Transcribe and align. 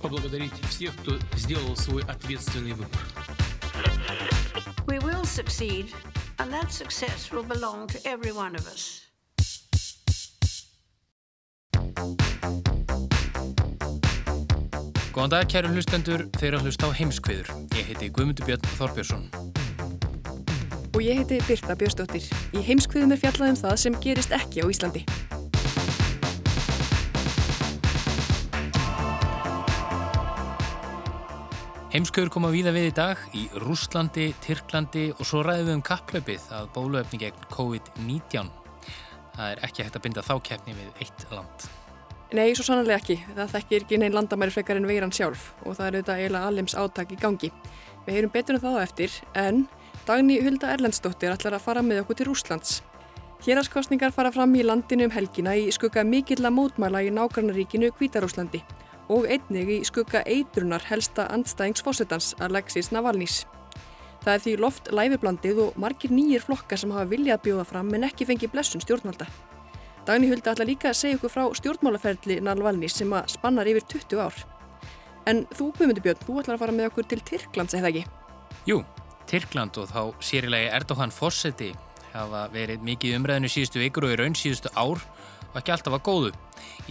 поблагодарить 0.00 0.52
всех, 0.68 0.94
кто 0.96 1.18
сделал 1.36 1.76
свой 1.76 2.02
ответственный 2.02 2.72
выбор. 2.72 3.00
We 4.86 4.98
will 4.98 5.24
succeed, 5.24 5.92
and 6.38 6.52
that 6.52 6.70
success 6.70 7.30
will 7.30 7.46
belong 7.46 7.86
to 7.88 7.98
every 8.04 8.32
one 8.32 8.54
of 8.54 8.66
us. 8.66 9.02
Góðan 15.12 15.28
dag, 15.28 15.48
kæru 15.52 15.68
hlustendur, 15.68 16.22
þeir 16.40 16.54
að 16.56 16.62
hlusta 16.66 16.88
á 16.88 16.90
heimskviður. 16.96 17.50
Ég 17.76 17.90
heiti 17.90 18.08
Guðmundur 18.16 18.48
Björn 18.48 18.64
Þorbjörnsson. 18.78 19.26
Og 20.96 21.02
ég 21.04 21.20
heiti 21.20 21.38
Birta 21.44 21.76
Björnsdóttir. 21.76 22.24
Í 22.56 22.64
heimskviðum 22.64 23.12
er 23.12 23.20
fjallaðum 23.20 23.60
það 23.60 23.76
sem 23.84 24.00
gerist 24.00 24.32
ekki 24.32 24.64
á 24.64 24.66
Íslandi. 24.72 25.04
Heimskviður 31.97 32.29
koma 32.29 32.49
víða 32.53 32.69
við 32.75 32.91
í 32.91 32.93
dag 32.93 33.21
í 33.33 33.43
Rúslandi, 33.63 34.27
Tyrklandi 34.45 35.07
og 35.15 35.25
svo 35.25 35.39
ræðum 35.41 35.65
við 35.65 35.73
um 35.79 35.81
kapplöpið 35.87 36.43
að 36.53 36.67
bóluefni 36.75 37.17
gegn 37.23 37.47
COVID-19. 37.49 38.51
Það 39.33 39.47
er 39.47 39.63
ekki 39.65 39.85
hægt 39.87 39.97
að 39.97 40.03
binda 40.03 40.23
þá 40.27 40.35
keppni 40.45 40.75
við 40.77 41.01
eitt 41.01 41.25
land. 41.33 41.65
Nei, 42.37 42.53
svo 42.53 42.67
sannlega 42.67 42.99
ekki. 43.01 43.17
Það 43.31 43.51
þekkir 43.55 43.87
ekki 43.87 44.01
neinn 44.03 44.13
landamæri 44.13 44.53
frekar 44.53 44.77
en 44.77 44.85
veiran 44.85 45.15
sjálf 45.17 45.49
og 45.63 45.73
það 45.79 45.87
er 45.87 45.97
auðvitað 45.97 46.21
eiginlega 46.21 46.53
allims 46.53 46.77
átak 46.77 47.17
í 47.17 47.21
gangi. 47.25 47.53
Við 48.05 48.19
heyrum 48.19 48.35
betur 48.37 48.59
um 48.59 48.65
það 48.67 48.77
á 48.77 48.85
eftir 48.85 49.19
en 49.47 49.65
Dagni 50.05 50.37
Hulda 50.45 50.75
Erlendsdóttir 50.77 51.33
ætlar 51.33 51.57
að 51.57 51.65
fara 51.65 51.81
með 51.81 52.03
okkur 52.03 52.21
til 52.21 52.29
Rúslands. 52.29 52.81
Héraskostningar 53.47 54.13
fara 54.13 54.29
fram 54.37 54.53
í 54.53 54.61
landinu 54.61 55.09
um 55.09 55.17
helgina 55.17 55.57
í 55.57 55.71
skugga 55.73 56.05
mikill 56.05 56.43
að 56.45 56.59
mótmæla 56.61 57.07
í 57.09 57.15
nágrannaríkinu 57.17 57.89
Kvítarúslandi 57.97 58.61
og 59.13 59.27
einnig 59.31 59.69
í 59.71 59.77
skugga 59.87 60.23
eitrunar 60.27 60.83
helsta 60.89 61.27
andstæðingsfósettans 61.35 62.33
Alexis 62.43 62.91
Navalnís. 62.91 63.45
Það 64.23 64.33
er 64.33 64.43
því 64.43 64.53
loft 64.59 64.91
læfiblandið 64.91 65.61
og 65.63 65.77
margir 65.79 66.11
nýjir 66.11 66.43
flokkar 66.43 66.81
sem 66.81 66.91
hafa 66.91 67.07
viljað 67.11 67.43
bjóða 67.45 67.67
fram 67.69 67.93
en 67.95 68.07
ekki 68.09 68.27
fengi 68.27 68.49
blessun 68.51 68.83
stjórnvalda. 68.83 69.27
Dagni 70.07 70.29
Hulda 70.31 70.53
ætla 70.53 70.67
líka 70.67 70.91
að 70.91 70.99
segja 71.01 71.17
ykkur 71.17 71.31
frá 71.31 71.43
stjórnmálaferðli 71.59 72.39
Navalnís 72.43 72.95
sem 72.99 73.11
að 73.15 73.33
spannar 73.33 73.67
yfir 73.67 73.87
20 73.95 74.21
ár. 74.23 74.37
En 75.27 75.43
þú, 75.51 75.73
Guðmundur 75.75 76.05
Björn, 76.05 76.21
þú 76.23 76.37
ætlar 76.41 76.55
að 76.55 76.61
fara 76.63 76.75
með 76.75 76.89
okkur 76.91 77.07
til 77.11 77.19
Tyrklands, 77.27 77.75
eða 77.75 77.89
ekki? 77.91 78.05
Jú, 78.69 78.77
Tyrkland 79.27 79.75
og 79.81 79.89
þá 79.91 80.01
sérilegi 80.23 80.69
Erdogan 80.71 81.11
Fossetti 81.11 81.73
hafa 82.13 82.45
verið 82.53 82.85
mikið 82.87 83.17
umræðinu 83.17 83.51
síðustu 83.51 83.81
vikur 83.83 84.07
og 84.07 84.15
í 84.15 84.19
raun 84.21 84.37
síðustu 84.39 84.71
ár 84.79 85.03
og 85.53 85.59
ekki 85.61 85.73
alltaf 85.75 85.97
að 85.97 86.05
góðu. 86.07 86.31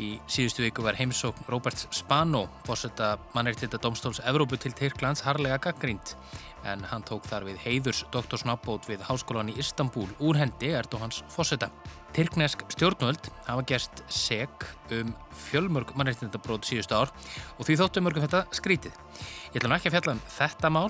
Í 0.00 0.08
síðustu 0.30 0.64
viku 0.64 0.84
var 0.86 0.98
heimsókn 0.98 1.48
Robert 1.52 1.86
Spano, 1.94 2.46
Fossetta 2.66 3.16
mannreittita 3.34 3.80
domstóls 3.82 4.22
Evrópu 4.24 4.58
til 4.60 4.74
Tyrklands 4.76 5.24
harlega 5.26 5.58
gaggrínt 5.68 6.16
en 6.66 6.82
hann 6.90 7.04
tók 7.06 7.26
þar 7.28 7.46
við 7.46 7.60
heiðurs 7.62 8.02
doktorsnabbót 8.14 8.88
við 8.90 9.04
háskólan 9.06 9.50
í 9.52 9.56
Istanbul 9.62 10.06
úr 10.18 10.38
hendi 10.40 10.72
Erdogans 10.74 11.22
Fossetta. 11.32 11.68
Tyrknesk 12.16 12.64
stjórnvöld 12.72 13.30
hafa 13.46 13.64
gerst 13.68 14.02
seg 14.12 14.66
um 14.96 15.12
fjölmörg 15.46 15.92
mannreittindabrót 15.98 16.66
síðustu 16.66 16.96
ár 16.96 17.12
og 17.56 17.66
því 17.66 17.78
þóttu 17.82 18.02
mörgum 18.04 18.26
þetta 18.26 18.44
skrítið. 18.56 18.96
Ég 19.52 19.60
ætlum 19.60 19.76
ekki 19.76 19.92
að 19.92 19.98
fjalla 19.98 20.16
um 20.16 20.24
þetta 20.38 20.72
mál 20.72 20.88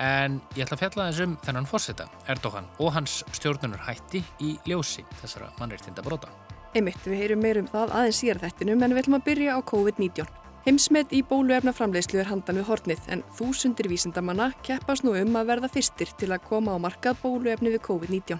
en 0.00 0.38
ég 0.56 0.64
ætla 0.64 0.78
að 0.78 0.84
fjalla 0.86 1.08
þess 1.10 1.24
um 1.26 1.40
þennan 1.44 1.68
Fossetta, 1.68 2.08
Erdogan 2.30 2.70
og 2.78 2.94
hans 2.96 3.20
stjórnunar 3.36 3.84
hætti 3.88 4.24
í 4.40 4.54
ljósi 4.68 5.04
þessara 5.20 5.52
mannreittindabróta. 5.60 6.32
Einmitt, 6.70 7.00
við 7.02 7.18
heyrum 7.18 7.40
meir 7.42 7.58
um 7.58 7.66
það 7.66 7.92
aðeins 7.98 8.18
síðar 8.22 8.38
þettinum 8.44 8.82
en 8.84 8.92
við 8.94 9.00
ætlum 9.00 9.16
að 9.16 9.24
byrja 9.26 9.54
á 9.58 9.60
COVID-19. 9.66 10.28
Heimsmet 10.62 11.10
í 11.16 11.24
bóluefna 11.26 11.72
framleiðslu 11.74 12.20
er 12.22 12.28
handan 12.28 12.60
við 12.60 12.68
hornið 12.68 13.06
en 13.10 13.24
þúsundir 13.34 13.88
vísindamanna 13.90 14.52
keppast 14.62 15.02
nú 15.02 15.16
um 15.18 15.38
að 15.40 15.48
verða 15.48 15.70
fyrstir 15.74 16.12
til 16.20 16.28
að 16.30 16.44
koma 16.46 16.76
á 16.76 16.82
markað 16.84 17.18
bóluefni 17.24 17.72
við 17.72 17.82
COVID-19. 17.88 18.38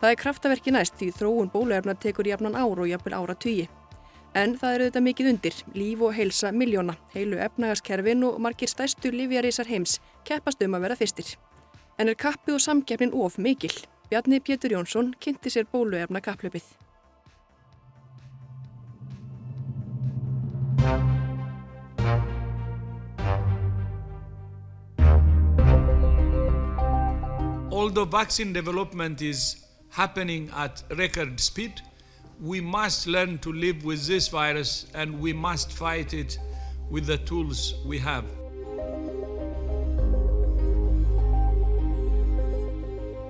Það 0.00 0.08
er 0.08 0.20
kraftaverki 0.22 0.72
næst 0.72 0.96
því 0.96 1.10
þróun 1.18 1.50
bóluefna 1.52 1.92
tekur 2.00 2.30
jafnan 2.30 2.56
ár 2.56 2.80
og 2.80 2.88
jafnvel 2.88 3.18
ára 3.20 3.36
tugi. 3.36 3.66
En 4.32 4.56
það 4.56 4.76
eru 4.78 4.86
þetta 4.88 5.02
mikið 5.04 5.28
undir, 5.34 5.58
líf 5.76 6.04
og 6.08 6.16
heilsa 6.16 6.54
miljóna, 6.56 6.96
heilu 7.12 7.36
efnagaskerfin 7.36 8.24
og 8.30 8.38
margir 8.40 8.72
stærstu 8.72 9.12
livjarísar 9.12 9.68
heims 9.68 9.98
keppast 10.24 10.64
um 10.64 10.78
að 10.78 10.86
verða 10.86 11.02
fyrstir. 11.02 11.34
En 12.00 12.08
er 12.08 12.16
kappið 12.16 12.56
og 12.56 12.64
samkeppnin 12.64 13.12
of 13.12 13.36
mikil? 13.36 13.74
Bjarni 14.08 14.40
Pétur 14.40 14.72
Jónsson 14.72 15.12
kynnti 15.20 15.52
sér 15.52 15.68
bóluefna 15.68 16.24
kapplöpið. 16.24 16.64
Although 27.82 28.04
vaccine 28.04 28.52
development 28.52 29.20
is 29.20 29.56
happening 29.90 30.50
at 30.56 30.82
record 30.96 31.38
speed, 31.40 31.82
we 32.40 32.60
must 32.60 33.06
learn 33.06 33.38
to 33.38 33.52
live 33.52 33.84
with 33.84 34.06
this 34.06 34.28
virus 34.28 34.86
and 34.94 35.20
we 35.20 35.32
must 35.32 35.72
fight 35.72 36.14
it 36.14 36.38
with 36.90 37.06
the 37.06 37.18
tools 37.18 37.74
we 37.84 37.98
have. 37.98 38.24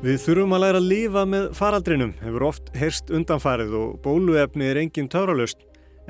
Við 0.02 0.18
þurfum 0.18 0.54
að 0.56 0.62
læra 0.64 0.78
að 0.82 0.86
lifa 0.90 1.22
með 1.30 1.44
faraldrinum, 1.54 2.14
hefur 2.18 2.46
oft 2.48 2.72
herst 2.74 3.10
undanfarið 3.14 3.76
og 3.78 4.00
bóluefni 4.02 4.66
er 4.66 4.80
engin 4.82 5.06
töralust. 5.06 5.60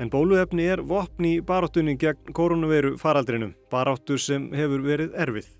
En 0.01 0.09
bóluefni 0.09 0.65
er 0.73 0.81
vopni 0.81 1.35
í 1.37 1.41
baróttunni 1.45 1.93
gegn 2.01 2.33
koronaviru 2.33 2.95
faraldrinum, 2.97 3.53
baróttu 3.69 4.17
sem 4.17 4.47
hefur 4.57 4.81
verið 4.81 5.13
erfið. 5.13 5.51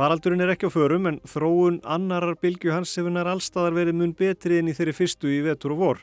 Faraldurinn 0.00 0.40
er 0.40 0.54
ekki 0.54 0.66
á 0.66 0.74
förum 0.74 1.06
en 1.10 1.18
þróun 1.28 1.80
annarar 1.84 2.38
bylgu 2.40 2.70
hans 2.72 2.94
hefur 2.96 3.12
nær 3.14 3.28
allstaðar 3.28 3.74
verið 3.76 3.98
mun 4.00 4.14
betri 4.16 4.56
en 4.58 4.70
í 4.70 4.74
þeirri 4.74 4.94
fyrstu 4.96 5.28
í 5.28 5.42
vetur 5.44 5.74
og 5.74 5.82
vor. 5.82 5.98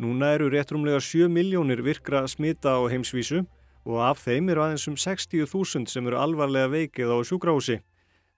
Núna 0.00 0.32
eru 0.34 0.48
réttrumlega 0.50 0.98
7 0.98 1.28
miljónir 1.30 1.84
virkra 1.84 2.24
smita 2.26 2.74
á 2.74 2.82
heimsvísu 2.90 3.44
og 3.84 4.00
af 4.00 4.22
þeim 4.24 4.48
eru 4.50 4.64
aðeins 4.64 4.88
um 4.88 4.96
60.000 4.96 5.92
sem 5.92 6.08
eru 6.08 6.18
alvarlega 6.18 6.72
veikið 6.72 7.12
á 7.14 7.18
sjúkrahúsi. 7.20 7.78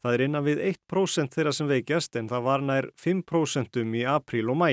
Það 0.02 0.14
er 0.16 0.24
innan 0.26 0.44
við 0.44 0.64
1% 0.72 1.38
þeirra 1.38 1.54
sem 1.54 1.70
veikjast 1.70 2.18
en 2.18 2.28
það 2.28 2.44
var 2.50 2.66
nær 2.66 2.90
5% 3.00 3.80
um 3.82 3.94
í 3.94 4.04
apríl 4.10 4.50
og 4.52 4.60
mæ. 4.60 4.68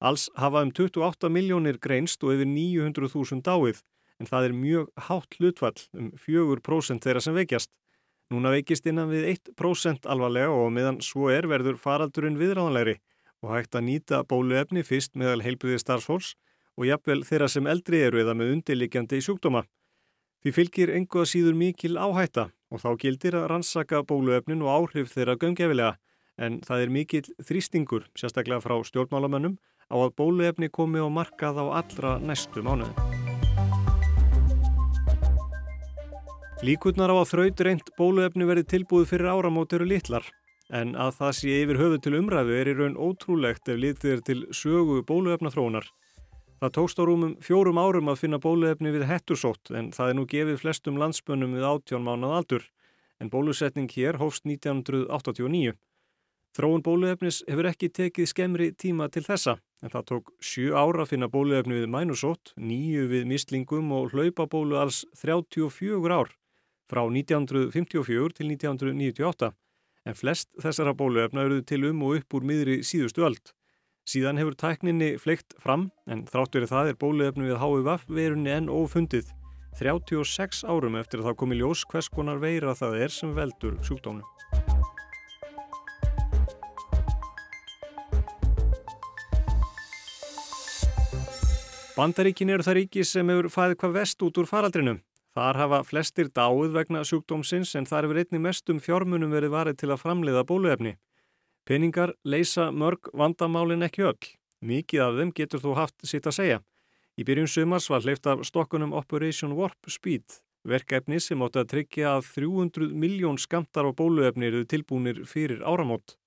Alls 0.00 0.28
hafa 0.36 0.60
um 0.62 0.70
28 0.72 1.30
miljónir 1.32 1.78
greinst 1.80 2.24
og 2.24 2.34
yfir 2.34 2.48
900.000 2.50 3.40
dáið 3.46 3.82
en 4.20 4.28
það 4.28 4.48
er 4.48 4.54
mjög 4.56 4.90
hátt 5.08 5.36
hlutfall 5.38 5.82
um 5.96 6.10
4% 6.20 7.04
þeirra 7.04 7.22
sem 7.24 7.36
veikjast. 7.36 7.70
Núna 8.32 8.50
veikist 8.52 8.86
innan 8.90 9.12
við 9.12 9.28
1% 9.36 10.08
alvarlega 10.10 10.50
og 10.50 10.72
meðan 10.74 10.98
svo 11.04 11.30
er 11.30 11.46
verður 11.48 11.78
faraldurinn 11.80 12.38
viðráðanlegri 12.40 12.98
og 13.44 13.52
hægt 13.54 13.76
að 13.76 13.86
nýta 13.86 14.22
bóluefni 14.26 14.82
fyrst 14.84 15.14
meðal 15.14 15.44
heilbriði 15.44 15.78
starfsfólks 15.80 16.34
og 16.76 16.88
jafnvel 16.88 17.22
þeirra 17.24 17.48
sem 17.48 17.68
eldri 17.70 18.02
eru 18.04 18.20
eða 18.20 18.34
með 18.36 18.56
undirlikjandi 18.56 19.20
sjúkdóma. 19.24 19.64
Því 20.42 20.52
fylgir 20.52 20.92
enguða 20.96 21.30
síður 21.30 21.56
mikil 21.56 21.96
áhætta 21.96 22.50
og 22.72 22.82
þá 22.82 22.90
gildir 23.00 23.36
að 23.38 23.48
rannsaka 23.52 24.02
bóluefnin 24.04 24.64
og 24.64 24.72
áhrif 24.74 25.14
þeirra 25.14 25.38
gömgefilega 25.40 25.96
en 26.36 26.60
það 26.66 26.82
er 26.82 26.92
mikil 26.92 27.22
þrýstingur, 27.40 28.10
sérstaklega 28.18 28.60
frá 28.60 28.76
stjórnmálamönnum, 28.84 29.56
á 29.86 29.94
að 29.94 30.14
bóluefni 30.18 30.68
komi 30.72 30.98
á 30.98 31.08
markað 31.10 31.62
á 31.62 31.64
allra 31.80 32.16
næstu 32.18 32.62
mánuðin. 32.66 32.94
Líkurnar 36.64 37.12
á 37.12 37.16
að 37.20 37.30
þraut 37.30 37.60
reynd 37.60 37.90
bóluefni 37.98 38.46
verði 38.48 38.64
tilbúið 38.72 39.10
fyrir 39.10 39.28
áramót 39.28 39.74
eru 39.76 39.84
litlar, 39.86 40.24
en 40.72 40.94
að 40.96 41.12
það 41.18 41.32
sé 41.38 41.58
yfir 41.62 41.78
höfu 41.82 41.98
til 42.00 42.16
umræðu 42.16 42.56
er 42.56 42.70
í 42.72 42.74
raun 42.78 42.96
ótrúlegt 42.96 43.68
ef 43.68 43.76
litið 43.76 44.14
er 44.14 44.22
til 44.24 44.38
sögu 44.56 45.02
bóluefnaþróunar. 45.06 45.84
Það 46.56 46.72
tókst 46.78 46.98
á 46.98 47.04
rúmum 47.04 47.34
fjórum 47.44 47.76
árum 47.76 48.08
að 48.08 48.22
finna 48.22 48.40
bóluefni 48.40 48.94
við 48.94 49.04
hettursótt 49.10 49.70
en 49.76 49.92
það 49.92 50.08
er 50.08 50.16
nú 50.16 50.24
gefið 50.30 50.62
flestum 50.62 50.96
landsbönnum 50.96 51.52
við 51.58 51.68
áttjón 51.68 52.06
mánað 52.06 52.36
aldur, 52.38 52.64
en 53.20 53.30
bólusetning 53.30 53.92
hér 53.92 54.16
hófst 54.16 54.48
1989. 54.48 55.76
Þróun 56.56 56.82
bóluefnis 56.82 57.42
hefur 57.44 57.68
ekki 57.68 57.92
tekið 57.92 58.32
skemmri 58.32 58.72
tíma 58.72 59.10
til 59.12 59.26
þessa, 59.28 59.58
en 59.82 59.92
það 59.92 60.06
tók 60.10 60.32
sjú 60.40 60.72
ára 60.76 61.04
að 61.04 61.12
finna 61.12 61.28
bóluefni 61.32 61.80
við 61.80 61.90
mænusótt, 61.92 62.54
nýju 62.56 63.06
við 63.12 63.28
mislingum 63.28 63.92
og 63.92 64.14
hlaupabólu 64.14 64.78
alls 64.80 65.04
34 65.20 66.12
ár. 66.12 66.32
frá 66.86 67.02
1954 67.02 68.36
til 68.38 68.46
1998 68.46 69.48
en 70.06 70.14
flest 70.14 70.52
þessara 70.62 70.94
bóluefna 70.94 71.42
eruðu 71.42 71.64
til 71.66 71.84
um 71.88 72.04
og 72.06 72.20
upp 72.20 72.36
úr 72.38 72.46
miðri 72.46 72.76
síðustu 72.86 73.24
öld. 73.26 73.50
Síðan 74.06 74.38
hefur 74.38 74.54
tækninni 74.54 75.16
fleikt 75.18 75.56
fram 75.58 75.88
en 76.06 76.22
þrátt 76.30 76.54
verið 76.54 76.70
það 76.70 76.92
er 76.92 77.00
bóluefni 77.00 77.48
við 77.48 77.58
HVF 77.58 78.06
verunni 78.06 78.54
enn 78.54 78.70
ófundið 78.70 79.32
36 79.80 80.62
árum 80.64 80.96
eftir 80.96 81.20
að 81.20 81.32
það 81.32 81.38
komi 81.42 81.58
ljós 81.58 81.82
hvers 81.90 82.08
konar 82.08 82.38
veira 82.40 82.76
það 82.78 83.00
er 83.02 83.12
sem 83.12 83.34
veldur 83.34 83.76
sjúkdónu. 83.82 84.22
Bandaríkin 91.96 92.50
eru 92.52 92.60
það 92.60 92.74
ríki 92.76 93.02
sem 93.08 93.30
hefur 93.32 93.46
fæðið 93.48 93.78
hvað 93.80 93.94
vest 93.94 94.22
út 94.26 94.36
úr 94.36 94.48
faraldrinu. 94.50 94.92
Þar 95.32 95.58
hafa 95.62 95.78
flestir 95.88 96.28
dáið 96.28 96.74
vegna 96.74 97.00
sjúkdómsins 97.08 97.70
en 97.80 97.88
þar 97.88 98.04
hefur 98.04 98.18
einni 98.20 98.40
mestum 98.44 98.82
fjármunum 98.84 99.32
verið 99.32 99.54
varið 99.54 99.78
til 99.80 99.88
að 99.94 100.02
framleiða 100.02 100.42
bóluefni. 100.44 100.92
Peningar 101.64 102.12
leysa 102.20 102.66
mörg 102.68 103.08
vandamálin 103.16 103.86
ekki 103.88 104.04
öll. 104.10 104.28
Mikið 104.60 105.04
af 105.06 105.16
þeim 105.16 105.32
getur 105.40 105.64
þú 105.64 105.72
haft 105.80 106.04
sitt 106.04 106.28
að 106.28 106.36
segja. 106.36 106.60
Í 107.16 107.24
byrjun 107.24 107.48
sumars 107.48 107.88
var 107.88 108.04
hleyft 108.04 108.28
af 108.28 108.44
stokkunum 108.44 108.92
Operation 108.92 109.56
Warp 109.56 109.88
Speed, 109.88 110.42
verkefni 110.68 111.16
sem 111.16 111.40
átti 111.48 111.62
að 111.62 111.72
tryggja 111.72 112.12
að 112.18 112.28
300 112.36 112.92
miljón 112.92 113.40
skamtar 113.40 113.88
á 113.88 113.96
bóluefni 113.96 114.50
eru 114.52 114.66
tilbúinir 114.68 115.24
fyrir 115.24 115.64
áramót. 115.64 116.18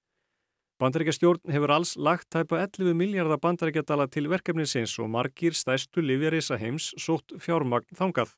Bandaríkjastjórn 0.79 1.51
hefur 1.51 1.73
alls 1.75 1.97
lagt 1.99 2.29
tæpa 2.31 2.61
11 2.63 2.93
miljardar 2.95 3.41
bandaríkjadala 3.43 4.05
til 4.07 4.29
verkefnisins 4.31 4.93
og 5.03 5.09
margir 5.11 5.51
stæstu 5.51 5.99
livjarisa 5.99 6.55
heims 6.55 6.93
sótt 6.95 7.33
fjármagn 7.43 7.89
þangað. 7.99 8.29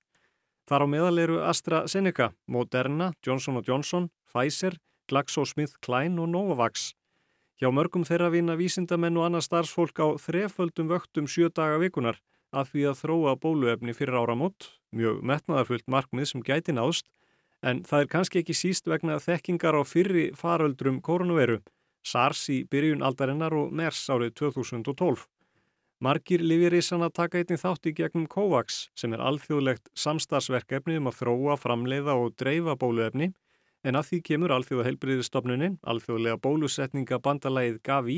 Þar 0.65 0.81
á 0.81 0.87
meðal 0.89 1.19
eru 1.21 1.35
AstraZeneca, 1.45 2.31
Moderna, 2.49 3.11
Johnson 3.21 3.59
Johnson, 3.67 4.07
Pfizer, 4.25 4.79
GlaxoSmithKline 5.11 6.17
og 6.17 6.31
Novavax. 6.33 6.95
Hjá 7.61 7.69
mörgum 7.69 8.07
þeirra 8.09 8.31
vinna 8.33 8.55
vísindamenn 8.57 9.19
og 9.21 9.27
annað 9.27 9.45
starfsfólk 9.45 10.01
á 10.01 10.07
þreföldum 10.23 10.89
vöktum 10.89 11.27
sjö 11.29 11.51
daga 11.53 11.77
vikunar 11.77 12.17
að 12.49 12.71
því 12.71 12.87
að 12.89 13.03
þróa 13.03 13.35
bóluefni 13.37 13.93
fyrir 13.93 14.17
áramót, 14.17 14.71
mjög 14.89 15.21
metnaðarfullt 15.21 15.85
markmið 15.85 16.31
sem 16.31 16.41
gæti 16.41 16.73
náðst, 16.73 17.05
en 17.61 17.83
það 17.85 18.01
er 18.01 18.11
kannski 18.15 18.41
ekki 18.41 18.57
síst 18.57 18.89
vegna 18.89 19.19
þekkingar 19.21 19.77
á 19.77 19.85
fyrri 19.85 20.25
faröldrum 20.33 20.97
koronaviru 21.05 21.59
SARS 22.03 22.47
í 22.49 22.63
byrjun 22.71 23.03
aldarinnar 23.05 23.53
og 23.57 23.71
MERS 23.75 24.07
árið 24.09 24.33
2012. 24.41 25.27
Margir 26.01 26.41
lifirísana 26.41 27.11
taka 27.13 27.37
einnig 27.37 27.61
þátt 27.61 27.85
í 27.85 27.93
gegnum 27.93 28.25
COVAX 28.25 28.87
sem 28.97 29.13
er 29.13 29.21
alþjóðlegt 29.21 29.91
samstagsverkefni 29.93 30.97
um 30.97 31.11
að 31.11 31.19
þróa, 31.19 31.57
framleiða 31.61 32.15
og 32.17 32.33
dreifa 32.41 32.73
bóluefni 32.73 33.29
en 33.85 33.97
að 33.99 34.07
því 34.07 34.21
kemur 34.29 34.53
alþjóða 34.55 34.87
heilbriðistofnunin, 34.87 35.77
alþjóðlega 35.85 36.41
bólusetninga 36.41 37.21
bandalagið 37.21 37.77
GAVI 37.85 38.17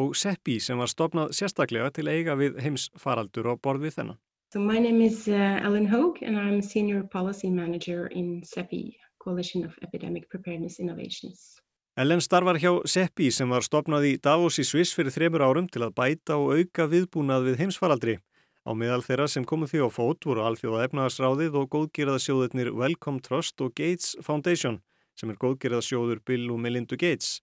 og 0.00 0.16
SEPI 0.16 0.56
sem 0.62 0.80
var 0.80 0.88
stopnað 0.88 1.36
sérstaklega 1.36 1.92
til 1.92 2.08
eiga 2.08 2.36
við 2.38 2.58
heims 2.64 2.88
faraldur 2.96 3.52
og 3.52 3.60
borð 3.60 3.88
við 3.88 3.98
þennan. 3.98 4.18
So 4.52 4.60
my 4.60 4.78
name 4.78 5.04
is 5.04 5.28
uh, 5.28 5.60
Ellen 5.60 5.86
Hogue 5.86 6.24
and 6.24 6.38
I'm 6.38 6.62
Senior 6.62 7.02
Policy 7.02 7.50
Manager 7.50 8.06
in 8.06 8.40
SEPI, 8.42 8.96
Coalition 9.20 9.64
of 9.64 9.76
Epidemic 9.82 10.30
Preparedness 10.30 10.80
Innovations. 10.80 11.60
Ellen 11.98 12.20
starfar 12.22 12.60
hjá 12.62 12.70
SEPI 12.86 13.26
sem 13.34 13.50
var 13.50 13.64
stopnað 13.66 14.04
í 14.06 14.10
Davos 14.22 14.60
í 14.62 14.64
Sviss 14.68 14.94
fyrir 14.94 15.10
þremur 15.10 15.42
árum 15.42 15.64
til 15.66 15.80
að 15.82 15.96
bæta 15.96 16.36
og 16.38 16.52
auka 16.54 16.84
viðbúnað 16.92 17.48
við 17.48 17.56
heimsfaraldri. 17.64 18.14
Á 18.62 18.70
meðal 18.70 19.00
þeirra 19.02 19.26
sem 19.26 19.42
komuð 19.42 19.72
því 19.72 19.80
á 19.82 19.88
fót 19.90 20.28
voru 20.30 20.44
alþjóða 20.46 20.84
efnaðarsráðið 20.86 21.56
og 21.58 21.66
góðgerðasjóðurnir 21.72 22.70
Wellcome 22.78 23.18
Trust 23.26 23.58
og 23.66 23.74
Gates 23.74 24.14
Foundation 24.22 24.78
sem 25.18 25.32
er 25.34 25.40
góðgerðasjóður 25.42 26.22
Bill 26.22 26.46
og 26.54 26.62
Melinda 26.62 26.94
Gates. 26.94 27.40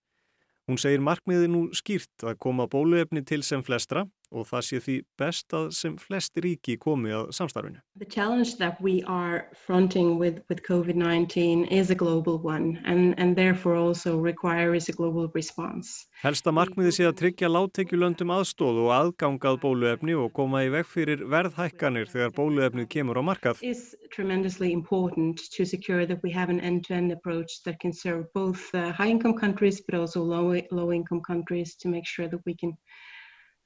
Hún 0.72 0.80
segir 0.80 1.04
markmiði 1.04 1.52
nú 1.52 1.66
skýrt 1.76 2.24
að 2.24 2.40
koma 2.48 2.70
bóluefni 2.72 3.26
til 3.28 3.44
sem 3.44 3.60
flestra 3.60 4.06
og 4.36 4.48
það 4.50 4.66
sé 4.68 4.80
því 4.84 4.96
best 5.20 5.56
að 5.56 5.70
sem 5.78 5.96
flest 6.00 6.38
ríki 6.44 6.76
komi 6.82 7.14
að 7.16 7.32
samstarfinu. 7.38 7.80
The 7.96 8.10
challenge 8.12 8.58
that 8.60 8.82
we 8.82 9.02
are 9.08 9.48
fronting 9.66 10.20
with, 10.20 10.42
with 10.50 10.62
COVID-19 10.68 11.72
is 11.72 11.90
a 11.90 11.96
global 11.96 12.40
one 12.40 12.82
and, 12.86 13.16
and 13.18 13.36
therefore 13.36 13.76
also 13.76 14.18
requires 14.20 14.90
a 14.90 14.94
global 14.94 15.32
response. 15.34 16.06
Helsta 16.24 16.52
markmiði 16.56 16.92
sé 16.96 17.08
að 17.08 17.18
tryggja 17.22 17.52
láttekjulöndum 17.52 18.34
aðstóð 18.36 18.82
og 18.86 18.92
aðgangað 18.96 19.62
bóluefni 19.64 20.16
og 20.20 20.34
koma 20.36 20.66
í 20.66 20.72
veg 20.74 20.88
fyrir 20.90 21.24
verðhækkanir 21.32 22.12
þegar 22.12 22.36
bóluefnið 22.36 22.90
kemur 22.92 23.20
á 23.20 23.24
markað. 23.32 23.64
It's 23.64 23.96
tremendously 24.16 24.72
important 24.72 25.42
to 25.56 25.66
secure 25.66 26.06
that 26.06 26.24
we 26.24 26.32
have 26.32 26.50
an 26.50 26.60
end-to-end 26.60 27.12
-end 27.12 27.18
approach 27.18 27.64
that 27.66 27.80
can 27.80 27.94
serve 27.94 28.26
both 28.34 28.62
uh, 28.74 28.92
high-income 28.92 29.38
countries 29.38 29.82
but 29.82 29.96
also 30.00 30.24
low-income 30.24 31.22
low 31.22 31.28
countries 31.32 31.76
to 31.76 31.90
make 31.90 32.08
sure 32.08 32.28
that 32.28 32.42
we 32.46 32.56
can 32.56 32.78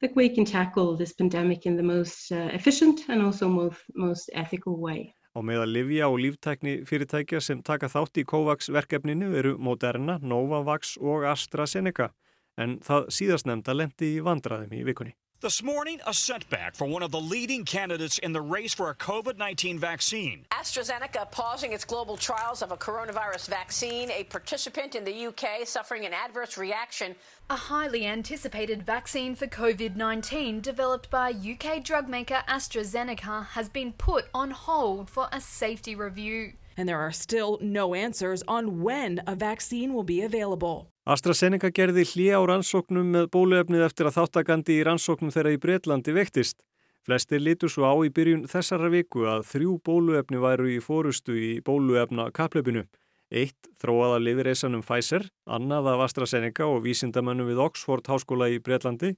that 0.01 0.15
we 0.15 0.29
can 0.29 0.45
tackle 0.45 0.95
this 0.97 1.13
pandemic 1.13 1.65
in 1.65 1.75
the 1.75 1.83
most 1.83 2.31
uh, 2.31 2.49
efficient 2.53 3.05
and 3.09 3.21
also 3.21 3.47
most, 3.47 3.81
most 3.95 4.29
ethical 4.33 4.79
way. 4.79 5.13
Á 5.37 5.39
meðal 5.45 5.69
Livja 5.69 6.07
og 6.09 6.19
líftækni 6.23 6.79
fyrirtækja 6.89 7.39
sem 7.39 7.61
taka 7.61 7.87
þátt 7.87 8.17
í 8.17 8.25
COVAX 8.25 8.71
verkefninu 8.73 9.35
eru 9.37 9.57
Moderna, 9.61 10.17
Novavax 10.21 10.97
og 10.97 11.27
AstraZeneca 11.29 12.09
en 12.57 12.79
það 12.83 13.11
síðast 13.13 13.47
nefnda 13.47 13.75
lendi 13.77 14.15
í 14.17 14.23
vandraðum 14.25 14.73
í 14.73 14.81
vikunni. 14.87 15.13
This 15.41 15.63
morning, 15.63 16.01
a 16.05 16.13
setback 16.13 16.75
for 16.75 16.85
one 16.85 17.01
of 17.01 17.11
the 17.11 17.21
leading 17.21 17.63
candidates 17.63 18.17
in 18.17 18.33
the 18.33 18.41
race 18.41 18.73
for 18.73 18.89
a 18.89 18.95
COVID 18.95 19.37
19 19.37 19.79
vaccine. 19.79 20.45
AstraZeneca 20.51 21.31
pausing 21.31 21.71
its 21.71 21.85
global 21.85 22.17
trials 22.17 22.61
of 22.61 22.73
a 22.73 22.77
coronavirus 22.77 23.47
vaccine. 23.47 24.11
A 24.11 24.25
participant 24.25 24.95
in 24.95 25.05
the 25.05 25.27
UK 25.27 25.65
suffering 25.65 26.05
an 26.05 26.11
adverse 26.11 26.57
reaction. 26.57 27.15
A 27.49 27.55
highly 27.55 28.05
anticipated 28.05 28.83
vaccine 28.83 29.33
for 29.33 29.47
COVID 29.47 29.95
19 29.95 30.59
developed 30.59 31.09
by 31.09 31.31
UK 31.31 31.85
drug 31.85 32.09
maker 32.09 32.43
AstraZeneca 32.49 33.45
has 33.45 33.69
been 33.69 33.93
put 33.93 34.25
on 34.33 34.51
hold 34.51 35.09
for 35.09 35.29
a 35.31 35.39
safety 35.39 35.95
review. 35.95 36.51
And 36.75 36.89
there 36.89 36.99
are 36.99 37.13
still 37.13 37.57
no 37.61 37.93
answers 37.93 38.43
on 38.45 38.81
when 38.81 39.21
a 39.25 39.35
vaccine 39.35 39.93
will 39.93 40.03
be 40.03 40.21
available. 40.21 40.89
AstraZeneca 41.09 41.71
gerði 41.73 42.03
hlýja 42.05 42.37
á 42.37 42.45
rannsóknum 42.45 43.07
með 43.15 43.31
bóluefnið 43.33 43.81
eftir 43.81 44.05
að 44.05 44.19
þáttakandi 44.19 44.75
í 44.77 44.83
rannsóknum 44.85 45.31
þeirra 45.33 45.55
í 45.55 45.57
Breitlandi 45.63 46.13
vektist. 46.13 46.59
Flestir 47.01 47.41
litur 47.41 47.71
svo 47.73 47.89
á 47.89 47.97
í 48.05 48.11
byrjun 48.13 48.43
þessara 48.51 48.91
viku 48.93 49.25
að 49.25 49.47
þrjú 49.49 49.79
bóluefni 49.89 50.37
væru 50.43 50.69
í 50.69 50.77
fórustu 50.85 51.33
í 51.33 51.49
bóluefna 51.65 52.27
kaplöpinu. 52.29 52.85
Eitt 53.33 53.71
þróaða 53.81 54.21
liðreisanum 54.21 54.85
Pfizer, 54.85 55.25
annað 55.49 55.89
af 55.95 56.05
AstraZeneca 56.05 56.69
og 56.69 56.83
vísindamönnum 56.85 57.49
við 57.49 57.65
Oxford 57.65 58.05
háskóla 58.05 58.51
í 58.53 58.61
Breitlandi 58.61 59.15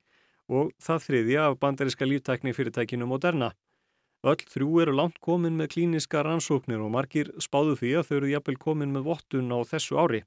og 0.47 0.71
það 0.79 1.05
þriðja 1.09 1.45
af 1.49 1.59
bandariska 1.59 2.07
líftækni 2.07 2.55
fyrirtækinu 2.55 3.09
Moderna. 3.11 3.51
Öll 4.23 4.39
þrjú 4.47 4.85
eru 4.85 4.95
langt 4.95 5.19
komin 5.19 5.59
með 5.59 5.73
klíniska 5.75 6.23
rannsóknir 6.23 6.79
og 6.79 6.95
margir 6.95 7.35
spáðu 7.43 7.81
því 7.83 7.97
að 7.99 8.07
þau 8.07 8.19
eru 8.21 8.35
jafnvel 8.37 8.61
komin 8.63 8.95
með 8.95 9.09
vottun 9.11 9.51
á 9.51 9.59
þessu 9.67 9.99
ári. 9.99 10.23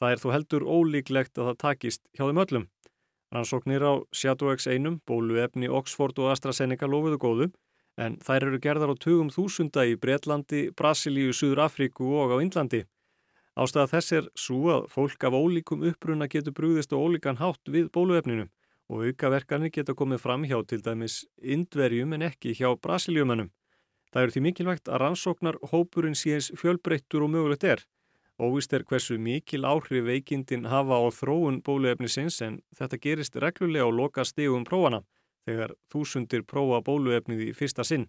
Það 0.00 0.12
er 0.14 0.20
þó 0.20 0.28
heldur 0.32 0.64
ólíklegt 0.64 1.38
að 1.38 1.50
það 1.50 1.58
takist 1.60 2.06
hjá 2.16 2.24
þeim 2.24 2.40
öllum. 2.44 2.68
Rannsóknir 3.30 3.84
á 3.84 3.92
Shadowx-1, 4.16 5.02
bóluefni 5.06 5.68
Oxford 5.68 6.16
og 6.18 6.32
AstraZeneca 6.32 6.88
lofuðu 6.88 7.18
góðu 7.20 7.50
en 8.00 8.16
þær 8.24 8.46
eru 8.48 8.60
gerðar 8.64 8.94
á 8.94 8.96
20.000 8.96 9.84
í 9.92 9.98
Breitlandi, 10.00 10.62
Brasilíu, 10.72 11.34
Suður 11.36 11.66
Afríku 11.66 12.08
og 12.16 12.32
á 12.32 12.36
Indlandi. 12.40 12.86
Ástæða 13.60 13.90
þess 13.92 14.16
er 14.16 14.30
svo 14.38 14.72
að 14.72 14.88
fólk 14.88 15.28
af 15.28 15.36
ólíkum 15.36 15.84
uppruna 15.84 16.30
getur 16.32 16.56
brúðist 16.56 16.94
og 16.96 17.04
ólíkan 17.10 17.40
hátt 17.42 17.68
við 17.68 17.92
bóluefninu 17.92 18.48
og 18.90 19.04
aukaverkanir 19.06 19.70
geta 19.74 19.94
komið 19.94 20.22
fram 20.24 20.46
hjá 20.48 20.56
til 20.66 20.80
dæmis 20.82 21.20
indverjum 21.38 22.16
en 22.16 22.26
ekki 22.26 22.56
hjá 22.56 22.72
brasilíumannum. 22.82 23.52
Það 24.10 24.22
eru 24.22 24.34
því 24.34 24.42
mikilvægt 24.48 24.88
að 24.90 25.02
rannsóknar 25.04 25.60
hópurinn 25.70 26.18
síðans 26.18 26.50
fjölbreyttur 26.58 27.26
og 27.26 27.30
mögulegt 27.36 27.68
er 27.68 27.84
Óvist 28.40 28.72
er 28.72 28.86
hversu 28.88 29.18
mikil 29.20 29.66
áhrif 29.68 30.06
veikindin 30.06 30.62
hafa 30.72 30.96
á 30.96 31.04
þróun 31.12 31.58
bóluefnisins 31.60 32.38
en 32.46 32.54
þetta 32.78 32.98
gerist 33.04 33.34
reglulega 33.36 33.84
á 33.84 33.90
loka 33.92 34.24
stegum 34.24 34.64
prófana 34.64 35.02
þegar 35.44 35.74
þúsundir 35.92 36.46
prófa 36.48 36.78
bóluefnið 36.86 37.42
í 37.50 37.52
fyrsta 37.58 37.84
sinn. 37.84 38.06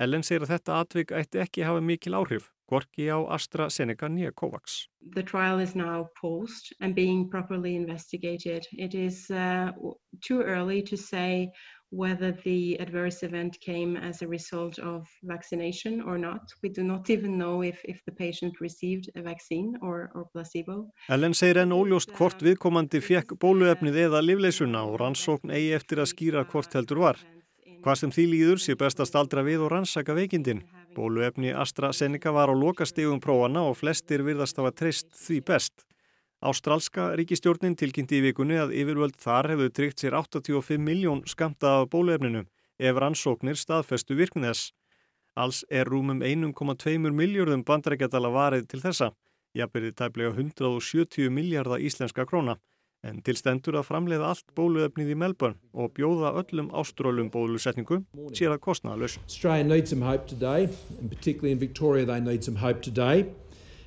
Ellen 0.00 0.24
segir 0.24 0.46
að 0.46 0.54
þetta 0.54 0.78
atvik 0.80 1.12
ætti 1.12 1.42
ekki 1.44 1.66
hafa 1.68 1.82
mikil 1.84 2.16
áhrif, 2.16 2.48
gorki 2.72 3.10
á 3.12 3.20
AstraZeneca 3.36 4.08
nýja 4.08 4.32
COVAX. 4.32 4.88
The 5.14 5.22
trial 5.22 5.60
is 5.60 5.76
now 5.76 6.08
paused 6.20 6.72
and 6.80 6.96
being 6.96 7.28
properly 7.28 7.76
investigated. 7.76 8.66
It 8.72 8.94
is 8.94 9.30
uh, 9.30 9.70
too 10.24 10.40
early 10.40 10.80
to 10.88 10.96
say 10.96 11.52
whether 11.94 12.32
the 12.44 12.76
adverse 12.80 13.22
event 13.22 13.58
came 13.60 13.96
as 13.96 14.22
a 14.22 14.26
result 14.26 14.78
of 14.78 15.06
vaccination 15.22 16.00
or 16.02 16.18
not. 16.18 16.42
We 16.62 16.68
do 16.68 16.82
not 16.82 17.10
even 17.10 17.38
know 17.38 17.62
if, 17.62 17.80
if 17.84 18.04
the 18.04 18.12
patient 18.12 18.60
received 18.60 19.10
a 19.14 19.22
vaccine 19.22 19.78
or, 19.80 20.10
or 20.14 20.26
placebo. 20.32 20.90
Ellen 21.08 21.36
segir 21.38 21.62
enn 21.62 21.74
óljóst 21.74 22.14
hvort 22.18 22.42
viðkomandi 22.42 23.02
fekk 23.04 23.36
bóluefnið 23.38 24.00
eða 24.08 24.24
livleysuna 24.24 24.82
og 24.88 24.98
rannsókn 25.04 25.54
eigi 25.54 25.72
eftir 25.78 26.02
að 26.02 26.10
skýra 26.14 26.44
hvort 26.50 26.74
heldur 26.74 27.04
var. 27.06 27.22
Hvað 27.84 28.00
sem 28.00 28.12
því 28.16 28.26
líður 28.32 28.60
sé 28.64 28.78
best 28.80 29.00
að 29.00 29.10
staldra 29.12 29.42
við 29.44 29.66
og 29.66 29.74
rannsaka 29.74 30.16
veikindin. 30.16 30.64
Bóluefni 30.96 31.52
AstraZeneca 31.52 32.32
var 32.32 32.50
á 32.50 32.54
lokastegum 32.56 33.20
prófana 33.20 33.66
og 33.68 33.76
flestir 33.76 34.24
virðast 34.24 34.58
hafa 34.58 34.72
treyst 34.72 35.10
því 35.20 35.42
best. 35.44 35.84
Ástralska 36.44 37.14
ríkistjórnin 37.16 37.72
tilkynnti 37.72 38.18
í 38.18 38.24
vikunni 38.26 38.58
að 38.60 38.74
yfirvöld 38.76 39.14
þar 39.16 39.46
hefðu 39.54 39.68
tryggt 39.72 40.02
sér 40.02 40.12
85 40.18 40.76
miljón 40.76 41.22
skamta 41.24 41.70
af 41.78 41.86
bóluefninu 41.94 42.42
ef 42.76 42.98
rannsóknir 43.00 43.56
staðfestu 43.56 44.12
virkni 44.18 44.50
þess. 44.50 44.74
Alls 45.40 45.62
er 45.72 45.88
rúmum 45.88 46.20
1,2 46.20 46.98
miljardum 47.00 47.62
bandarækjadala 47.64 48.28
varið 48.34 48.66
til 48.68 48.80
þessa, 48.82 49.08
jafnverðið 49.56 49.94
tæplega 49.96 50.34
170 50.34 51.32
miljardar 51.32 51.80
íslenska 51.80 52.26
króna 52.28 52.58
en 53.04 53.22
til 53.24 53.40
stendur 53.40 53.78
að 53.80 53.88
framleiða 53.88 54.28
allt 54.34 54.52
bóluefnið 54.56 55.14
í 55.14 55.16
Melbourne 55.22 55.56
og 55.72 55.94
bjóða 55.96 56.34
öllum 56.42 56.68
áströlum 56.76 57.30
bólusetningu 57.32 58.02
sér 58.36 58.52
að 58.52 58.60
kostnaðalus. 58.68 59.16
Australia 59.24 59.64
needs 59.64 59.96
some 59.96 60.04
hope 60.04 60.28
today 60.28 60.68
and 61.00 61.08
particularly 61.08 61.56
in 61.56 61.64
Victoria 61.64 62.04
they 62.04 62.20
need 62.20 62.44
some 62.44 62.60
hope 62.60 62.84
today 62.84 63.24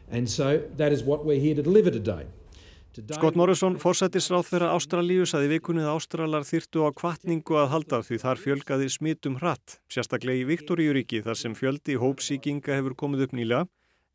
and 0.09 0.25
so 0.25 0.57
that 0.81 0.91
is 0.91 1.03
what 1.03 1.23
we're 1.23 1.41
here 1.41 1.53
to 1.53 1.61
deliver 1.61 1.93
today. 1.93 2.25
Scott 2.97 3.35
Morrison, 3.37 3.75
forsættisráð 3.77 4.47
þeirra 4.47 4.71
Ástralíu, 4.73 5.25
saði 5.29 5.51
vikunni 5.51 5.83
að 5.83 5.99
Ástralar 5.99 6.45
þyrtu 6.47 6.81
á 6.81 6.89
kvartningu 6.97 7.57
að 7.61 7.67
halda 7.69 7.99
því 8.07 8.17
þar 8.23 8.41
fjölgaði 8.41 8.87
smitum 8.89 9.35
hratt, 9.37 9.75
sérstaklega 9.93 10.41
í 10.41 10.47
Viktoríuríki 10.49 11.21
þar 11.25 11.37
sem 11.37 11.53
fjöldi 11.53 11.99
hópsíkinga 12.01 12.79
hefur 12.79 12.95
komið 12.97 13.27
upp 13.27 13.35
nýlega 13.37 13.67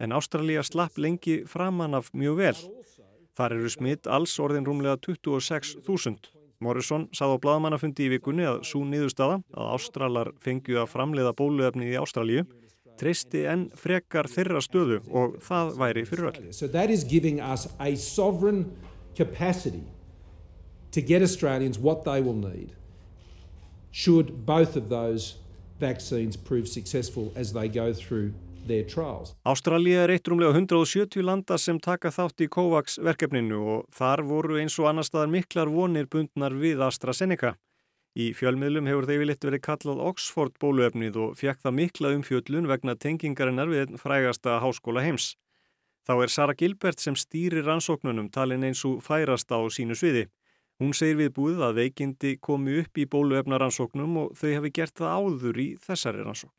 en 0.02 0.14
Ástralíu 0.16 0.64
slapp 0.66 0.98
lengi 0.98 1.44
framann 1.46 1.94
af 1.94 2.10
mjög 2.10 2.40
vel. 2.40 2.56
Þar 3.38 3.54
eru 3.60 3.70
smitt 3.70 4.10
alls 4.10 4.34
orðin 4.42 4.66
rúmlega 4.66 4.98
26.000. 5.06 6.32
Morrison 6.62 7.06
sað 7.14 7.36
á 7.38 7.42
bladamannafundi 7.42 8.08
í 8.08 8.12
vikunni 8.16 8.48
að 8.50 8.64
svo 8.66 8.82
niðurstaða 8.86 9.38
að 9.54 9.70
Ástralar 9.76 10.34
fengju 10.42 10.82
að 10.82 10.90
framleiða 10.90 11.36
bóluefni 11.38 11.92
í 11.92 11.98
Ástralíu 12.02 12.48
treysti 13.00 13.44
enn 13.49 13.68
frekar 13.78 14.28
þeirra 14.30 14.62
stöðu 14.64 15.00
og 15.11 15.38
það 15.44 15.75
væri 15.80 16.04
fyrir 16.08 16.30
öll. 16.30 16.52
So 16.52 16.68
that 16.68 16.90
is 16.90 17.04
giving 17.04 17.40
us 17.40 17.68
a 17.78 17.94
sovereign 17.96 18.70
capacity 19.16 19.84
to 20.92 21.00
get 21.00 21.22
Australians 21.22 21.78
what 21.78 22.04
they 22.04 22.20
will 22.20 22.37
need 22.37 22.76
should 23.90 24.46
both 24.46 24.76
of 24.76 24.88
those 24.88 25.37
vaccines 25.78 26.37
prove 26.37 26.68
successful 26.68 27.32
as 27.37 27.52
they 27.52 27.68
go 27.68 27.92
through 27.92 28.32
Ástralja 29.42 30.04
er 30.04 30.12
eitt 30.14 30.28
rúmlega 30.30 30.54
170 30.54 31.25
landa 31.26 31.56
sem 31.58 31.80
taka 31.82 32.12
þátt 32.14 32.44
í 32.44 32.46
COVAX 32.46 33.00
verkefninu 33.02 33.58
og 33.58 33.88
þar 33.90 34.22
voru 34.28 34.61
eins 34.62 34.76
og 34.78 34.87
annar 34.87 35.06
staðar 35.08 35.32
miklar 35.32 35.72
vonir 35.72 36.06
bundnar 36.06 36.54
við 36.54 36.84
AstraZeneca. 36.87 37.56
Í 38.12 38.26
fjölmiðlum 38.37 38.88
hefur 38.90 39.07
þeir 39.09 39.21
vilitt 39.23 39.45
verið 39.47 39.62
kallað 39.64 40.00
Oxford 40.04 40.59
bóluefnið 40.61 41.14
og 41.16 41.31
fekk 41.40 41.62
það 41.64 41.76
mikla 41.78 42.11
umfjöllun 42.12 42.69
vegna 42.69 42.95
tengingarinnar 43.00 43.71
við 43.73 43.95
frægasta 44.02 44.59
háskóla 44.61 45.00
heims. 45.00 45.31
Þá 46.04 46.12
er 46.21 46.33
Sara 46.35 46.54
Gilbert 46.59 47.00
sem 47.00 47.16
stýrir 47.16 47.64
rannsóknunum 47.64 48.28
talin 48.35 48.66
eins 48.69 48.85
og 48.85 49.00
færasta 49.07 49.57
á 49.57 49.64
sínu 49.73 49.97
sviði. 49.97 50.26
Hún 50.83 50.92
segir 50.99 51.16
við 51.23 51.31
búið 51.38 51.61
að 51.64 51.78
veikindi 51.78 52.35
komi 52.42 52.81
upp 52.83 52.99
í 52.99 53.07
bóluefnaransóknum 53.09 54.16
og 54.25 54.37
þau 54.37 54.50
hafi 54.59 54.71
gert 54.76 54.97
það 54.99 55.12
áður 55.16 55.61
í 55.62 55.69
þessari 55.81 56.25
rannsókn. 56.26 56.52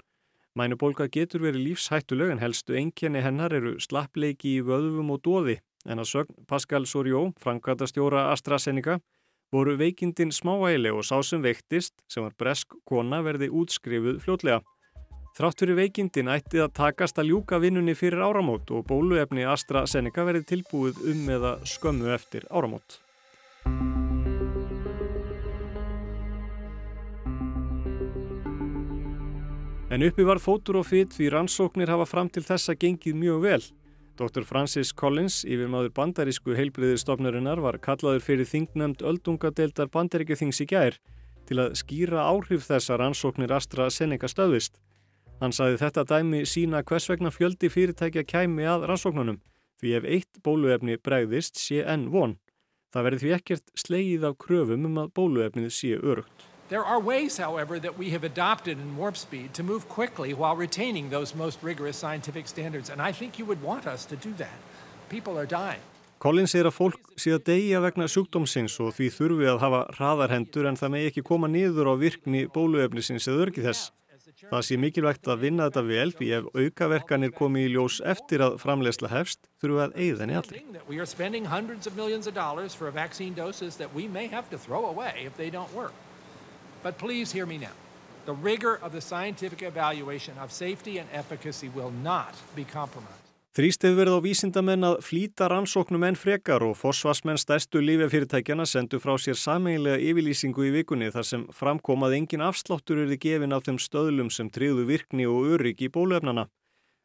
Mænubólka 0.54 1.08
getur 1.10 1.42
verið 1.42 1.64
lífshættuleg 1.66 2.30
en 2.30 2.42
helstu 2.44 2.78
enkenni 2.78 3.24
hennar 3.24 3.50
eru 3.58 3.74
slappleiki 3.82 4.54
í 4.60 4.62
vöðvum 4.62 5.10
og 5.16 5.22
dóði 5.26 5.58
en 5.90 5.98
að 5.98 6.10
sögn 6.12 6.46
Pascal 6.46 6.86
Sorio, 6.86 7.24
framkvæmtastjóra 7.42 8.28
AstraZeneca, 8.30 9.00
voru 9.50 9.74
veikindin 9.74 10.30
smáæli 10.30 10.94
og 10.94 11.02
sá 11.02 11.18
sem 11.26 11.42
veiktist, 11.42 11.96
sem 12.06 12.22
var 12.22 12.38
bresk 12.38 12.78
kona, 12.86 13.18
verði 13.26 13.50
útskrifuð 13.50 14.22
fljótlega. 14.22 14.62
Þrátt 15.34 15.64
fyrir 15.64 15.80
veikindin 15.82 16.30
ætti 16.30 16.62
að 16.62 16.76
takast 16.78 17.18
að 17.18 17.32
ljúka 17.32 17.58
vinnunni 17.58 17.98
fyrir 17.98 18.22
áramót 18.22 18.70
og 18.70 18.86
bóluefni 18.86 19.42
AstraZeneca 19.42 20.22
verði 20.28 20.52
tilbúið 20.54 21.02
um 21.02 21.32
eða 21.34 21.56
skömmu 21.66 22.14
eftir 22.14 22.46
áramót. 22.46 23.02
En 29.92 30.00
uppi 30.00 30.24
var 30.24 30.38
fótur 30.40 30.78
og 30.80 30.86
fytt 30.88 31.12
því 31.12 31.26
rannsóknir 31.34 31.90
hafa 31.92 32.06
fram 32.08 32.28
til 32.32 32.40
þessa 32.46 32.72
gengið 32.80 33.16
mjög 33.20 33.40
vel. 33.44 33.64
Dr. 34.16 34.44
Francis 34.48 34.88
Collins, 34.96 35.42
yfirmaður 35.44 35.90
bandarísku 35.92 36.54
heilbriðistofnurinnar, 36.56 37.60
var 37.60 37.76
kallaður 37.76 38.24
fyrir 38.24 38.48
þingnemnd 38.48 39.04
öldungadeildar 39.04 39.90
bandaríkjathings 39.92 40.62
í 40.64 40.66
gær 40.70 40.96
til 41.44 41.58
að 41.60 41.76
skýra 41.76 42.24
áhrif 42.24 42.64
þessa 42.70 42.96
rannsóknir 43.02 43.52
AstraZeneca 43.52 44.30
stöðist. 44.32 44.78
Hann 45.42 45.52
saði 45.52 45.76
þetta 45.82 46.06
dæmi 46.08 46.40
sína 46.48 46.80
hvers 46.88 47.10
vegna 47.12 47.32
fjöldi 47.34 47.68
fyrirtækja 47.68 48.24
kæmi 48.24 48.64
að 48.64 48.86
rannsóknunum 48.88 49.42
því 49.82 49.92
ef 49.98 50.08
eitt 50.08 50.40
bóluefni 50.46 50.96
bregðist 51.04 51.60
sé 51.60 51.82
enn 51.84 52.08
von. 52.14 52.38
Það 52.96 53.08
verður 53.08 53.24
því 53.26 53.36
ekkert 53.36 53.76
slegið 53.84 54.24
af 54.30 54.40
kröfum 54.40 54.88
um 54.88 55.04
að 55.04 55.12
bóluefnið 55.20 55.68
sé 55.82 55.92
örugt. 56.00 56.48
There 56.72 56.86
are 56.86 56.98
ways, 56.98 57.36
however, 57.36 57.78
that 57.80 57.98
we 57.98 58.08
have 58.12 58.24
adopted 58.24 58.78
in 58.78 58.96
Warp 58.96 59.16
Speed 59.18 59.52
to 59.54 59.62
move 59.62 59.86
quickly 59.90 60.32
while 60.32 60.56
retaining 60.56 61.10
those 61.10 61.34
most 61.34 61.58
rigorous 61.62 61.98
scientific 61.98 62.48
standards, 62.48 62.88
and 62.88 63.02
I 63.02 63.12
think 63.12 63.38
you 63.38 63.44
would 63.44 63.60
want 63.62 63.86
us 63.86 64.06
to 64.06 64.16
do 64.16 64.32
that. 64.38 64.56
People 65.10 65.38
are 65.38 65.44
dying. 65.44 65.80
Collins 66.18 66.50
segir 66.54 66.64
að 66.70 66.72
fólk 66.78 67.10
sé 67.20 67.34
að 67.36 67.44
deyja 67.50 67.80
vegna 67.84 68.08
sjúkdómsins 68.08 68.80
og 68.80 68.94
því 68.96 69.08
þurfi 69.12 69.46
að 69.52 69.60
hafa 69.60 69.80
hraðarhendur 69.98 70.64
en 70.70 70.78
það 70.80 70.92
með 70.94 71.04
ekki 71.10 71.22
koma 71.28 71.50
niður 71.52 71.92
á 71.92 71.94
virkni 72.00 72.40
bóluefnisins 72.54 73.28
eða 73.28 73.42
örgi 73.44 73.60
þess. 73.66 73.92
Það 74.40 74.62
sé 74.64 74.74
mikilvægt 74.80 75.28
að 75.28 75.42
vinna 75.44 75.68
þetta 75.68 75.82
vel 75.90 76.10
því 76.16 76.28
ef 76.38 76.48
aukaverkanir 76.56 77.32
komi 77.36 77.66
í 77.66 77.72
ljós 77.74 78.00
eftir 78.14 78.40
að 78.46 78.56
framlegsla 78.64 79.12
hefst 79.12 79.44
þurfum 79.60 79.76
við 79.76 79.84
að 79.84 79.92
eigða 80.06 80.24
henni 80.24 80.40
allir. 80.40 80.56
But 86.82 86.98
please 86.98 87.32
hear 87.32 87.46
me 87.46 87.58
now. 87.58 87.76
The 88.26 88.34
rigor 88.34 88.78
of 88.82 88.92
the 88.92 89.00
scientific 89.00 89.62
evaluation 89.62 90.34
of 90.38 90.52
safety 90.52 90.98
and 90.98 91.08
efficacy 91.12 91.68
will 91.74 91.92
not 92.02 92.34
be 92.56 92.64
compromised. 92.64 93.22
Þrýst 93.52 93.82
hefur 93.84 93.98
verið 93.98 94.14
á 94.16 94.20
vísindamenn 94.24 94.86
að 94.88 94.94
flýta 95.04 95.44
rannsóknum 95.52 96.06
enn 96.08 96.16
frekar 96.16 96.62
og 96.64 96.72
fósvarsmenn 96.80 97.36
stærstu 97.36 97.82
lífjafyrirtækjana 97.84 98.64
sendu 98.64 98.96
frá 98.96 99.12
sér 99.20 99.36
sameinlega 99.36 100.00
yfirlýsingu 100.00 100.64
í 100.64 100.70
vikunni 100.78 101.10
þar 101.12 101.26
sem 101.28 101.42
framkomað 101.52 102.16
engin 102.16 102.46
afsláttur 102.46 103.02
eru 103.02 103.18
gefin 103.20 103.52
af 103.52 103.66
þeim 103.66 103.76
stöðlum 103.76 104.32
sem 104.32 104.48
tryggðu 104.48 104.86
virkni 104.88 105.28
og 105.28 105.50
örygg 105.52 105.84
í 105.84 105.90
bóluefnana. 105.92 106.46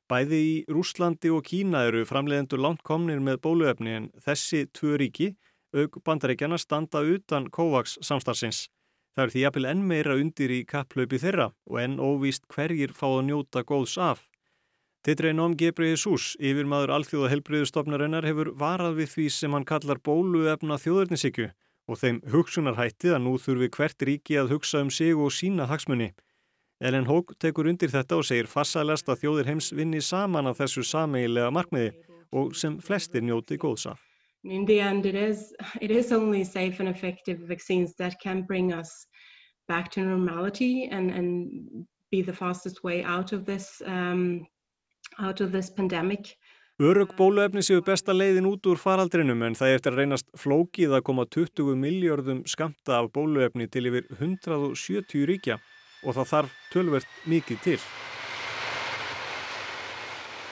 Bæði 0.07 0.39
í 0.39 0.55
Rúslandi 0.71 1.33
og 1.35 1.43
Kína 1.49 1.83
eru 1.89 2.05
framleiðendur 2.07 2.63
langt 2.63 2.85
komnir 2.87 3.19
með 3.19 3.41
bóluefni 3.43 3.97
en 3.97 4.09
þessi 4.23 4.69
tvö 4.71 5.01
ríki, 5.03 5.33
auk 5.75 5.99
bandaríkjana, 6.07 6.55
standa 6.55 7.03
utan 7.03 7.51
COVAX 7.51 7.99
samstarfsins. 8.07 8.69
Það 9.17 9.23
er 9.23 9.31
því 9.33 9.41
jafnvel 9.41 9.65
enn 9.65 9.79
meira 9.89 10.15
undir 10.21 10.51
í 10.53 10.57
kapplaupi 10.69 11.17
þeirra 11.17 11.47
og 11.65 11.77
enn 11.81 11.95
óvíst 11.97 12.43
hverjir 12.53 12.91
fá 12.93 13.07
að 13.07 13.23
njóta 13.31 13.63
góðs 13.65 13.95
af. 13.97 14.19
Titrein 15.01 15.55
Gebri 15.57 15.87
Jesus, 15.89 16.35
yfirmaður 16.37 16.93
alþjóða 16.93 17.31
helbriðustofnarinnar, 17.31 18.27
hefur 18.29 18.51
varað 18.53 18.99
við 18.99 19.09
því 19.15 19.25
sem 19.33 19.55
hann 19.57 19.65
kallar 19.65 19.97
bóluefna 20.05 20.77
þjóðurnisíkju 20.77 21.49
og 21.87 21.97
þeim 21.97 22.21
hugsunarhættið 22.29 23.15
að 23.15 23.23
nú 23.25 23.33
þurfi 23.41 23.71
hvert 23.73 24.05
ríki 24.05 24.37
að 24.37 24.53
hugsa 24.53 24.83
um 24.85 24.91
sig 24.93 25.17
og 25.17 25.33
sína 25.33 25.65
hagsmunni. 25.65 26.11
Ellen 26.77 27.09
Hók 27.09 27.33
tekur 27.41 27.71
undir 27.71 27.89
þetta 27.89 28.19
og 28.21 28.27
segir 28.27 28.51
farsælast 28.51 29.09
að 29.09 29.23
þjóðir 29.23 29.49
heims 29.49 29.71
vinni 29.73 30.03
saman 30.03 30.51
af 30.51 30.61
þessu 30.61 30.85
sameigilega 30.85 31.49
markmiði 31.49 31.95
og 32.37 32.53
sem 32.53 32.77
flestir 32.77 33.25
njóti 33.25 33.57
góðs 33.57 33.87
af. 33.89 34.06
In 34.43 34.65
the 34.65 34.79
end, 34.79 35.05
it 35.05 35.15
is, 35.15 35.53
it 35.81 35.91
is 35.91 36.11
only 36.11 36.43
safe 36.43 36.79
and 36.79 36.89
effective 36.89 37.39
vaccines 37.39 37.95
that 37.95 38.19
can 38.21 38.43
bring 38.43 38.73
us 38.73 39.07
back 39.67 39.91
to 39.91 40.01
normality 40.01 40.87
and, 40.91 41.11
and 41.11 41.85
be 42.11 42.21
the 42.21 42.33
fastest 42.33 42.83
way 42.83 43.03
out 43.03 43.33
of 43.33 43.45
this 43.45 43.81
um, 43.85 44.47
out 45.19 45.41
of 45.41 45.51
this 45.51 45.69
pandemic. 45.69 46.37
Örug 46.79 47.15
bóluefni 47.17 47.63
séu 47.65 47.81
besta 47.81 48.13
leiðin 48.13 48.45
út 48.45 48.67
úr 48.69 48.77
faraldrinum 48.77 49.41
en 49.47 49.55
það 49.57 49.71
eftir 49.75 49.95
að 49.95 50.01
reynast 50.03 50.27
flókið 50.37 50.93
að 50.93 51.05
koma 51.09 51.25
20 51.25 51.73
miljardum 51.81 52.43
skamta 52.45 52.99
af 52.99 53.09
bóluefni 53.15 53.65
til 53.65 53.89
yfir 53.89 54.05
170 54.19 55.25
ríkja 55.25 55.57
og 56.05 56.13
það 56.19 56.29
þarf 56.35 56.61
tölvert 56.75 57.17
mikið 57.25 57.63
til. 57.65 57.79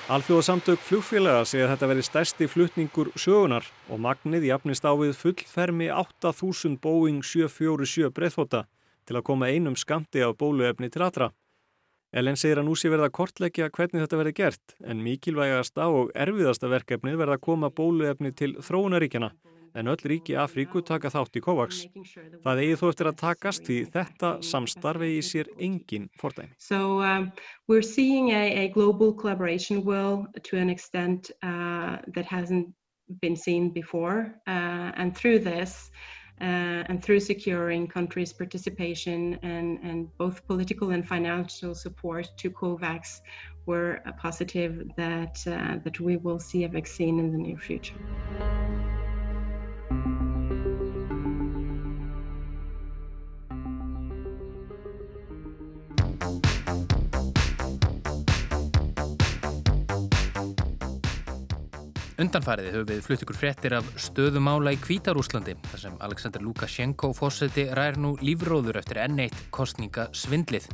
Alþjóðasamtök 0.06 0.84
flugfélaga 0.86 1.48
segja 1.50 1.66
þetta 1.72 1.88
veri 1.90 2.04
stærsti 2.06 2.46
flutningur 2.46 3.08
sögunar 3.18 3.66
og 3.90 3.98
magnið 4.04 4.44
jafnist 4.52 4.86
á 4.86 4.94
við 5.00 5.16
fullfermi 5.18 5.88
8000 5.90 6.76
Boeing 6.84 7.24
747 7.26 8.12
breyðfóta 8.14 8.68
til 9.10 9.18
að 9.18 9.26
koma 9.26 9.50
einum 9.50 9.74
skamti 9.74 10.22
af 10.22 10.36
bóluefni 10.38 10.92
til 10.94 11.02
allra. 11.08 11.32
Ellen 12.14 12.38
segir 12.38 12.62
að 12.62 12.68
nú 12.70 12.78
sé 12.78 12.94
verða 12.94 13.10
kortleggja 13.10 13.72
hvernig 13.74 14.06
þetta 14.06 14.20
verði 14.22 14.36
gert 14.44 14.78
en 14.86 15.02
mikilvægasta 15.02 15.90
og 15.90 16.14
erfiðasta 16.14 16.70
verkefnið 16.70 17.18
verða 17.24 17.40
að 17.40 17.46
koma 17.50 17.74
bóluefni 17.74 18.30
til 18.38 18.54
þróunaríkjana 18.62 19.34
en 19.76 19.92
öll 19.92 20.08
ríki 20.12 20.36
Afríku 20.40 20.82
taka 20.86 21.12
þátt 21.14 21.40
í 21.40 21.44
COVAX. 21.44 21.82
Það 22.44 22.62
eigi 22.64 22.80
þó 22.80 22.86
eftir 22.90 23.10
að 23.12 23.20
takast 23.22 23.68
því 23.68 23.80
þetta 23.96 24.32
samstarfi 24.50 25.12
í 25.18 25.22
sér 25.26 25.52
engin 25.60 26.10
fordæmi. 26.22 26.56
So 26.58 27.02
um, 27.02 27.32
we're 27.68 27.86
seeing 27.86 28.32
a, 28.32 28.66
a 28.66 28.68
global 28.70 29.14
collaboration 29.14 29.84
will 29.84 30.26
to 30.44 30.58
an 30.58 30.70
extent 30.70 31.32
uh, 31.44 31.98
that 32.16 32.26
hasn't 32.26 32.74
been 33.22 33.36
seen 33.36 33.70
before 33.70 34.34
uh, 34.48 34.92
and 34.98 35.16
through 35.16 35.40
this 35.40 35.92
uh, 36.42 36.84
and 36.90 37.04
through 37.04 37.20
securing 37.20 37.88
countries' 37.88 38.34
participation 38.34 39.40
and, 39.42 39.80
and 39.84 40.18
both 40.18 40.46
political 40.48 40.92
and 40.92 41.08
financial 41.08 41.74
support 41.74 42.28
to 42.38 42.50
COVAX, 42.50 43.22
we're 43.66 44.02
positive 44.20 44.92
that, 44.98 45.42
uh, 45.48 45.78
that 45.84 46.00
we 46.00 46.18
will 46.18 46.40
see 46.40 46.66
a 46.66 46.70
vaccine 46.70 47.20
in 47.20 47.32
the 47.32 47.38
near 47.38 47.58
future. 47.58 47.96
Undanfariði 62.16 62.70
höfum 62.72 62.88
við 62.88 63.00
flutt 63.04 63.24
ykkur 63.26 63.36
fréttir 63.36 63.74
af 63.76 63.88
stöðumála 64.00 64.72
í 64.72 64.78
Kvítarúslandi 64.80 65.58
þar 65.68 65.82
sem 65.82 65.98
Aleksandr 66.06 66.46
Lukashenko 66.46 67.10
fórseti 67.18 67.66
ræðir 67.76 68.00
nú 68.00 68.14
lífróður 68.24 68.80
eftir 68.80 69.02
N1 69.04 69.36
kostninga 69.52 70.06
svindlið. 70.16 70.70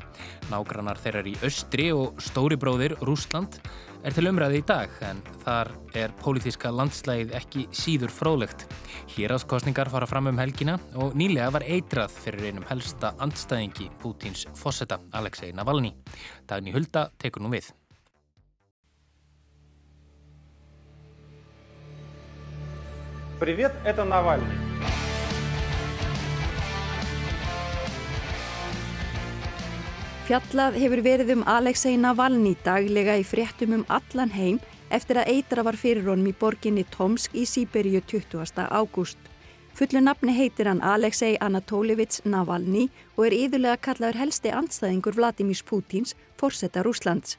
Nágrannar 0.52 1.02
þeirrar 1.02 1.32
í 1.32 1.34
austri 1.42 1.88
og 1.98 2.22
stóri 2.22 2.60
bróðir 2.62 2.94
Rúsland 3.02 3.58
er 4.06 4.14
til 4.14 4.28
umræði 4.30 4.62
í 4.62 4.68
dag 4.70 4.94
en 5.10 5.26
þar 5.42 5.74
er 5.98 6.14
pólitíska 6.22 6.70
landslægið 6.78 7.34
ekki 7.42 7.66
síður 7.74 8.14
fróðlegt. 8.14 8.70
Hýraðskostningar 9.16 9.90
fara 9.90 10.10
fram 10.10 10.30
um 10.30 10.42
helgina 10.42 10.78
og 10.94 11.18
nýlega 11.18 11.50
var 11.58 11.66
eitrað 11.66 12.14
fyrir 12.22 12.52
einum 12.52 12.70
helsta 12.70 13.16
andstæðingi 13.18 13.90
Pútins 14.04 14.46
fórseta 14.62 15.02
Alexei 15.18 15.56
Navalny. 15.58 15.96
Dagni 16.46 16.78
Hulda 16.78 17.10
tekur 17.18 17.42
nú 17.42 17.58
við. 17.58 17.74
Привет, 23.41 23.73
это 23.85 24.05
Навальный. 24.05 24.67
Fjallað 30.27 30.75
hefur 30.81 31.01
verið 31.07 31.29
um 31.37 31.43
Alexei 31.47 31.95
Navalny 31.95 32.57
daglega 32.67 33.15
í 33.15 33.23
fréttum 33.23 33.77
um 33.77 33.85
allan 33.87 34.33
heim 34.35 34.57
eftir 34.91 35.21
að 35.21 35.29
eitra 35.37 35.63
var 35.63 35.79
fyrir 35.79 36.09
honum 36.09 36.27
í 36.27 36.35
borginni 36.35 36.83
Tomsk 36.91 37.37
í 37.39 37.45
Sýberíu 37.47 38.01
20. 38.03 38.67
ágúst. 38.67 39.21
Fullu 39.77 40.01
nafni 40.03 40.35
heitir 40.35 40.67
hann 40.67 40.83
Alexei 40.83 41.37
Anatolievits 41.39 42.25
Navalny 42.25 42.89
og 43.15 43.27
er 43.29 43.37
yðurlega 43.37 43.79
kallaður 43.87 44.19
helsti 44.25 44.51
andstæðingur 44.51 45.15
Vladimís 45.15 45.63
Pútins, 45.63 46.17
fórsetta 46.41 46.83
Rúslands. 46.83 47.37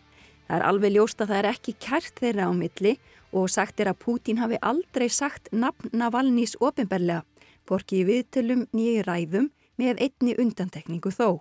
Það 0.47 0.61
er 0.61 0.67
alveg 0.69 0.95
ljóst 0.95 1.19
að 1.19 1.33
það 1.33 1.39
er 1.41 1.49
ekki 1.51 1.73
kært 1.83 2.21
þeirra 2.21 2.47
á 2.47 2.51
milli 2.55 2.93
og 3.32 3.48
sagt 3.50 3.80
er 3.80 3.90
að 3.92 4.00
Pútín 4.04 4.40
hafi 4.42 4.58
aldrei 4.62 5.08
sagt 5.08 5.48
nafn 5.52 5.92
Navalnís 5.96 6.54
ofinberlega, 6.60 7.24
borki 7.68 8.02
í 8.02 8.06
viðtölum 8.08 8.66
nýju 8.76 9.06
ræðum 9.08 9.48
með 9.80 10.04
einni 10.06 10.36
undantekningu 10.38 11.12
þó. 11.12 11.40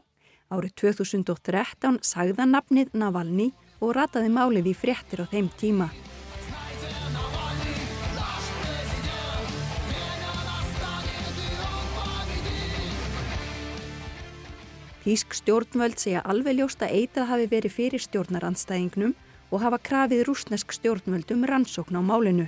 Árið 0.52 0.74
2013 0.84 2.02
sagða 2.04 2.48
nafnið 2.48 2.96
Navalny 2.98 3.52
og 3.80 3.96
rataði 3.96 4.32
málið 4.32 4.72
í 4.72 4.78
fréttir 4.78 5.24
á 5.24 5.26
þeim 5.32 5.52
tíma. 5.60 5.92
Þísk 15.02 15.34
stjórnvöld 15.34 15.98
segja 15.98 16.22
alveg 16.30 16.60
ljóst 16.60 16.84
að 16.86 16.94
eitrað 17.00 17.32
hafi 17.32 17.48
verið 17.50 17.74
fyrir 17.74 18.04
stjórnaranstæðingnum 18.04 19.16
og 19.52 19.62
hafa 19.64 19.80
krafið 19.84 20.24
rúsnesk 20.28 20.74
stjórnvöldum 20.74 21.46
rannsókn 21.48 22.00
á 22.00 22.02
málinu. 22.02 22.48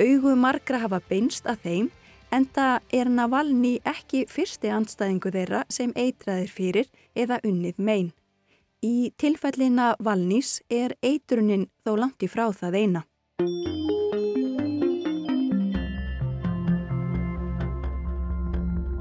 Augu 0.00 0.34
margra 0.36 0.80
hafa 0.82 1.00
beinst 1.08 1.46
að 1.46 1.62
þeim 1.66 1.90
en 2.34 2.48
það 2.56 2.96
er 2.98 3.12
Navalny 3.12 3.76
ekki 3.86 4.24
fyrsti 4.30 4.72
anstæðingu 4.74 5.30
þeirra 5.36 5.62
sem 5.70 5.92
eitraðir 5.94 6.50
fyrir 6.50 6.90
eða 7.14 7.38
unnið 7.44 7.78
megin. 7.78 8.10
Í 8.84 9.12
tilfellina 9.16 9.94
Valnís 10.00 10.58
er 10.68 10.96
eitrunin 11.00 11.70
þó 11.86 11.94
langt 12.02 12.26
í 12.26 12.28
frá 12.28 12.50
það 12.52 12.80
eina. 12.82 13.06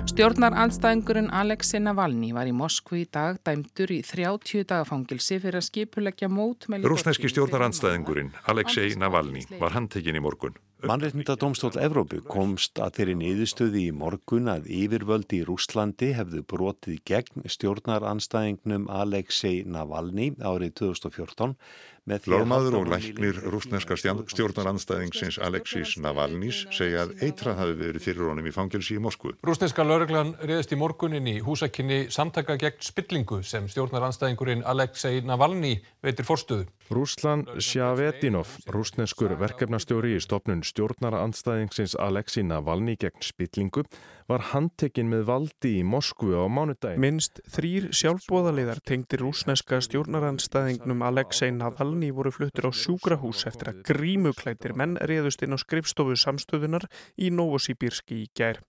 Stjórnar 0.04 0.52
anstæðingurinn 0.60 1.30
Alexei 1.32 1.80
Navalny 1.80 2.34
var 2.36 2.50
í 2.50 2.52
Moskvu 2.56 2.98
í 3.00 3.06
dag 3.08 3.38
dæmtur 3.48 3.94
í 3.96 4.02
30 4.04 4.66
dagafangilsi 4.68 5.38
fyrir 5.40 5.62
að 5.62 5.68
skipuleggja 5.70 6.28
mót 6.28 6.68
með... 6.68 6.90
Rúsneski 6.92 7.32
stjórnar 7.32 7.64
anstæðingurinn 7.70 8.34
Alexei 8.52 8.98
Navalny 9.00 9.46
var 9.62 9.78
handtekinn 9.78 10.20
í 10.20 10.24
morgun. 10.24 10.60
Mannreitnda 10.84 11.38
domstól 11.40 11.72
Evrópu 11.80 12.20
komst 12.28 12.76
að 12.84 12.98
þeirri 12.98 13.14
niðurstöði 13.22 13.86
í 13.88 13.94
morgun 13.96 14.52
að 14.52 14.68
yfirvöldi 14.68 15.40
í 15.40 15.46
Rúslandi 15.48 16.10
hefðu 16.18 16.44
brotið 16.52 17.00
gegn 17.08 17.48
stjórnar 17.48 18.04
anstæðingnum 18.10 18.90
Alexei 18.92 19.64
Navalny 19.64 20.34
árið 20.44 20.76
2014 20.82 21.56
Lórmaður 22.04 22.82
og 22.82 22.90
læknir 22.92 23.38
rúsneska 23.48 23.96
stjórnaranstæðingsins 23.96 25.38
Alexis 25.40 25.94
Navalnís 26.04 26.66
segja 26.76 27.06
að 27.06 27.14
eitrað 27.24 27.62
hafi 27.62 27.78
verið 27.80 28.04
fyrir 28.04 28.26
honum 28.28 28.50
í 28.50 28.52
fangelsi 28.52 28.98
í 28.98 29.04
Moskvu. 29.04 29.32
Rúsneska 29.40 29.86
lauruglan 29.88 30.34
reyðist 30.44 30.76
í 30.76 30.80
morgunin 30.82 31.30
í 31.32 31.38
húsakinni 31.46 32.10
samtaka 32.12 32.58
gegn 32.60 32.84
spillingu 32.84 33.40
sem 33.48 33.70
stjórnaranstæðingurinn 33.72 34.66
Alexei 34.68 35.22
Navalny 35.24 35.78
veitir 36.04 36.28
forstuðu. 36.28 36.68
Rúslan 36.92 37.46
Sjavetinov, 37.64 38.52
rúsneskur 38.76 39.38
verkefnastjóri 39.40 40.18
í 40.18 40.24
stopnun 40.24 40.66
stjórnaranstæðingsins 40.68 41.96
Alexei 42.04 42.44
Navalny 42.44 42.98
gegn 43.00 43.24
spillingu, 43.24 43.88
var 44.30 44.44
handtekinn 44.52 45.10
með 45.12 45.24
valdi 45.28 45.72
í 45.80 45.84
Moskvu 45.88 46.34
á 46.40 46.46
mánudagin. 46.48 47.02
Minst 47.04 47.42
þrýr 47.56 47.90
sjálfbóðaliðar 47.96 48.82
tengdi 48.88 49.20
rúsneska 49.22 49.80
stjórnaranstæðingnum 49.84 51.06
Alexei 51.08 51.52
Navalny 51.56 52.12
voru 52.16 52.34
fluttir 52.34 52.68
á 52.68 52.72
sjúkrahús 52.72 53.46
eftir 53.50 53.74
að 53.74 53.82
grímuklættir 53.90 54.76
menn 54.78 54.98
reyðust 55.02 55.44
inn 55.46 55.56
á 55.56 55.60
skrifstofu 55.60 56.18
samstöðunar 56.20 56.88
í 57.18 57.32
Novosibirski 57.34 58.24
í 58.26 58.30
gær. 58.36 58.62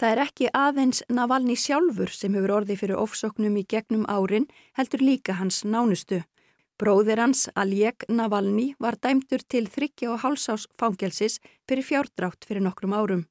Það 0.00 0.10
er 0.10 0.20
ekki 0.24 0.46
aðeins 0.58 1.04
Navalny 1.08 1.54
sjálfur 1.54 2.10
sem 2.10 2.34
hefur 2.34 2.56
orði 2.56 2.74
fyrir 2.80 2.98
ofsóknum 2.98 3.60
í 3.60 3.66
gegnum 3.70 4.08
árin 4.10 4.48
heldur 4.78 5.04
líka 5.04 5.36
hans 5.38 5.62
nánustu. 5.62 6.24
Bróðir 6.74 7.20
hans, 7.22 7.46
Aljek 7.54 8.02
Navalny, 8.10 8.72
var 8.82 8.98
dæmtur 8.98 9.44
til 9.46 9.68
þryggja 9.70 10.10
og 10.10 10.24
hálsás 10.24 10.66
fangelsis 10.74 11.38
fyrir 11.68 11.86
fjárdrátt 11.86 12.48
fyrir 12.48 12.66
nokkrum 12.66 12.96
árum. 12.98 13.22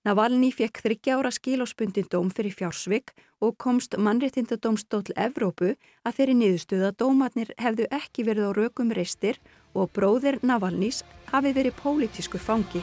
Navalny 0.00 0.48
fekk 0.48 0.78
þryggja 0.80 1.18
ára 1.20 1.28
skilóspundin 1.28 2.06
dóm 2.08 2.30
fyrir 2.32 2.54
fjársvik 2.56 3.10
og 3.44 3.58
komst 3.60 3.98
mannréttindadómstóll 4.00 5.12
Evrópu 5.12 5.74
að 6.08 6.14
þeirri 6.16 6.36
niðurstuða 6.38 6.88
dómatnir 6.96 7.50
hefðu 7.60 7.84
ekki 7.92 8.24
verið 8.24 8.48
á 8.48 8.52
rökum 8.56 8.94
reistir 8.96 9.36
og 9.76 9.92
bróðir 9.92 10.38
Navalnys 10.40 11.02
hafi 11.28 11.52
verið 11.52 11.76
pólitísku 11.82 12.40
fangi. 12.40 12.80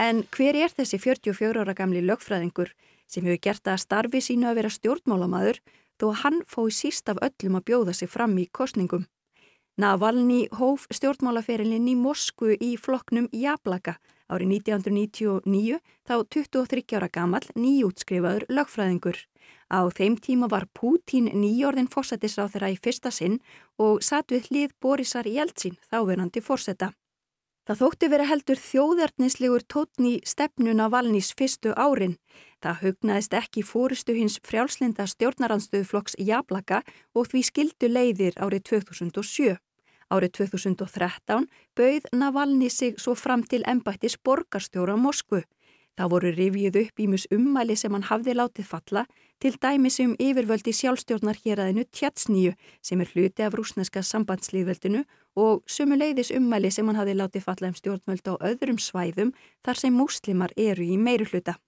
En 0.00 0.24
hver 0.32 0.56
er 0.56 0.72
þessi 0.72 0.96
44 0.96 1.60
ára 1.60 1.76
gamli 1.76 2.00
lögfræðingur 2.00 2.72
sem 3.12 3.26
hefur 3.28 3.42
gert 3.46 3.62
það 3.62 3.76
að 3.76 3.84
starfi 3.84 4.22
sínu 4.24 4.48
að 4.48 4.58
vera 4.60 4.72
stjórnmálamadur 4.76 5.60
þó 6.00 6.06
að 6.08 6.20
hann 6.22 6.40
fói 6.48 6.70
síst 6.72 7.12
af 7.12 7.20
öllum 7.22 7.58
að 7.60 7.66
bjóða 7.68 7.96
sig 7.96 8.10
fram 8.10 8.38
í 8.40 8.48
kostningum. 8.48 9.04
Navalny 9.76 10.46
hóf 10.56 10.88
stjórnmálaferilinn 10.92 11.88
í 11.88 11.96
Mosku 11.96 12.56
í 12.56 12.74
floknum 12.76 13.28
Jablaka 13.32 13.96
Árið 14.32 14.64
1999 14.64 15.80
þá 16.08 16.14
23 16.32 16.96
ára 16.96 17.08
gamall 17.12 17.44
nýjútskrifaður 17.52 18.46
lögfræðingur. 18.48 19.18
Á 19.68 19.80
þeim 19.92 20.16
tíma 20.20 20.48
var 20.48 20.68
Pútín 20.72 21.28
nýjorðin 21.36 21.90
fórsættisráð 21.92 22.54
þeirra 22.54 22.72
í 22.72 22.78
fyrsta 22.80 23.12
sinn 23.12 23.40
og 23.76 24.00
satt 24.04 24.32
við 24.32 24.48
hlið 24.48 24.74
Borisar 24.80 25.28
Jeltsin 25.28 25.76
þáverandi 25.90 26.40
fórsætta. 26.44 26.92
Það 27.68 27.80
þótti 27.82 28.08
verið 28.10 28.30
heldur 28.32 28.62
þjóðarnislegur 28.62 29.64
tótni 29.70 30.14
stefnuna 30.26 30.88
valnís 30.90 31.30
fyrstu 31.36 31.76
árin. 31.76 32.16
Það 32.62 32.82
hugnaðist 32.84 33.32
ekki 33.34 33.62
fóristu 33.66 34.14
hins 34.14 34.36
frjálslinda 34.46 35.08
stjórnarandstöðuflokks 35.10 36.14
Jablaka 36.22 36.82
og 37.10 37.26
því 37.32 37.40
skildu 37.48 37.88
leiðir 37.90 38.36
árið 38.38 38.62
2007. 38.70 39.56
Árið 40.12 40.30
2013 40.38 41.48
bauð 41.74 42.06
Navalni 42.14 42.68
sig 42.70 43.00
svo 43.02 43.16
fram 43.18 43.42
til 43.42 43.64
embættis 43.66 44.14
borgarstjóra 44.14 44.94
Moskvu. 44.94 45.42
Það 45.98 46.12
voru 46.12 46.30
rifið 46.36 46.78
upp 46.84 47.02
ímus 47.04 47.26
ummæli 47.34 47.74
sem 47.76 47.92
hann 47.92 48.06
hafði 48.08 48.36
látið 48.38 48.68
falla 48.70 49.02
til 49.42 49.58
dæmis 49.60 49.98
um 50.04 50.14
yfirvöldi 50.22 50.72
sjálfstjórnar 50.72 51.42
hér 51.42 51.64
aðeinu 51.64 51.84
Tjatsníu 51.90 52.54
sem 52.80 53.02
er 53.02 53.10
hluti 53.10 53.42
af 53.42 53.58
rúsneska 53.58 54.04
sambandslíðveldinu 54.06 55.02
og 55.36 55.66
sumuleiðis 55.66 56.30
ummæli 56.38 56.70
sem 56.70 56.86
hann 56.86 57.00
hafði 57.00 57.18
látið 57.18 57.46
falla 57.48 57.72
um 57.72 57.76
stjórnvöld 57.76 58.32
á 58.32 58.34
öðrum 58.38 58.80
svæðum 58.80 59.34
þar 59.66 59.82
sem 59.82 59.98
múslimar 59.98 60.54
eru 60.56 60.86
í 60.86 60.96
meiru 60.96 61.26
hluta. 61.28 61.58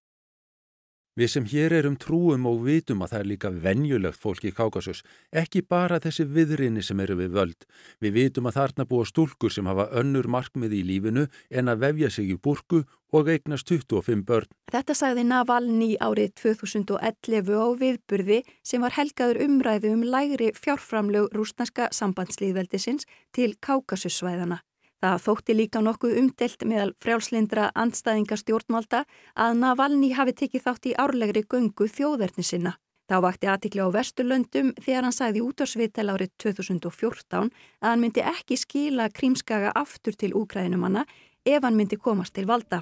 Við 1.15 1.29
sem 1.31 1.45
hér 1.47 1.71
erum 1.77 1.95
trúum 1.95 2.47
og 2.51 2.65
vitum 2.67 3.05
að 3.05 3.13
það 3.13 3.21
er 3.21 3.29
líka 3.31 3.51
venjulegt 3.63 4.19
fólk 4.19 4.49
í 4.49 4.51
Kákasus, 4.51 5.05
ekki 5.31 5.61
bara 5.63 6.01
þessi 6.03 6.27
viðrinni 6.27 6.83
sem 6.83 6.99
eru 7.05 7.15
við 7.21 7.37
völd. 7.37 7.67
Við 8.03 8.17
vitum 8.17 8.51
að 8.51 8.57
þarna 8.59 8.87
búa 8.91 9.07
stúlkur 9.07 9.55
sem 9.55 9.71
hafa 9.71 9.87
önnur 9.95 10.27
markmið 10.27 10.75
í 10.75 10.83
lífinu 10.89 11.29
en 11.55 11.71
að 11.71 11.87
vefja 11.87 12.11
sig 12.17 12.35
í 12.35 12.41
burku 12.43 12.83
og 13.15 13.31
eignast 13.31 13.71
25 13.71 14.27
börn. 14.27 14.51
Þetta 14.75 14.99
sagði 14.99 15.29
Navalny 15.31 15.93
árið 16.03 16.35
2011 16.43 17.63
á 17.63 17.69
viðburði 17.79 18.43
sem 18.67 18.83
var 18.83 18.99
helgaður 18.99 19.45
umræðu 19.47 19.95
um 19.95 20.03
lægri 20.03 20.51
fjárframlög 20.59 21.31
rúsnarska 21.31 21.93
sambandslýðveldisins 21.95 23.07
til 23.31 23.55
Kákasussvæðana. 23.63 24.65
Það 25.05 25.19
þótti 25.21 25.55
líka 25.59 25.81
nokkuð 25.85 26.15
umdelt 26.17 26.63
meðal 26.65 26.93
frjálslindra 27.05 27.67
andstæðingar 27.77 28.41
stjórnvalda 28.41 29.03
að 29.37 29.59
Navalny 29.59 30.09
hafi 30.17 30.33
tekið 30.39 30.63
þátt 30.65 30.87
í 30.89 30.95
árlegri 30.97 31.43
göngu 31.45 31.89
þjóðverðni 31.93 32.45
sinna. 32.49 32.73
Þá 33.05 33.17
vakti 33.21 33.51
aðtikli 33.53 33.85
á 33.85 33.93
Vesturlöndum 33.93 34.71
þegar 34.81 35.05
hann 35.05 35.13
sagði 35.13 35.43
út 35.45 35.61
á 35.61 35.69
svitel 35.69 36.07
árið 36.09 36.33
2014 36.41 37.51
að 37.53 37.85
hann 37.85 38.01
myndi 38.01 38.25
ekki 38.25 38.57
skila 38.57 39.11
krímskaga 39.13 39.75
aftur 39.77 40.17
til 40.17 40.33
úkræðinumanna 40.41 41.05
ef 41.45 41.61
hann 41.61 41.77
myndi 41.77 42.01
komast 42.01 42.33
til 42.39 42.47
valda. 42.49 42.81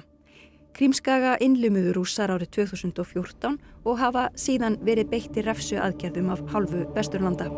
Krímskaga 0.79 1.35
innlumuður 1.43 1.99
rúsar 1.99 2.31
árið 2.31 2.53
2014 2.61 3.59
og 3.83 3.99
hafa 3.99 4.29
síðan 4.39 4.79
verið 4.79 5.11
beitti 5.11 5.43
refsu 5.43 5.75
aðgerðum 5.75 6.31
af 6.37 6.47
halvu 6.55 6.87
Vesturlanda. 6.95 7.51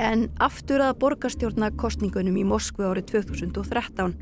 En 0.00 0.30
aftur 0.40 0.80
að 0.80 0.94
borgarstjórnakostningunum 1.02 2.38
í 2.40 2.44
Moskvu 2.48 2.86
árið 2.88 3.10
2013. 3.10 4.14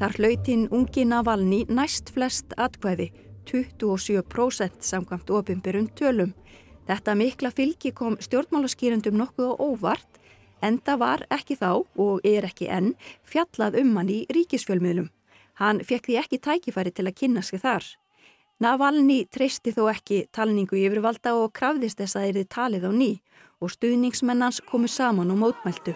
Þar 0.00 0.14
hlautinn 0.16 0.62
ungi 0.72 1.04
Navalny 1.04 1.58
næst 1.68 2.08
flest 2.14 2.54
atkvæði, 2.56 3.10
27% 3.50 4.88
samkvæmt 4.88 5.28
ofinbyrjum 5.28 5.90
tölum. 6.00 6.32
Þetta 6.88 7.16
mikla 7.20 7.52
fylgi 7.52 7.92
kom 7.92 8.16
stjórnmálaskýrendum 8.24 9.20
nokkuð 9.20 9.52
á 9.52 9.54
óvart, 9.60 10.08
en 10.64 10.80
það 10.80 11.02
var 11.04 11.26
ekki 11.36 11.58
þá 11.60 11.70
og 11.84 12.24
er 12.24 12.48
ekki 12.48 12.72
enn 12.72 12.94
fjallað 13.28 13.82
um 13.82 13.94
hann 14.00 14.08
í 14.08 14.22
ríkisfjölmiðlum. 14.32 15.12
Hann 15.60 15.84
fekk 15.84 16.08
því 16.08 16.20
ekki 16.22 16.40
tækifæri 16.40 16.94
til 16.96 17.04
að 17.04 17.18
kynna 17.20 17.44
sig 17.44 17.60
þar. 17.60 17.84
Navalny 18.64 19.26
treysti 19.28 19.76
þó 19.76 19.90
ekki 19.92 20.24
talningu 20.32 20.80
yfirvalda 20.80 21.36
og 21.36 21.52
krafðist 21.52 22.00
þess 22.00 22.16
að 22.16 22.30
erði 22.32 22.48
talið 22.48 22.88
á 22.88 22.92
ný 22.96 23.12
og 23.60 23.70
stuðningsmennans 23.70 24.60
komu 24.70 24.88
saman 24.88 25.30
og 25.30 25.38
mótmæltu. 25.42 25.94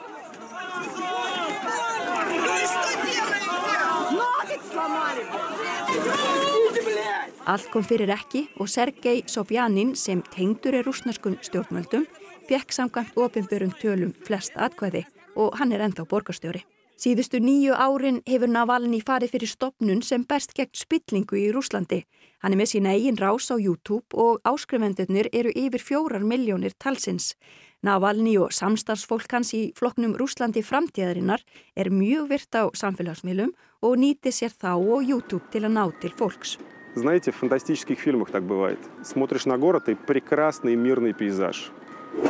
Allt 7.46 7.70
kom 7.72 7.84
fyrir 7.84 8.10
ekki 8.14 8.44
og 8.62 8.68
Sergei 8.70 9.24
Sobjanin 9.26 9.96
sem 9.98 10.22
tengdur 10.34 10.76
er 10.78 10.86
rúsnarskun 10.86 11.40
stjórnmöldum 11.42 12.06
fekk 12.48 12.72
samkvæmt 12.72 13.18
ofinbörum 13.18 13.72
tölum 13.80 14.12
flest 14.26 14.54
atkvæði 14.56 15.02
og 15.36 15.58
hann 15.58 15.72
er 15.72 15.82
ennþá 15.86 16.06
borgarstjóri. 16.06 16.62
Síðustu 17.02 17.40
nýju 17.42 17.74
árin 17.74 18.20
hefur 18.28 18.50
Navalny 18.52 19.00
farið 19.02 19.32
fyrir 19.34 19.50
stopnun 19.50 20.02
sem 20.06 20.22
berst 20.28 20.52
gegn 20.54 20.70
spillingu 20.76 21.38
í 21.40 21.48
Rúslandi. 21.50 22.04
Hann 22.43 22.53
er 22.53 22.59
með 22.59 22.71
sína 22.71 22.93
eigin 22.93 23.17
rás 23.17 23.49
á 23.49 23.55
YouTube 23.57 24.13
og 24.13 24.41
áskrifendurnir 24.45 25.29
eru 25.33 25.51
yfir 25.55 25.81
fjórar 25.81 26.25
miljónir 26.25 26.75
talsins. 26.77 27.33
Navalny 27.81 28.37
og 28.41 28.53
samstarfsfólk 28.53 29.31
hans 29.31 29.53
í 29.53 29.61
flokknum 29.77 30.15
Rúslandi 30.17 30.63
framtíðarinnar 30.65 31.43
er 31.77 31.89
mjög 31.93 32.29
virt 32.31 32.57
á 32.57 32.69
samfélagsmiðlum 32.73 33.53
og 33.85 33.99
nýti 34.01 34.33
sér 34.33 34.53
þá 34.53 34.73
og 34.77 35.05
YouTube 35.05 35.45
til 35.53 35.65
að 35.65 35.75
ná 35.77 35.85
til 36.01 36.13
fólks. 36.17 36.57
Знаете, 36.97 37.31
в 37.31 37.35
фантастических 37.35 37.99
фильмах 37.99 38.31
так 38.31 38.43
бывает. 38.43 38.79
Смотришь 39.03 39.45
на 39.45 39.57
город 39.57 39.87
и 39.89 39.93
прекрасный 39.93 40.75
мирный 40.75 41.13
пейзаж. 41.13 41.71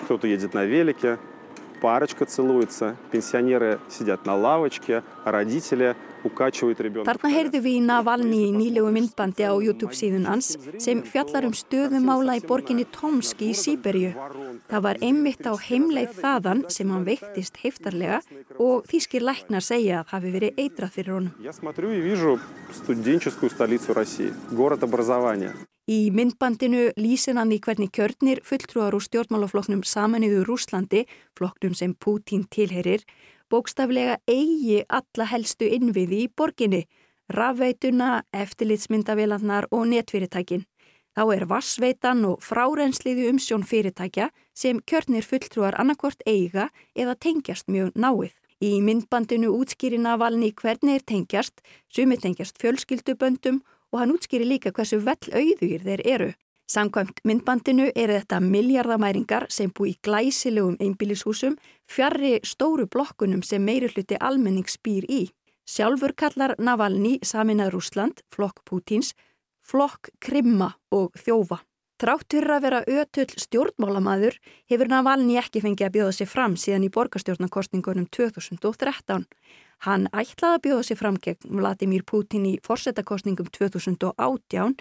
Кто-то 0.04 0.28
едет 0.28 0.54
на 0.54 0.66
велике, 0.66 1.20
парочка 1.82 2.26
целуется, 2.26 2.96
пенсионеры 3.12 3.80
сидят 3.90 4.26
на 4.26 4.36
лавочке, 4.36 5.04
а 5.24 5.32
родители 5.32 5.96
укачивают 6.24 6.80
ребенка. 6.82 7.12
Þarna 7.12 7.30
heyrðu 7.32 7.62
við 7.64 7.78
í 7.78 7.82
Navalny 7.86 8.42
í 8.48 8.52
nýlegu 8.56 8.90
myndbandi 8.94 9.46
á 9.46 9.54
YouTube 9.54 9.96
síðun 9.98 10.28
hans 10.30 10.58
sem 10.82 11.04
fjallar 11.06 11.48
um 11.48 11.56
stöðumála 11.56 12.38
í 12.40 12.44
borginni 12.48 12.86
Tomski 12.90 13.52
í 13.54 13.56
Sýberju. 13.58 14.12
Það 14.68 14.86
var 14.88 14.96
einmitt 15.06 15.46
á 15.46 15.54
heimleið 15.56 16.18
þaðan 16.18 16.66
sem 16.74 16.92
hann 16.92 17.08
veiktist 17.08 17.62
heiftarlega 17.64 18.20
og 18.58 18.86
þýskir 18.90 19.22
læknar 19.26 19.64
segja 19.66 20.02
að 20.02 20.10
hafi 20.16 20.30
verið 20.36 20.52
eitrað 20.66 20.92
fyrir 20.98 21.14
honum. 21.20 21.34
Í 25.91 26.13
myndbandinu 26.15 26.93
lýsin 26.95 27.41
hann 27.41 27.51
í 27.51 27.59
hvernig 27.59 27.91
kjörnir 27.91 28.39
fulltrúar 28.47 28.95
úr 28.95 29.03
stjórnmálafloknum 29.03 29.81
samaníðu 29.83 30.45
Rúslandi, 30.47 31.09
floknum 31.35 31.75
sem 31.75 31.97
Pútín 31.99 32.45
tilherir, 32.47 33.03
bókstaflega 33.51 34.21
eigi 34.31 34.85
alla 34.87 35.27
helstu 35.27 35.67
innviði 35.67 36.21
í 36.23 36.29
borginni, 36.31 36.85
rafveituna, 37.35 38.23
eftirlitsmyndavélandnar 38.31 39.67
og 39.75 39.89
netfyrirtækin. 39.91 40.63
Þá 41.19 41.23
er 41.35 41.49
vassveitan 41.51 42.23
og 42.31 42.39
frárennsliði 42.47 43.27
umsjón 43.33 43.67
fyrirtækja 43.67 44.31
sem 44.55 44.79
kjörnir 44.87 45.27
fulltrúar 45.27 45.75
annarkvort 45.83 46.23
eiga 46.31 46.71
eða 46.95 47.19
tengjast 47.19 47.67
mjög 47.67 47.91
náið. 47.99 48.39
Í 48.63 48.79
myndbandinu 48.87 49.51
útskýrina 49.51 50.15
valni 50.15 50.55
hvernig 50.55 51.01
er 51.01 51.05
tengjast, 51.11 51.59
sumi 51.91 52.17
tengjast 52.23 52.63
fjölskylduböndum 52.63 53.65
og 53.93 54.01
hann 54.01 54.15
útskýri 54.15 54.49
líka 54.49 54.73
hversu 54.73 54.99
vell 55.05 55.29
auðugir 55.31 55.85
þeir 55.85 56.03
eru. 56.15 56.31
Samkvæmt 56.73 57.21
myndbandinu 57.29 57.91
eru 57.95 58.15
þetta 58.17 58.39
miljardamæringar 58.41 59.49
sem 59.53 59.71
bú 59.71 59.87
í 59.91 59.97
glæsilegum 60.07 60.79
einbílishúsum 60.81 61.59
fjarrri 61.91 62.39
stóru 62.49 62.87
blokkunum 62.89 63.43
sem 63.45 63.65
meiri 63.65 63.91
hluti 63.93 64.17
almenning 64.21 64.71
spýr 64.71 65.05
í. 65.05 65.27
Sjálfur 65.69 66.15
kallar 66.17 66.55
Navalny 66.59 67.19
saminað 67.23 67.75
Rúsland, 67.75 68.23
flokk 68.33 68.65
Pútins, 68.65 69.13
flokk 69.63 70.11
Krimma 70.21 70.73
og 70.91 71.13
þjófa. 71.19 71.61
Þráttur 72.03 72.49
að 72.51 72.65
vera 72.65 72.81
ötull 72.91 73.37
stjórnmálamaður 73.39 74.41
hefur 74.71 74.89
Navalny 74.91 75.37
ekki 75.39 75.61
fengið 75.63 75.87
að 75.87 75.95
bjóða 75.99 76.15
sér 76.17 76.31
fram 76.33 76.57
síðan 76.59 76.89
í 76.89 76.91
borgarstjórnarkostningunum 76.97 78.09
2013. 78.11 79.29
Hann 79.83 80.07
ætlaði 80.15 80.55
að 80.57 80.63
bjóða 80.67 80.83
sér 80.87 80.99
fram 81.01 81.17
gegn 81.19 81.57
Vladimir 81.59 82.05
Putin 82.07 82.45
í 82.47 82.53
forsetakostningum 82.63 83.49
2018 83.51 84.77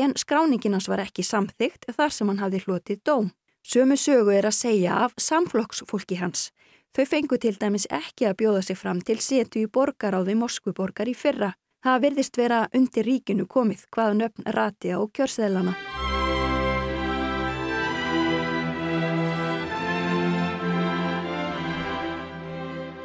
en 0.00 0.14
skráningin 0.16 0.76
hans 0.76 0.88
var 0.88 1.02
ekki 1.04 1.24
samþygt 1.26 1.90
þar 1.96 2.14
sem 2.14 2.30
hann 2.32 2.40
hafði 2.40 2.62
hlotið 2.64 3.02
dóm. 3.04 3.28
Sömu 3.66 3.98
sögu 4.00 4.32
er 4.32 4.48
að 4.48 4.56
segja 4.56 5.00
af 5.04 5.16
samflokksfólki 5.20 6.20
hans. 6.20 6.50
Þau 6.96 7.04
fengu 7.10 7.36
til 7.36 7.56
dæmis 7.60 7.84
ekki 7.92 8.28
að 8.30 8.38
bjóða 8.40 8.62
sér 8.64 8.80
fram 8.80 9.02
til 9.04 9.18
setu 9.20 9.66
í 9.66 9.68
borgaráði 9.68 10.38
Moskvuborgar 10.40 11.10
í 11.10 11.16
fyrra. 11.18 11.52
Það 11.84 12.00
virðist 12.06 12.40
vera 12.40 12.62
undir 12.72 13.04
ríkinu 13.04 13.44
komið 13.44 13.84
hvaða 13.92 14.16
nöfn 14.22 14.48
rati 14.56 14.96
á 14.96 15.00
kjörseðlana. 15.04 15.76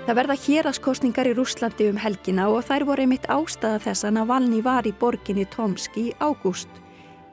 Það 0.01 0.17
verða 0.17 0.35
héraskostningar 0.41 1.27
í 1.29 1.31
Rúslandi 1.37 1.85
um 1.91 1.99
helgina 2.01 2.47
og 2.49 2.63
þær 2.65 2.87
voru 2.87 3.03
einmitt 3.03 3.27
ástæða 3.29 3.83
þess 3.83 4.07
að 4.07 4.15
Navalny 4.15 4.61
var 4.65 4.87
í 4.89 4.93
borginni 4.97 5.45
Tomski 5.53 6.07
í 6.09 6.13
ágúst. 6.17 6.81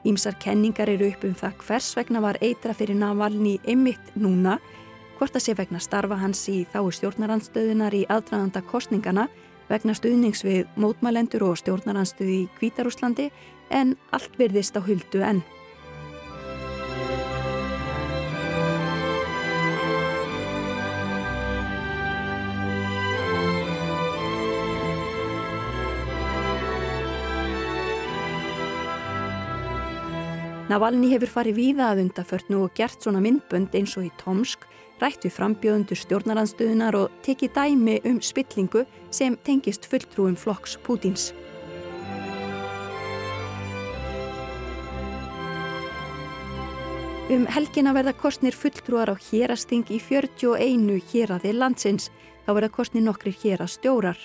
Ímsar 0.05 0.37
kenningar 0.37 0.91
eru 0.93 1.07
upp 1.09 1.25
um 1.25 1.33
það 1.33 1.55
hvers 1.63 1.89
vegna 1.97 2.21
var 2.21 2.37
eitra 2.45 2.75
fyrir 2.77 2.99
Navalny 3.01 3.55
einmitt 3.65 4.13
núna, 4.13 4.59
hvort 5.17 5.33
að 5.33 5.47
sé 5.47 5.57
vegna 5.57 5.81
starfa 5.81 6.21
hans 6.21 6.45
í 6.45 6.61
þái 6.69 6.93
stjórnarandstöðunar 6.99 7.97
í 7.97 8.05
aðdraðanda 8.05 8.61
kostningana, 8.69 9.25
vegna 9.65 9.97
stuðnings 9.97 10.45
við 10.45 10.69
mótmælendur 10.77 11.49
og 11.49 11.57
stjórnarandstöði 11.63 12.43
í 12.43 12.49
Kvítarúslandi 12.59 13.31
en 13.73 13.97
allt 14.13 14.37
virðist 14.37 14.77
á 14.77 14.85
huldu 14.85 15.25
enn. 15.25 15.41
Navalni 30.69 31.07
hefur 31.09 31.31
farið 31.33 31.55
víða 31.57 31.87
að 31.89 32.03
undaförnu 32.03 32.59
og 32.61 32.75
gert 32.77 33.01
svona 33.01 33.17
myndbönd 33.23 33.73
eins 33.73 33.95
og 33.97 34.05
í 34.05 34.11
Tomsk, 34.19 34.67
rætt 35.01 35.25
við 35.25 35.33
frambjöðundur 35.33 35.97
stjórnarandstöðunar 35.97 36.97
og 36.99 37.15
tekið 37.25 37.55
dæmi 37.55 37.95
um 38.05 38.19
spillingu 38.21 38.83
sem 39.09 39.33
tengist 39.47 39.89
fulltrúum 39.89 40.37
flokks 40.37 40.77
Pútins. 40.85 41.31
Um 47.33 47.49
helgina 47.49 47.95
verða 47.97 48.13
kostnir 48.13 48.53
fulltrúar 48.53 49.09
á 49.09 49.15
hérasting 49.17 49.89
í 49.89 49.97
41 49.97 51.01
héraði 51.09 51.57
landsins. 51.57 52.11
Þá 52.45 52.53
verða 52.53 52.75
kostnir 52.77 53.09
nokkrir 53.09 53.37
hérastjórar. 53.41 54.17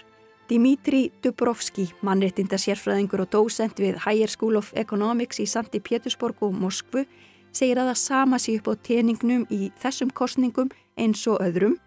Dimitri 0.48 1.06
Dubrovski, 1.24 1.86
mannréttinda 2.04 2.58
sérfræðingur 2.60 3.22
og 3.24 3.30
dósend 3.32 3.78
við 3.80 3.96
Higher 4.04 4.28
School 4.28 4.58
of 4.60 4.74
Economics 4.76 5.40
í 5.40 5.46
Sandi 5.48 5.80
Pétursborg 5.80 6.42
og 6.44 6.52
Moskvu, 6.60 7.06
segir 7.54 7.80
að 7.80 7.92
það 7.92 8.00
sama 8.02 8.40
sé 8.42 8.58
upp 8.58 8.68
á 8.68 8.74
teningnum 8.84 9.46
í 9.48 9.70
þessum 9.80 10.12
kostningum 10.12 10.68
eins 11.00 11.24
og 11.30 11.40
öðrum. 11.40 11.78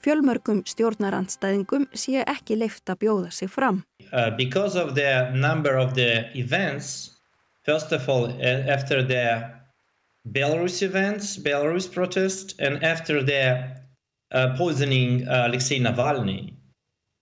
Fjölmörgum 0.00 0.62
stjórnarandstæðingum 0.70 1.88
sé 1.92 2.22
ekki 2.24 2.56
leift 2.56 2.88
að 2.88 3.00
bjóða 3.04 3.32
sig 3.34 3.50
fram. 3.52 3.82
Uh, 4.12 4.30
because 4.36 4.76
of 4.78 4.94
the 4.94 5.28
number 5.34 5.76
of 5.76 5.92
the 5.94 6.30
events, 6.34 7.18
first 7.66 7.92
of 7.92 8.08
all, 8.08 8.24
uh, 8.24 8.72
after 8.72 9.02
the 9.02 9.52
Belarus 10.32 10.82
events, 10.82 11.36
Belarus 11.36 11.88
protest, 11.92 12.54
and 12.58 12.82
after 12.82 13.22
the 13.22 13.68
uh, 14.32 14.56
poisoning 14.56 15.28
uh, 15.28 15.44
Alexei 15.48 15.78
Navalny, 15.80 16.57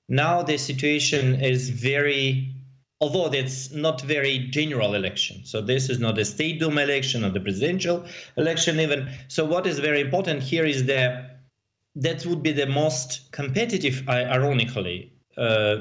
Now 0.09 0.43
the 0.43 0.57
situation 0.57 1.41
is 1.41 1.71
very, 1.71 2.55
although 3.01 3.33
it's 3.33 3.73
not 3.73 4.01
very 4.03 4.39
general 4.51 4.95
election. 4.95 5.45
So 5.45 5.61
this 5.61 5.91
is 5.91 5.99
not 5.99 6.19
a 6.19 6.25
state 6.25 6.61
dome 6.61 6.79
election 6.79 7.25
or 7.25 7.31
the 7.31 7.41
presidential 7.41 8.05
election 8.37 8.79
even. 8.79 9.09
So 9.29 9.45
what 9.45 9.67
is 9.67 9.79
very 9.79 10.01
important 10.01 10.43
here 10.43 10.65
is 10.65 10.87
that 10.87 11.41
that 11.97 12.25
would 12.27 12.43
be 12.43 12.53
the 12.53 12.67
most 12.67 13.33
competitive, 13.33 14.09
ironically, 14.09 15.13
uh, 15.37 15.77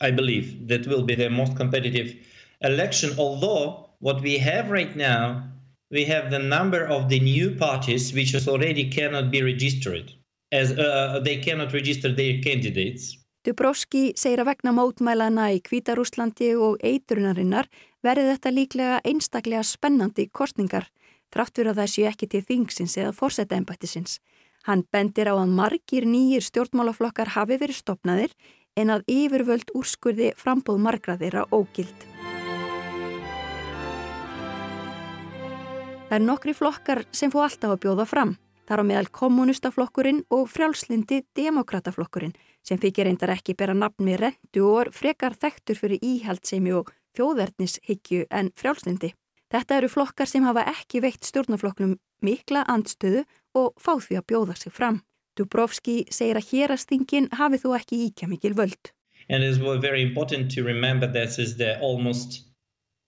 I 0.00 0.10
believe, 0.10 0.68
that 0.68 0.86
will 0.86 1.02
be 1.02 1.14
the 1.14 1.28
most 1.28 1.56
competitive 1.56 2.14
election. 2.62 3.10
Although 3.18 3.90
what 3.98 4.22
we 4.22 4.38
have 4.38 4.70
right 4.70 4.94
now, 4.96 5.50
we 5.90 6.04
have 6.04 6.30
the 6.30 6.38
number 6.38 6.84
of 6.84 7.08
the 7.08 7.20
new 7.20 7.50
parties 7.50 8.12
which 8.12 8.34
is 8.34 8.48
already 8.48 8.88
cannot 8.90 9.30
be 9.30 9.42
registered 9.42 10.12
as 10.52 10.72
uh, 10.78 11.20
they 11.24 11.36
cannot 11.36 11.72
register 11.72 12.12
their 12.12 12.40
candidates. 12.40 13.18
Dubrovski 13.46 14.08
segir 14.18 14.40
að 14.42 14.48
vegna 14.48 14.72
mótmælana 14.74 15.44
í 15.54 15.60
Kvítarúslandi 15.62 16.48
og 16.58 16.80
eitrunarinnar 16.82 17.68
verði 18.02 18.32
þetta 18.32 18.50
líklega 18.50 18.96
einstaklega 19.06 19.60
spennandi 19.62 20.24
kostningar, 20.34 20.88
þrátt 21.30 21.54
fyrir 21.54 21.70
að 21.70 21.78
það 21.78 21.92
séu 21.92 22.08
ekki 22.10 22.26
til 22.32 22.40
þingsins 22.48 22.96
eða 22.98 23.12
fórseta 23.14 23.54
embættisins. 23.54 24.18
Hann 24.66 24.82
bendir 24.90 25.30
á 25.30 25.38
að 25.38 25.52
margir 25.60 26.08
nýjir 26.10 26.42
stjórnmálaflokkar 26.42 27.36
hafi 27.36 27.60
verið 27.60 27.78
stopnaðir 27.78 28.34
en 28.74 28.90
að 28.90 29.06
yfirvöld 29.14 29.70
úrskurði 29.78 30.32
frambóð 30.34 30.82
margra 30.82 31.14
þeirra 31.20 31.46
ógild. 31.54 32.08
Það 36.08 36.18
er 36.18 36.26
nokkri 36.26 36.54
flokkar 36.54 37.04
sem 37.14 37.30
fó 37.30 37.44
alltaf 37.46 37.76
að 37.76 37.80
bjóða 37.86 38.10
fram. 38.10 38.34
Þar 38.66 38.82
á 38.82 38.84
meðal 38.90 39.08
kommunistaflokkurinn 39.14 40.24
og 40.34 40.48
frjálslindi 40.50 41.22
demokrataflokkurinn 41.38 42.34
sem 42.66 42.80
fyrir 42.82 43.06
reyndar 43.06 43.32
ekki 43.36 43.54
bera 43.58 43.74
nafn 43.74 44.04
með 44.06 44.22
rendu 44.24 44.64
og 44.66 44.80
er 44.80 44.92
frekar 44.94 45.36
þekktur 45.38 45.78
fyrir 45.78 46.02
íhaldsemi 46.02 46.74
og 46.74 46.90
þjóðverðnishyggju 47.16 48.26
en 48.30 48.50
frjálslindi. 48.58 49.12
Þetta 49.52 49.78
eru 49.78 49.90
flokkar 49.90 50.28
sem 50.28 50.44
hafa 50.44 50.66
ekki 50.72 51.00
veitt 51.04 51.26
stjórnaflokknum 51.28 51.94
mikla 52.26 52.64
andstöðu 52.66 53.22
og 53.54 53.76
fá 53.78 53.94
því 54.02 54.18
að 54.18 54.26
bjóða 54.32 54.56
sig 54.58 54.74
fram. 54.74 55.00
Dubrovski 55.36 55.96
segir 56.10 56.40
að 56.40 56.50
hérastingin 56.50 57.30
hafi 57.38 57.60
þú 57.62 57.76
ekki 57.78 58.02
íkja 58.08 58.28
mikil 58.28 58.56
völd. 58.58 58.92
And 59.28 59.42
it 59.42 59.50
is 59.50 59.58
very 59.58 60.02
important 60.02 60.50
to 60.54 60.62
remember 60.62 61.06
that 61.06 61.38
is 61.38 61.56
the 61.56 61.78
almost 61.80 62.42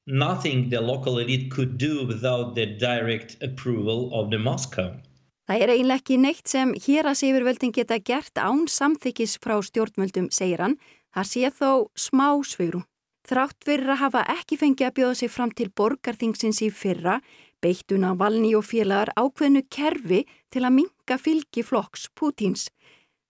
nothing 0.06 0.70
the 0.70 0.80
local 0.80 1.18
elite 1.18 1.50
could 1.50 1.78
do 1.78 2.06
without 2.06 2.54
the 2.54 2.66
direct 2.66 3.36
approval 3.42 4.10
of 4.12 4.30
the 4.30 4.38
Moscow. 4.38 4.96
Það 5.48 5.62
er 5.64 5.70
eiginlega 5.72 6.02
ekki 6.02 6.16
neitt 6.20 6.50
sem 6.50 6.72
hér 6.76 7.06
að 7.08 7.20
sifurvöldin 7.22 7.72
geta 7.72 7.96
gert 8.04 8.36
án 8.36 8.66
samþykis 8.68 9.38
frá 9.40 9.54
stjórnvöldum, 9.64 10.26
segir 10.28 10.60
hann. 10.60 10.74
Það 11.16 11.28
sé 11.30 11.50
þó 11.56 11.70
smá 11.96 12.26
sveirum. 12.44 12.84
Þrátt 13.24 13.64
fyrir 13.64 13.94
að 13.94 14.02
hafa 14.02 14.26
ekki 14.34 14.58
fengið 14.60 14.90
að 14.90 14.96
bjóða 14.98 15.16
sig 15.22 15.32
fram 15.32 15.50
til 15.56 15.70
borgarþingsins 15.72 16.60
í 16.64 16.68
fyrra, 16.68 17.16
beittuna 17.64 18.12
valni 18.20 18.52
og 18.56 18.66
félagar 18.68 19.14
ákveðnu 19.16 19.62
kerfi 19.72 20.26
til 20.52 20.66
að 20.68 20.76
minga 20.82 21.16
fylgi 21.16 21.64
flokks 21.64 22.10
Pútins. 22.12 22.68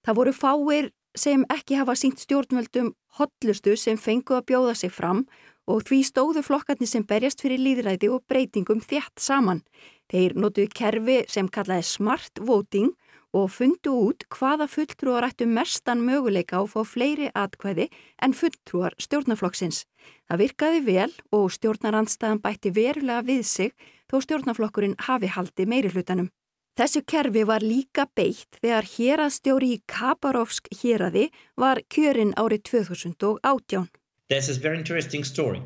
Það 0.03 0.19
voru 0.19 0.35
fáir 0.35 0.91
sem 1.15 1.47
ekki 1.55 1.79
hafa 1.79 1.95
sínt 1.99 2.19
stjórnvöldum 2.23 2.97
hotlustu 3.19 3.77
sem 3.79 3.99
fengu 3.99 4.35
að 4.35 4.47
bjóða 4.51 4.75
sig 4.75 4.91
fram 4.95 5.23
og 5.69 5.87
því 5.87 6.01
stóðu 6.07 6.43
flokkarnir 6.43 6.91
sem 6.91 7.07
berjast 7.07 7.43
fyrir 7.45 7.63
líðræði 7.63 8.11
og 8.11 8.27
breytingum 8.27 8.83
þjætt 8.83 9.23
saman. 9.23 9.63
Þeir 10.09 10.35
notuðu 10.41 10.73
kerfi 10.73 11.19
sem 11.29 11.49
kallaði 11.53 11.85
smart 11.85 12.41
voting 12.41 12.95
og 13.37 13.51
fundu 13.53 13.93
út 14.09 14.25
hvaða 14.33 14.67
fulltrúar 14.73 15.27
ættu 15.27 15.45
mestan 15.49 16.01
möguleika 16.07 16.57
á 16.57 16.65
að 16.65 16.73
fá 16.73 16.81
fleiri 16.95 17.29
atkvæði 17.37 17.89
en 18.25 18.33
fulltrúar 18.33 18.97
stjórnaflokksins. 18.97 19.85
Það 20.29 20.41
virkaði 20.45 20.81
vel 20.87 21.13
og 21.37 21.53
stjórnarandstæðan 21.53 22.41
bætti 22.41 22.73
verulega 22.73 23.27
við 23.29 23.45
sig 23.45 23.75
þó 24.09 24.23
stjórnaflokkurinn 24.25 24.97
hafi 25.09 25.29
haldi 25.29 25.69
meiri 25.69 25.93
hlutanum. 25.93 26.31
Þessu 26.79 27.03
kerfi 27.03 27.43
var 27.43 27.65
líka 27.67 28.07
beitt 28.15 28.61
þegar 28.63 28.87
hérastjóri 28.87 29.73
í 29.75 29.83
Kabarovsk 29.91 30.71
héraði 30.81 31.27
var 31.59 31.83
kjörinn 31.91 32.37
árið 32.39 32.63
2018. 32.71 33.89
This 34.31 34.49
is 34.49 34.59
a 34.59 34.61
very 34.61 34.79
interesting 34.79 35.25
story. 35.25 35.61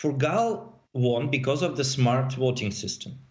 Furgal 0.00 0.72
of 0.94 1.76
the 1.76 1.84
smart 1.84 2.34
voting 2.34 2.72
system. 2.72 3.27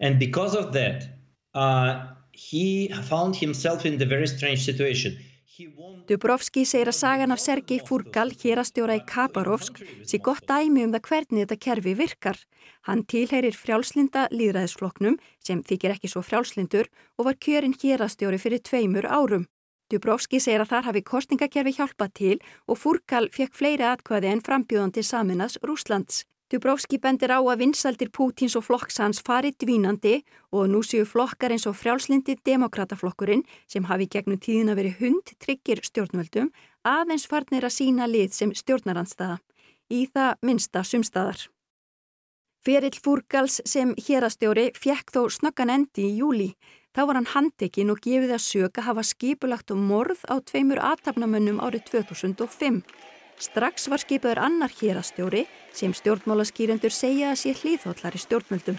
And 0.00 0.18
because 0.18 0.54
of 0.54 0.72
that, 0.72 1.08
uh, 1.54 2.14
he 2.32 2.88
found 3.08 3.36
himself 3.36 3.86
in 3.86 3.98
the 3.98 4.06
very 4.06 4.26
strange 4.26 4.64
situation. 4.64 5.16
Dubrovski 6.06 6.66
segir 6.68 6.90
að 6.90 6.98
sagan 6.98 7.32
af 7.32 7.40
Sergei 7.40 7.78
Furgal, 7.80 8.34
hérastjóra 8.42 8.98
í 8.98 9.04
Kabarovsk, 9.08 9.80
sé 10.04 10.20
gott 10.20 10.44
dæmi 10.44 10.84
um 10.84 10.92
það 10.92 11.06
hvernig 11.08 11.46
þetta 11.46 11.58
kerfi 11.64 11.94
virkar. 11.96 12.42
Hann 12.84 13.06
tilheyrir 13.08 13.56
frjálslinda 13.56 14.26
líðræðisfloknum 14.36 15.16
sem 15.40 15.64
þykir 15.64 15.96
ekki 15.96 16.12
svo 16.12 16.20
frjálslindur 16.26 16.90
og 17.16 17.30
var 17.30 17.40
kjörinn 17.40 17.78
hérastjóri 17.80 18.38
fyrir 18.42 18.60
tveimur 18.68 19.08
árum. 19.08 19.48
Dubrovski 19.88 20.42
segir 20.42 20.60
að 20.66 20.72
þar 20.74 20.88
hafi 20.90 21.04
kostningakerfi 21.08 21.76
hjálpað 21.78 22.14
til 22.20 22.38
og 22.66 22.80
Furgal 22.82 23.30
fekk 23.32 23.56
fleiri 23.56 23.86
atkvæði 23.88 24.34
en 24.34 24.44
frambjóðandi 24.44 25.06
saminas 25.06 25.56
Rúslands. 25.64 26.26
Dubrovski 26.46 27.00
bendir 27.02 27.32
á 27.34 27.42
að 27.42 27.58
vinsaldir 27.58 28.12
Pútins 28.14 28.54
og 28.54 28.62
flokks 28.68 29.00
hans 29.02 29.18
farið 29.26 29.56
dvínandi 29.64 30.20
og 30.54 30.68
nú 30.70 30.78
séu 30.86 31.02
flokkar 31.02 31.50
eins 31.50 31.66
og 31.66 31.74
frjálslindi 31.74 32.36
demokrataflokkurinn 32.46 33.42
sem 33.66 33.88
hafi 33.90 34.06
gegnum 34.06 34.38
tíðina 34.38 34.76
verið 34.78 35.00
hund 35.00 35.32
tryggir 35.42 35.82
stjórnvöldum 35.82 36.52
aðeins 36.86 37.26
farnir 37.26 37.66
að 37.66 37.74
sína 37.80 38.06
lið 38.06 38.30
sem 38.38 38.54
stjórnarandstaða. 38.54 39.40
Í 39.90 40.06
það 40.14 40.46
minsta 40.46 40.84
sumstaðar. 40.86 41.48
Ferill 42.62 42.98
Fúrgals 43.02 43.60
sem 43.66 43.96
hérastjóri 44.06 44.70
fjekk 44.78 45.10
þó 45.14 45.20
snöggan 45.30 45.70
endi 45.70 46.06
í 46.06 46.16
júli. 46.20 46.48
Þá 46.94 47.02
var 47.10 47.18
hann 47.18 47.28
handekinn 47.34 47.90
og 47.90 47.98
gefið 48.06 48.32
að 48.38 48.46
söka 48.46 48.86
hafa 48.86 49.02
skipulagt 49.06 49.74
og 49.74 49.82
morð 49.82 50.22
á 50.30 50.38
tveimur 50.46 50.78
aðtapnamönnum 50.78 51.58
árið 51.62 51.90
2005. 51.90 52.80
Strax 53.36 53.90
var 53.92 54.00
skipaður 54.00 54.40
annar 54.40 54.72
hérastjóri 54.72 55.44
sem 55.76 55.92
stjórnmálaskýrendur 55.92 56.94
segja 56.94 57.34
að 57.34 57.40
sé 57.42 57.52
hlýðhóllar 57.58 58.16
í 58.16 58.20
stjórnmöldum. 58.22 58.78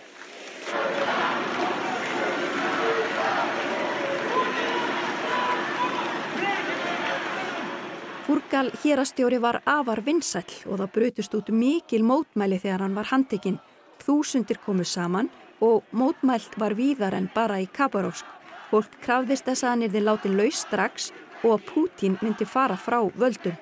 Fúrgal 8.28 8.72
hérastjóri 8.82 9.38
var 9.40 9.62
afar 9.64 10.02
vinsæl 10.04 10.44
og 10.66 10.82
það 10.82 10.94
brutust 10.96 11.36
út 11.38 11.54
mikil 11.54 12.02
mótmæli 12.04 12.58
þegar 12.60 12.84
hann 12.84 12.98
var 12.98 13.08
handekinn. 13.14 13.62
Þúsundir 14.02 14.58
komu 14.66 14.84
saman 14.84 15.30
og 15.62 15.86
mótmælt 15.92 16.58
var 16.60 16.76
víðar 16.76 17.16
en 17.16 17.30
bara 17.34 17.62
í 17.62 17.70
Kabarovsk. 17.70 18.26
Fólk 18.72 18.98
krafðist 19.06 19.46
þess 19.48 19.64
að 19.64 19.70
hann 19.72 19.86
erði 19.88 20.02
látin 20.04 20.36
laus 20.36 20.66
strax 20.66 21.12
og 21.44 21.54
að 21.56 21.66
Pútín 21.70 22.18
myndi 22.20 22.46
fara 22.50 22.76
frá 22.76 23.00
völdum. 23.16 23.56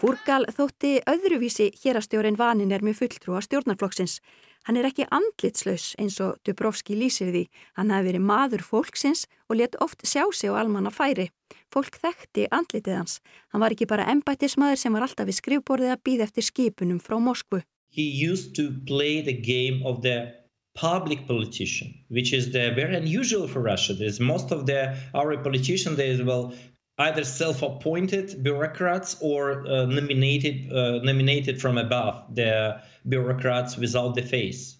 Fúrgal 0.00 0.46
þótti 0.48 0.94
öðruvísi 1.04 1.66
hérastjórin 1.82 2.38
vanin 2.40 2.70
er 2.72 2.80
með 2.80 3.02
fulltrúa 3.02 3.42
stjórnarflokksins. 3.44 4.14
Hann 4.64 4.78
er 4.80 4.86
ekki 4.88 5.04
andlitslaus 5.12 5.90
eins 6.00 6.16
og 6.24 6.38
Dubrovski 6.48 6.96
lýsir 6.96 7.28
því. 7.34 7.42
Hann 7.76 7.92
hafi 7.92 8.06
verið 8.08 8.24
maður 8.30 8.64
fólksins 8.64 9.26
og 9.52 9.60
let 9.60 9.76
oft 9.84 10.06
sjá 10.08 10.24
sig 10.32 10.48
á 10.48 10.56
almanna 10.56 10.88
færi. 10.88 11.28
Fólk 11.68 12.00
þekkti 12.00 12.48
andlitið 12.48 12.96
hans. 12.96 13.18
Hann 13.52 13.60
var 13.60 13.76
ekki 13.76 13.90
bara 13.92 14.08
embættismæður 14.08 14.80
sem 14.80 14.96
var 14.96 15.04
alltaf 15.04 15.28
við 15.28 15.36
skrifborðið 15.42 15.92
að 15.92 16.04
býða 16.08 16.30
eftir 16.30 16.48
skipunum 16.48 17.04
frá 17.04 17.20
Moskvu. 17.20 17.60
Public 20.72 21.26
politician, 21.26 21.92
which 22.08 22.32
is 22.32 22.52
the 22.52 22.70
very 22.70 22.96
unusual 22.96 23.48
for 23.48 23.60
Russia. 23.60 23.92
There's 23.92 24.20
most 24.20 24.52
of 24.52 24.66
the 24.66 24.96
our 25.12 25.36
politicians 25.36 25.96
they 25.96 26.14
well 26.22 26.54
either 27.00 27.24
self-appointed 27.24 28.42
bureaucrats 28.42 29.16
or 29.20 29.66
uh, 29.66 29.86
nominated 29.86 30.70
uh, 30.72 30.98
nominated 31.02 31.60
from 31.60 31.78
above 31.78 32.34
the 32.34 32.80
bureaucrats 33.08 33.76
without 33.76 34.14
the 34.14 34.22
face. 34.22 34.76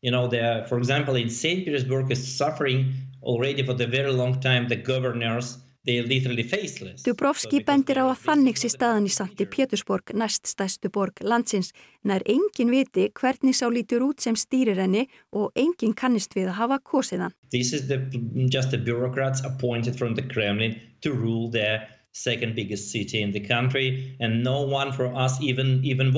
You 0.00 0.10
know, 0.10 0.28
the, 0.28 0.64
for 0.68 0.78
example, 0.78 1.16
in 1.16 1.30
St. 1.30 1.64
Petersburg 1.64 2.10
is 2.12 2.36
suffering 2.36 2.92
already 3.22 3.62
for 3.64 3.74
the 3.74 3.86
very 3.86 4.12
long 4.12 4.40
time 4.40 4.68
the 4.68 4.76
governors 4.76 5.58
Dubrovski 5.84 7.60
bendir 7.60 7.98
á 8.00 8.08
að 8.08 8.22
þannig 8.24 8.56
sé 8.56 8.70
staðan 8.72 9.04
í 9.04 9.12
Santi 9.12 9.44
Pétursborg, 9.44 10.14
næst 10.16 10.48
stæstu 10.48 10.88
borg 10.88 11.20
landsins, 11.20 11.74
en 12.04 12.14
er 12.16 12.24
engin 12.24 12.72
viti 12.72 13.10
hvernig 13.12 13.52
sá 13.58 13.68
lítur 13.68 14.06
út 14.06 14.24
sem 14.24 14.32
stýrir 14.32 14.80
henni 14.80 15.04
og 15.36 15.52
engin 15.52 15.92
kannist 15.92 16.32
við 16.32 16.48
að 16.54 16.58
hafa 16.62 16.78
kosið 16.80 17.26
hann. 17.26 17.34
This 17.52 17.74
is 17.76 17.84
the, 17.88 18.00
just 18.48 18.70
the 18.70 18.80
bureaucrats 18.80 19.44
appointed 19.44 19.98
from 19.98 20.14
the 20.16 20.24
Kremlin 20.24 20.80
to 21.02 21.12
rule 21.12 21.50
the 21.52 21.84
second 22.12 22.54
biggest 22.54 22.90
city 22.90 23.20
in 23.20 23.32
the 23.32 23.40
country 23.40 24.16
and 24.20 24.42
no 24.42 24.62
one 24.62 24.92
for 24.92 25.12
us 25.12 25.36
even, 25.42 25.84
even. 25.84 26.14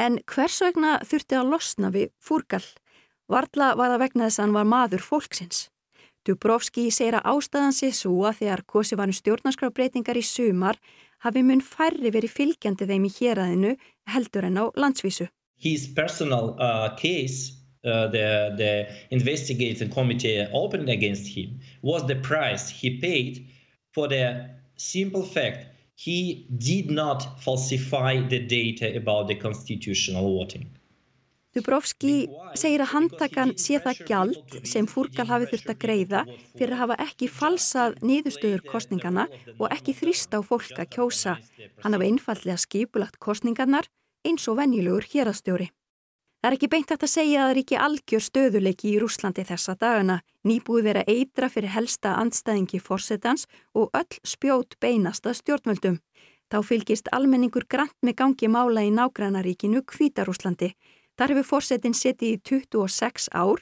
En 0.00 0.16
hvers 0.24 0.62
vegna 0.64 0.96
þurfti 1.04 1.36
að 1.36 1.52
losna 1.52 1.92
við 1.92 2.08
fúrgal? 2.16 2.64
Varla 3.28 3.74
var 3.76 3.92
það 3.92 4.02
vegna 4.06 4.30
þess 4.30 4.40
að 4.40 4.46
hann 4.46 4.56
var 4.56 4.72
maður 4.72 5.04
fólksins. 5.04 5.71
Dubrovski 6.26 6.86
segir 6.94 7.16
að 7.18 7.28
ástæðan 7.34 7.74
sé 7.74 7.88
svo 7.96 8.20
að 8.28 8.42
þegar 8.42 8.62
kosi 8.74 8.98
var 8.98 9.10
um 9.10 9.16
stjórnarskrábreytingar 9.16 10.20
í 10.20 10.24
sumar 10.26 10.78
hafi 11.24 11.42
mun 11.42 11.62
færri 11.62 12.12
verið 12.14 12.36
fylgjandi 12.36 12.86
þeim 12.90 13.08
í 13.08 13.12
héræðinu 13.16 13.72
heldur 14.14 14.46
en 14.46 14.60
á 14.62 14.64
landsvísu. 14.78 15.26
His 15.58 15.86
personal 15.94 16.54
uh, 16.58 16.94
case, 16.96 17.52
uh, 17.84 18.06
the, 18.14 18.54
the 18.58 18.72
investigating 19.10 19.90
committee 19.90 20.46
opened 20.52 20.88
against 20.88 21.26
him, 21.26 21.60
was 21.82 22.06
the 22.06 22.16
price 22.16 22.68
he 22.68 22.98
paid 22.98 23.46
for 23.94 24.08
the 24.08 24.48
simple 24.76 25.24
fact 25.24 25.66
he 25.94 26.46
did 26.58 26.90
not 26.90 27.40
falsify 27.40 28.20
the 28.28 28.40
data 28.40 28.96
about 28.96 29.28
the 29.28 29.34
constitutional 29.34 30.38
voting. 30.38 30.66
Dubrovski 31.52 32.14
segir 32.56 32.80
að 32.80 32.92
handtakan 32.94 33.50
sé 33.60 33.76
það 33.84 33.98
gjald 34.08 34.54
sem 34.68 34.86
Fúrgal 34.88 35.28
hafi 35.28 35.50
þurft 35.50 35.72
að 35.74 35.80
greiða 35.84 36.22
fyrir 36.56 36.72
að 36.72 36.80
hafa 36.82 36.96
ekki 37.04 37.28
falsað 37.28 37.98
niðurstöður 38.00 38.64
kostningana 38.70 39.26
og 39.58 39.66
ekki 39.68 39.92
þrýsta 39.98 40.40
á 40.40 40.46
fólk 40.48 40.72
að 40.78 40.88
kjósa. 40.96 41.36
Hann 41.84 41.92
hafa 41.92 42.08
einfallega 42.08 42.56
skipulagt 42.64 43.20
kostningarnar 43.20 43.90
eins 44.24 44.48
og 44.48 44.56
venjulegur 44.62 45.04
hérastjóri. 45.12 45.68
Það 46.42 46.48
er 46.48 46.56
ekki 46.56 46.68
beint 46.72 46.90
að 46.90 47.04
segja 47.06 47.38
að 47.38 47.44
það 47.44 47.52
er 47.52 47.58
ekki 47.60 47.76
algjör 47.78 48.22
stöðuleiki 48.26 48.88
í 48.90 48.96
Rúslandi 48.98 49.44
þessa 49.46 49.76
dagana. 49.78 50.16
Nýbúið 50.42 50.88
er 50.90 50.98
að 51.02 51.12
eitra 51.12 51.48
fyrir 51.52 51.70
helsta 51.70 52.16
andstæðingi 52.18 52.80
fórsetans 52.82 53.44
og 53.78 53.92
öll 53.94 54.18
spjót 54.26 54.74
beinast 54.82 55.28
að 55.28 55.36
stjórnvöldum. 55.38 56.00
Þá 56.50 56.58
fylgist 56.66 57.12
almenningur 57.14 57.68
grant 57.70 57.94
með 58.02 58.16
gangi 58.18 58.50
mála 58.50 58.82
í 58.82 58.90
nágrannaríkinu 58.90 59.84
Kvítarúslandi. 59.86 60.72
Þar 61.18 61.34
hefur 61.34 61.48
fórsetin 61.48 61.94
setið 61.96 62.28
í 62.28 62.36
26 62.48 63.28
ár, 63.36 63.60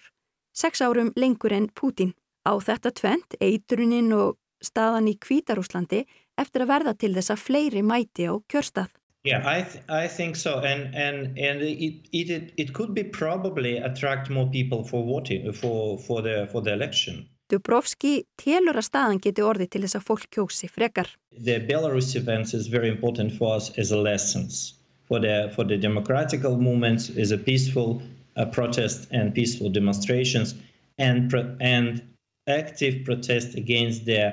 6 0.55 0.83
árum 0.87 1.11
lengur 1.19 1.55
en 1.57 1.67
Pútin. 1.75 2.15
Á 2.47 2.57
þetta 2.63 2.93
tvent, 2.95 3.37
eitruninn 3.43 4.13
og 4.17 4.39
staðan 4.63 5.11
í 5.11 5.17
Kvítarúslandi 5.19 6.05
eftir 6.41 6.65
að 6.65 6.73
verða 6.73 6.95
til 6.97 7.13
þess 7.17 7.35
að 7.35 7.45
fleiri 7.45 7.83
mæti 7.85 8.29
á 8.31 8.35
kjörstað. 8.49 8.89
Yeah, 9.25 9.45
I, 9.45 9.61
th 9.63 9.77
I 9.89 10.09
think 10.09 10.37
so, 10.37 10.61
and 10.65 10.95
and 10.95 11.37
and 11.37 11.61
it, 11.61 12.09
it 12.11 12.53
it 12.57 12.73
could 12.73 12.95
be 12.95 13.05
probably 13.05 13.77
attract 13.77 14.31
more 14.31 14.49
people 14.49 14.83
for 14.83 15.05
voting 15.05 15.53
for 15.53 15.99
for 15.99 16.23
the 16.23 16.49
for 16.53 16.63
the 16.63 16.73
election. 16.73 17.29
Dubrovski 17.53 18.25
telur 18.41 18.79
að 18.79 18.87
staðan 18.89 19.21
geti 19.21 19.43
orði 19.45 19.67
til 19.69 19.83
þess 19.85 19.99
að 19.99 20.07
fólk 20.09 20.27
kjósi 20.33 20.71
frekar. 20.71 21.11
The 21.37 21.59
Belarus 21.69 22.15
events 22.17 22.55
is 22.55 22.69
very 22.69 22.89
important 22.89 23.37
for 23.37 23.57
us 23.57 23.71
as 23.77 23.93
a 23.93 23.99
lessons 23.99 24.80
for 25.11 25.19
the 25.19 25.51
for 25.57 25.65
the 25.65 25.77
democratical 25.77 26.57
movements 26.57 27.11
is 27.11 27.33
a 27.33 27.39
peaceful 27.39 28.01
uh, 28.37 28.47
protest 28.47 29.09
and 29.11 29.35
peaceful 29.35 29.69
demonstrations 29.69 30.55
and 30.99 31.29
pro 31.29 31.43
and 31.61 32.01
active 32.47 33.05
protest 33.05 33.57
against 33.57 34.05
the 34.05 34.33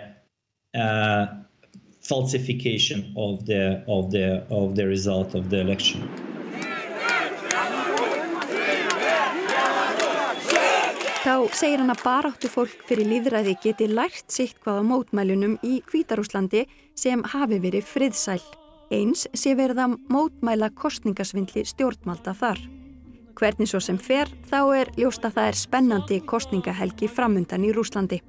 uh, 0.75 1.25
falsification 2.01 3.11
of 3.17 3.47
the 3.47 3.83
of 3.87 4.11
the 4.11 4.45
of 4.51 4.75
the 4.75 4.85
result 4.85 5.33
of 5.33 5.49
the 5.49 5.59
election. 5.65 6.07
Þá 11.25 11.33
segir 11.57 11.81
hann 11.81 11.91
að 11.91 12.05
baráttu 12.05 12.47
fólk 12.47 12.85
fyrir 12.87 13.09
líðræði 13.09 13.57
geti 13.65 13.89
lært 13.89 14.29
sitt 14.31 14.61
hvaða 14.63 14.85
mótmælunum 14.87 15.57
í 15.65 15.81
Kvítarúslandi 15.89 16.63
sem 16.95 17.25
hafi 17.33 17.59
verið 17.65 17.89
friðsæl. 17.89 18.66
Eins 18.87 19.25
sé 19.35 19.51
verið 19.59 19.81
að 19.83 19.95
mótmæla 20.07 20.69
kostningasvindli 20.79 21.65
stjórnmalda 21.67 22.31
þar. 22.39 22.61
Hvernig 23.37 23.69
svo 23.69 23.81
sem 23.83 23.97
fer, 23.99 24.31
þá 24.47 24.59
er 24.79 24.91
ljóst 24.97 25.25
að 25.27 25.35
það 25.35 25.49
er 25.51 25.57
spennandi 25.59 26.19
kostningahelgi 26.25 27.09
framundan 27.11 27.67
í 27.67 27.73
Rúslandi. 27.75 28.21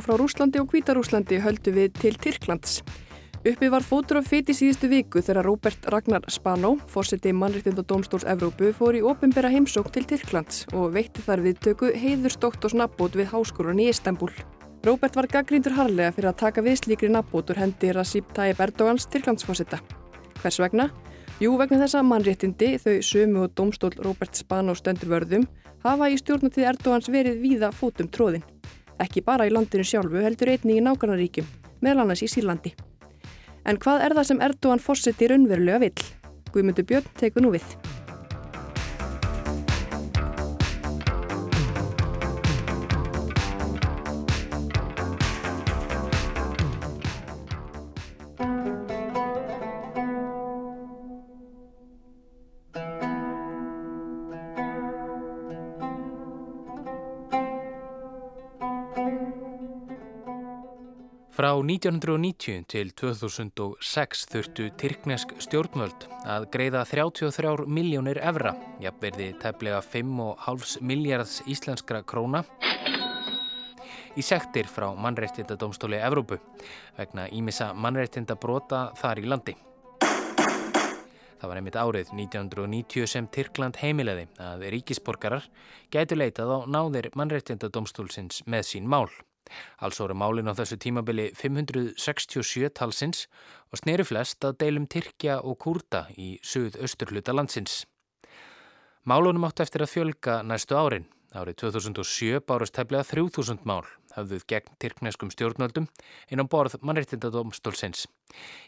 Og 0.00 0.06
frá 0.06 0.16
Rúslandi 0.16 0.60
og 0.62 0.70
Kvítarúslandi 0.72 1.38
höldu 1.44 1.74
við 1.76 1.92
til 2.00 2.16
Tyrklands. 2.16 2.80
Uppi 3.40 3.68
var 3.72 3.84
fótur 3.84 4.20
fyrt 4.24 4.50
í 4.52 4.54
síðustu 4.56 4.88
viku 4.88 5.20
þegar 5.24 5.46
Róbert 5.46 5.86
Ragnar 5.92 6.24
Spanó, 6.28 6.74
fórseti 6.92 7.32
mannriðtind 7.32 7.80
og 7.80 7.86
domstóls 7.88 8.26
Evrópu, 8.28 8.68
fór 8.76 8.98
í 8.98 9.00
ofinbera 9.04 9.48
heimsók 9.52 9.88
til 9.92 10.04
Tyrklands 10.08 10.66
og 10.76 10.92
veitti 10.96 11.24
þar 11.24 11.44
við 11.46 11.62
töku 11.64 11.92
heiðurstókt 11.96 12.64
og 12.64 12.74
snabbót 12.74 13.16
við 13.16 13.30
háskólan 13.32 13.80
í 13.80 13.88
Istanbul. 13.92 14.28
Róbert 14.84 15.16
var 15.16 15.28
gaggríndur 15.28 15.76
harlega 15.76 16.12
fyrir 16.16 16.32
að 16.32 16.40
taka 16.44 16.64
við 16.64 16.78
slíkri 16.82 17.12
nabbótur 17.12 17.60
hendi 17.60 17.92
Rasip 17.96 18.28
Tayyip 18.36 18.60
Erdogans 18.60 19.08
Tyrklandsfórseta. 19.08 19.80
Hvers 20.40 20.60
vegna? 20.60 20.90
Jú, 21.40 21.56
vegna 21.56 21.80
þess 21.80 21.96
að 21.96 22.08
mannréttindi, 22.12 22.74
þau 22.80 22.96
sömu 23.00 23.44
og 23.46 23.56
domstól 23.56 23.92
Róbert 24.04 24.36
Spanó 24.36 24.76
stöndur 24.76 25.12
vörðum, 25.16 25.48
hafa 25.84 26.12
í 26.12 26.20
stjórnatíð 26.20 26.74
Erdogans 26.74 27.08
verið 27.08 27.40
víða 27.40 27.72
fótum 27.72 28.12
tróðin. 28.12 28.44
Ekki 29.00 29.22
bara 29.24 29.46
í 29.48 29.52
landinu 29.52 29.84
sjálfu 29.86 30.20
heldur 30.20 30.50
einni 30.52 30.76
í 30.76 30.84
nákvæmnaríkjum, 30.84 31.46
meðal 31.80 32.04
annars 32.04 32.24
í 32.26 32.28
Sýrlandi. 32.28 32.74
En 33.64 33.80
hvað 33.80 34.04
er 34.04 34.16
það 34.18 34.28
sem 34.28 34.42
Erdogan 34.44 34.82
fórseti 34.84 35.30
raunverulega 35.30 35.80
vill? 35.86 36.10
Guðmundur 36.52 36.86
Björn 36.88 37.08
tekur 37.20 37.44
nú 37.44 37.54
við. 37.54 37.64
Frá 61.30 61.52
1990 61.54 62.64
til 62.66 62.88
2006 62.98 64.24
þurftu 64.32 64.64
Tyrknesk 64.80 65.36
stjórnvöld 65.38 66.08
að 66.26 66.48
greiða 66.50 66.82
33 66.90 67.68
miljónir 67.70 68.18
evra, 68.18 68.56
jafnverði 68.82 69.28
tefnilega 69.38 69.78
5,5 69.84 70.82
miljards 70.82 71.38
íslenskra 71.46 72.02
króna, 72.02 72.42
í 74.18 74.26
sektir 74.26 74.66
frá 74.66 74.88
mannreittindadómstóli 74.98 76.02
Evrópu 76.02 76.40
vegna 76.98 77.28
ímissa 77.30 77.70
mannreittindabróta 77.78 78.88
þar 78.98 79.22
í 79.22 79.30
landi. 79.30 79.56
Það 81.40 81.48
var 81.48 81.56
einmitt 81.62 81.78
árið 81.80 82.10
1990 82.18 83.06
sem 83.08 83.30
Tyrkland 83.32 83.78
heimileði 83.80 84.26
að 84.42 84.66
ríkisborgarar 84.74 85.46
gætu 85.94 86.18
leitað 86.18 86.52
á 86.52 86.58
náðir 86.68 87.12
mannreittindadómstólsins 87.14 88.42
með 88.50 88.72
sín 88.74 88.90
mál. 88.90 89.06
Alls 89.84 90.00
voru 90.02 90.14
málin 90.14 90.50
á 90.50 90.54
þessu 90.54 90.78
tímabili 90.80 91.30
567 91.36 92.72
talsins 92.76 93.26
og 93.70 93.80
sneri 93.82 94.06
flest 94.06 94.44
að 94.46 94.58
deilum 94.64 94.88
Tyrkja 94.90 95.40
og 95.42 95.58
Kurda 95.62 96.06
í 96.16 96.34
suð-austurhluta 96.42 97.34
landsins. 97.34 97.84
Málunum 99.08 99.46
átt 99.48 99.64
eftir 99.64 99.86
að 99.86 99.94
fjölga 99.94 100.42
næstu 100.44 100.76
árin. 100.76 101.08
Árið 101.30 101.60
2007 101.62 102.40
bárast 102.42 102.74
tefnilega 102.74 103.06
3000 103.06 103.62
mál 103.68 103.86
hafðuð 104.16 104.44
gegn 104.50 104.74
tyrkneskum 104.82 105.30
stjórnvöldum 105.30 105.86
inn 106.30 106.42
á 106.42 106.44
borð 106.50 106.74
mannreittindadómstólsins. 106.82 108.08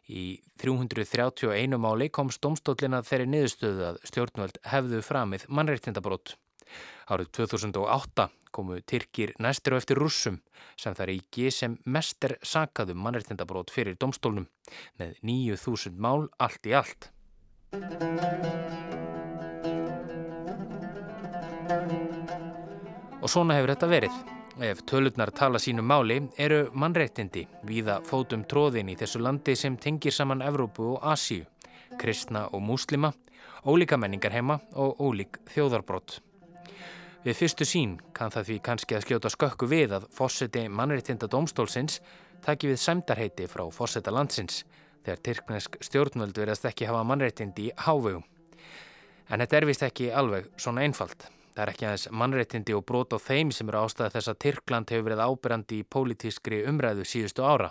Í 0.07 0.39
331 0.63 1.79
máli 1.83 2.09
komst 2.15 2.43
domstólina 2.45 3.03
þeirri 3.07 3.29
niðurstöðu 3.33 3.89
að 3.91 4.01
stjórnvöld 4.07 4.63
hefðu 4.71 5.03
framið 5.07 5.49
mannreittindabrót. 5.51 6.37
Árið 7.13 7.33
2008 7.39 8.29
komu 8.53 8.79
Tyrkir 8.87 9.33
næstir 9.41 9.75
og 9.75 9.83
eftir 9.83 9.99
rússum 9.99 10.39
sem 10.79 10.95
það 10.95 11.09
ríki 11.11 11.49
sem 11.51 11.79
mest 11.85 12.25
er 12.25 12.37
sakaðum 12.47 13.01
mannreittindabrót 13.05 13.73
fyrir 13.73 13.97
domstólnum 14.01 14.47
með 15.01 15.17
9000 15.23 15.99
mál 15.99 16.29
allt 16.39 16.69
í 16.69 16.77
allt. 16.77 17.09
Og 23.23 23.31
svona 23.31 23.57
hefur 23.57 23.73
þetta 23.73 23.89
verið. 23.89 24.23
Ef 24.63 24.83
tölurnar 24.85 25.31
tala 25.33 25.59
sínu 25.63 25.81
máli 25.87 26.19
eru 26.37 26.67
mannreittindi 26.77 27.47
víða 27.65 28.01
fótum 28.05 28.43
tróðin 28.45 28.91
í 28.93 28.97
þessu 29.01 29.23
landi 29.23 29.55
sem 29.57 29.79
tengir 29.81 30.13
saman 30.13 30.45
Evrópu 30.45 30.91
og 30.97 31.07
Asíu, 31.15 31.47
kristna 31.99 32.45
og 32.53 32.61
múslima, 32.67 33.15
ólíka 33.65 33.97
menningar 33.97 34.37
heima 34.37 34.59
og 34.75 35.01
ólík 35.01 35.41
þjóðarbrott. 35.55 36.21
Við 37.23 37.37
fyrstu 37.39 37.63
sín 37.63 37.91
kann 38.19 38.33
það 38.35 38.49
því 38.49 38.55
kannski 38.67 38.97
að 38.97 39.05
skjóta 39.05 39.31
skökku 39.31 39.67
við 39.71 39.93
að 39.95 40.09
fórseti 40.11 40.65
mannreittinda 40.67 41.29
domstólsins 41.31 42.01
taki 42.43 42.73
við 42.73 42.81
sæmdarheiti 42.83 43.47
frá 43.47 43.63
fórseta 43.71 44.11
landsins 44.11 44.65
þegar 45.05 45.21
Tyrknesk 45.29 45.79
stjórnvöld 45.87 46.41
verðast 46.43 46.67
ekki 46.67 46.89
hafa 46.91 47.05
mannreittindi 47.07 47.69
í 47.69 47.77
hávegum. 47.85 48.25
En 49.31 49.39
þetta 49.39 49.61
er 49.61 49.69
vist 49.71 49.87
ekki 49.87 50.11
alveg 50.11 50.49
svona 50.59 50.83
einfalt. 50.83 51.29
Það 51.55 51.63
er 51.63 51.73
ekki 51.77 51.87
aðeins 51.87 52.09
mannreittindi 52.11 52.75
og 52.75 52.85
brot 52.91 53.15
á 53.15 53.19
þeim 53.23 53.55
sem 53.55 53.71
eru 53.71 53.85
ástæða 53.85 54.17
þess 54.17 54.33
að 54.33 54.43
Tyrkland 54.43 54.91
hefur 54.91 55.07
verið 55.13 55.25
ábyrjandi 55.29 55.79
í 55.79 55.87
pólitískri 55.95 56.63
umræðu 56.67 57.07
síðustu 57.07 57.47
ára. 57.47 57.71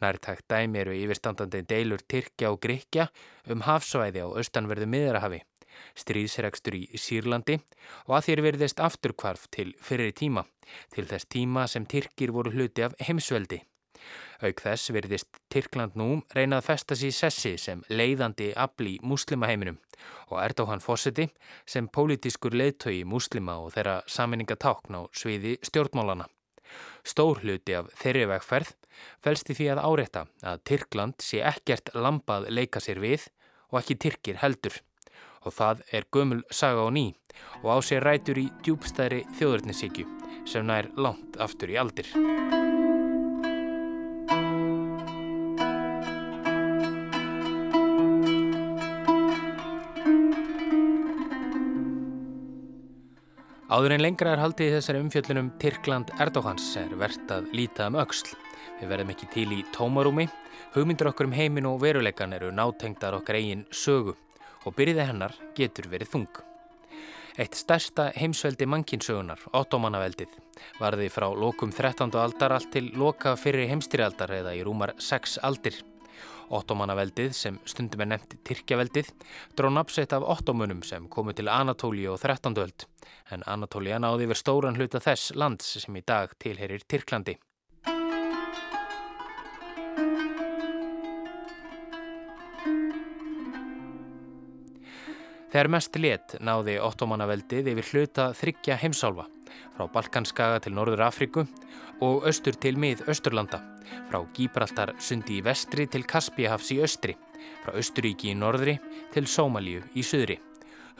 Nærtækt 0.00 0.48
dæmi 0.48 0.80
eru 0.80 0.96
yfirstandandi 0.96 1.66
deilur 1.68 2.00
Tyrkja 2.08 2.48
og 2.54 2.62
Gríkja 2.64 3.10
um 3.52 3.66
hafsvæði 3.66 4.24
á 4.24 4.28
austanverðu 4.30 4.88
miðrahafi, 4.88 5.42
stríðsregstur 5.98 6.76
í 6.78 6.84
Sýrlandi 6.98 7.58
og 8.06 8.18
að 8.18 8.28
þér 8.28 8.44
verðist 8.48 8.82
afturkvarf 8.82 9.48
til 9.54 9.72
fyrir 9.80 10.14
tíma, 10.16 10.46
til 10.94 11.06
þess 11.10 11.28
tíma 11.30 11.66
sem 11.70 11.86
Tyrkir 11.86 12.32
voru 12.34 12.54
hluti 12.54 12.86
af 12.86 12.96
heimsveldi. 13.00 13.62
Auk 14.40 14.62
þess 14.64 14.90
verðist 14.96 15.38
Tyrkland 15.52 15.96
nú 16.00 16.08
reynað 16.36 16.64
festa 16.70 16.96
sér 16.96 17.12
sessi 17.12 17.52
sem 17.60 17.82
leiðandi 17.92 18.50
afli 18.56 18.96
muslimaheiminum 19.04 19.76
og 20.30 20.38
Erdóhan 20.40 20.80
Fossetti 20.80 21.26
sem 21.68 21.88
pólitískur 21.92 22.56
leiðtögi 22.56 23.04
muslima 23.04 23.58
og 23.60 23.74
þeirra 23.74 23.98
saminningatákn 24.08 24.96
á 24.96 25.00
sviði 25.12 25.58
stjórnmálana. 25.68 26.28
Stór 27.04 27.42
hluti 27.44 27.76
af 27.76 27.90
þeirri 28.00 28.26
vegferð 28.30 28.72
fælst 29.24 29.52
í 29.52 29.58
því 29.58 29.68
að 29.74 29.82
áreita 29.84 30.26
að 30.52 30.62
Tyrkland 30.70 31.24
sé 31.24 31.42
ekkert 31.44 31.92
lampað 31.94 32.48
leika 32.48 32.80
sér 32.80 33.02
við 33.02 33.28
og 33.70 33.82
ekki 33.82 33.98
Tyrkir 34.06 34.40
heldur. 34.40 34.80
Og 35.40 35.54
það 35.56 35.84
er 35.96 36.04
gömul 36.12 36.42
saga 36.52 36.84
á 36.84 36.88
ný 36.92 37.06
og 37.62 37.68
á 37.72 37.78
sér 37.80 38.04
rætur 38.04 38.40
í 38.40 38.50
djúbstæri 38.64 39.22
þjóðurnisíkju 39.38 40.06
sem 40.48 40.66
nær 40.66 40.90
langt 41.00 41.38
aftur 41.40 41.72
í 41.72 41.78
aldir. 41.80 42.08
Áður 53.70 53.94
en 53.94 54.02
lengra 54.02 54.32
er 54.34 54.40
haldið 54.42 54.66
í 54.66 54.72
þessari 54.74 55.00
umfjöllunum 55.00 55.52
Tyrkland 55.62 56.08
Erdóhans 56.20 56.72
er 56.76 56.90
verðt 56.98 57.30
að 57.30 57.52
líta 57.54 57.86
um 57.86 58.00
auksl. 58.02 58.34
Við 58.80 58.90
verðum 58.90 59.12
ekki 59.14 59.28
til 59.30 59.46
í 59.54 59.60
tómarúmi, 59.76 60.26
hugmyndur 60.74 61.12
okkur 61.12 61.28
um 61.30 61.36
heimin 61.36 61.68
og 61.70 61.78
veruleikan 61.84 62.34
eru 62.34 62.50
nátengdar 62.50 63.14
okkar 63.20 63.38
eigin 63.38 63.62
sögu 63.70 64.16
og 64.64 64.76
byrjiði 64.76 65.06
hennar 65.08 65.36
getur 65.56 65.90
verið 65.92 66.12
þung. 66.14 66.30
Eitt 67.40 67.56
stærsta 67.56 68.10
heimsveldi 68.18 68.66
mannkinsögunar, 68.68 69.40
ottomannaveldið, 69.56 70.32
varði 70.80 71.06
frá 71.12 71.28
lokum 71.30 71.70
13. 71.72 72.10
aldar 72.18 72.56
allt 72.56 72.72
til 72.74 72.90
loka 72.98 73.36
fyrir 73.38 73.70
heimstyrjaldar 73.70 74.34
eða 74.40 74.56
í 74.58 74.64
rúmar 74.66 74.96
6 74.98 75.38
aldir. 75.46 75.78
Ottomannaveldið 76.50 77.34
sem 77.38 77.60
stundum 77.64 78.02
er 78.02 78.10
nefnt 78.10 78.34
Tyrkjaveldið 78.44 79.12
dró 79.56 79.70
napsett 79.70 80.12
af 80.16 80.26
ottomunum 80.34 80.82
sem 80.82 81.06
komu 81.08 81.32
til 81.32 81.48
Anatóli 81.48 82.08
og 82.10 82.18
13. 82.18 82.58
öld 82.58 82.88
en 83.30 83.46
Anatóli 83.46 83.94
náði 83.94 84.26
yfir 84.26 84.40
stóran 84.40 84.78
hluta 84.78 85.00
þess 85.02 85.30
lands 85.38 85.76
sem 85.84 85.96
í 85.96 86.02
dag 86.06 86.34
tilherir 86.42 86.82
Tyrklandi. 86.90 87.36
Þegar 95.50 95.68
mest 95.74 95.96
let 95.98 96.36
náði 96.46 96.76
ottomannaveldið 96.78 97.72
yfir 97.72 97.86
hluta 97.90 98.30
þryggja 98.38 98.76
heimsálfa 98.78 99.26
frá 99.74 99.88
Balkanskaga 99.90 100.60
til 100.62 100.72
Norður 100.76 101.02
Afríku 101.08 101.42
og 102.04 102.26
austur 102.28 102.54
til 102.60 102.76
mið-Östurlanda, 102.80 103.58
frá 104.10 104.18
Gíbraltar 104.36 104.94
sundi 105.02 105.40
í 105.40 105.44
vestri 105.44 105.86
til 105.90 106.04
Kaspíahafs 106.06 106.70
í 106.76 106.78
östri, 106.84 107.16
frá 107.64 107.74
Östuríki 107.74 108.30
í 108.30 108.38
norðri 108.38 108.78
til 109.14 109.26
Sómalíu 109.26 109.82
í 109.94 110.02
söðri. 110.06 110.38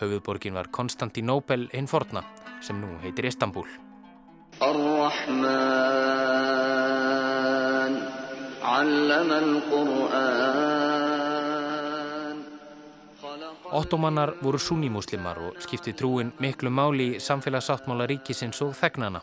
Höfuðborgin 0.01 0.57
var 0.57 0.73
Konstantinópel 0.75 1.69
hinn 1.71 1.87
forna 1.87 2.25
sem 2.65 2.81
nú 2.81 2.89
heitir 3.05 3.31
Istanbul. 3.31 3.69
Ar-Rahman, 4.61 5.55
allama 8.67 9.37
al-Qur'an 9.45 10.90
Ottomannar 13.71 14.33
voru 14.43 14.59
sunnimuslimar 14.59 15.39
og 15.39 15.59
skipti 15.63 15.93
trúin 15.95 16.33
miklu 16.43 16.73
máli 16.75 17.05
í 17.15 17.21
samfélagsáttmála 17.23 18.09
ríkisins 18.11 18.59
og 18.67 18.73
þegnana. 18.75 19.21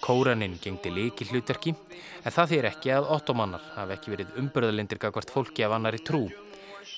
Kóraninn 0.00 0.54
gengdi 0.62 0.92
líki 0.94 1.26
hlutverki 1.26 1.72
en 1.74 2.30
það 2.36 2.52
þýr 2.52 2.68
ekki 2.70 2.92
að 2.94 3.10
ottomannar 3.16 3.64
hafi 3.74 3.96
ekki 3.96 4.14
verið 4.14 4.38
umbörðalindir 4.44 5.02
gagvart 5.02 5.34
fólki 5.34 5.66
af 5.66 5.74
annari 5.74 5.98
trú. 6.06 6.28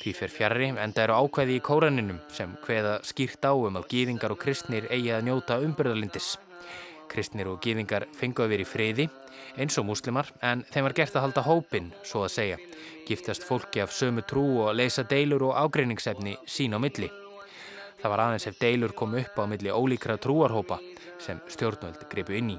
Því 0.02 0.12
fer 0.18 0.36
fjarrri 0.36 0.68
enda 0.74 1.06
eru 1.06 1.16
ákvæði 1.16 1.56
í 1.56 1.64
kóraninum 1.64 2.20
sem 2.28 2.52
hveða 2.66 2.98
skýrt 3.08 3.48
á 3.48 3.56
um 3.56 3.80
að 3.80 3.88
gýðingar 3.94 4.36
og 4.36 4.42
kristnir 4.44 4.90
eigi 4.92 5.14
að 5.16 5.30
njóta 5.30 5.62
umbörðalindis. 5.64 6.34
Kristnir 7.12 7.50
og 7.52 7.60
gýðingar 7.62 8.08
fengu 8.16 8.44
að 8.44 8.54
vera 8.54 8.64
í 8.64 8.68
friði 8.68 9.08
eins 9.60 9.76
og 9.78 9.86
múslimar 9.88 10.30
en 10.40 10.64
þeim 10.72 10.86
var 10.88 10.96
gert 10.96 11.16
að 11.16 11.26
halda 11.26 11.44
hópin, 11.46 11.90
svo 12.06 12.24
að 12.26 12.34
segja, 12.36 12.58
giftast 13.08 13.44
fólki 13.44 13.82
af 13.84 13.92
sömu 13.92 14.24
trú 14.24 14.44
og 14.64 14.74
leysa 14.76 15.04
deilur 15.08 15.50
og 15.50 15.56
ágreiningsefni 15.60 16.38
sín 16.48 16.76
á 16.76 16.78
milli. 16.80 17.10
Það 18.02 18.12
var 18.14 18.24
aðeins 18.24 18.48
ef 18.50 18.58
deilur 18.58 18.96
kom 18.98 19.14
upp 19.14 19.38
á 19.38 19.44
milli 19.46 19.70
ólíkra 19.70 20.18
trúarhópa 20.18 20.80
sem 21.22 21.40
stjórnvöld 21.52 22.08
gripu 22.10 22.34
inn 22.38 22.54
í. 22.56 22.58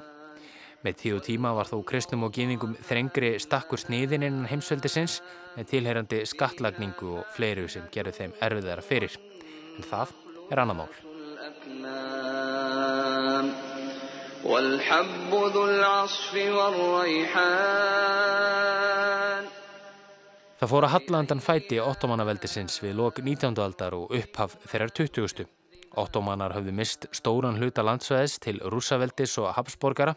Með 0.83 0.99
tíu 0.99 1.19
tíma 1.23 1.53
var 1.55 1.69
þó 1.69 1.77
kristnum 1.87 2.25
og 2.27 2.33
gýðingum 2.35 2.75
þrengri 2.89 3.37
stakkur 3.39 3.79
sniðin 3.79 4.25
innan 4.27 4.49
heimsveldisins 4.51 5.21
með 5.55 5.69
tilherandi 5.71 6.25
skattlagningu 6.27 7.15
og 7.21 7.31
fleiru 7.37 7.69
sem 7.71 7.87
gerur 7.91 8.15
þeim 8.15 8.35
erfiðara 8.43 8.83
fyrir. 8.83 9.15
En 9.77 9.87
það 9.87 10.13
er 10.51 10.63
annar 10.63 10.83
mál. 10.83 11.12
والحب 14.44 15.30
ذو 15.34 15.64
العصف 15.64 16.34
والريحان 16.34 17.98
Það 20.58 20.70
fór 20.72 20.84
að 20.88 20.90
hallandan 20.90 21.38
fæti 21.38 21.76
ottomannaveldisins 21.78 22.80
við 22.82 22.96
lok 22.98 23.20
19. 23.22 23.54
aldar 23.62 23.94
og 23.94 24.10
upphaf 24.10 24.56
þeirrar 24.66 24.90
20. 24.90 25.46
Ottomanar 26.02 26.50
hafðu 26.56 26.72
mist 26.74 27.06
stóran 27.14 27.60
hluta 27.60 27.84
landsvæðis 27.86 28.34
til 28.42 28.58
rússaveldis 28.66 29.38
og 29.38 29.52
Habsborgara 29.54 30.16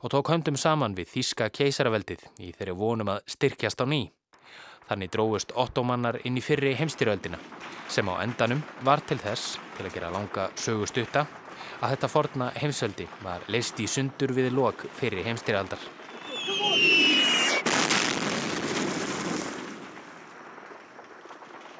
og 0.00 0.08
tók 0.14 0.32
höndum 0.32 0.56
saman 0.56 0.96
við 0.96 1.12
Þíska 1.12 1.50
keisaraveldið 1.52 2.24
í 2.40 2.54
þeirri 2.56 2.74
vonum 2.80 3.12
að 3.12 3.20
styrkjast 3.34 3.84
á 3.84 3.86
ný. 3.92 4.00
Þannig 4.88 5.12
dróðust 5.12 5.52
ottomannar 5.52 6.22
inn 6.24 6.40
í 6.40 6.42
fyrri 6.44 6.72
heimstyröldina 6.80 7.38
sem 7.92 8.08
á 8.08 8.14
endanum 8.24 8.64
var 8.88 9.04
til 9.04 9.20
þess, 9.20 9.58
til 9.76 9.86
að 9.86 9.94
gera 9.94 10.10
langa 10.16 10.48
sögustutta, 10.56 11.26
að 11.81 11.95
þetta 11.95 12.11
forna 12.11 12.49
heimsveldi 12.57 13.07
var 13.23 13.45
leist 13.51 13.79
í 13.79 13.87
sundur 13.91 14.33
við 14.37 14.51
lok 14.55 14.87
fyrir 14.99 15.25
heimstyrjaldar. 15.27 15.81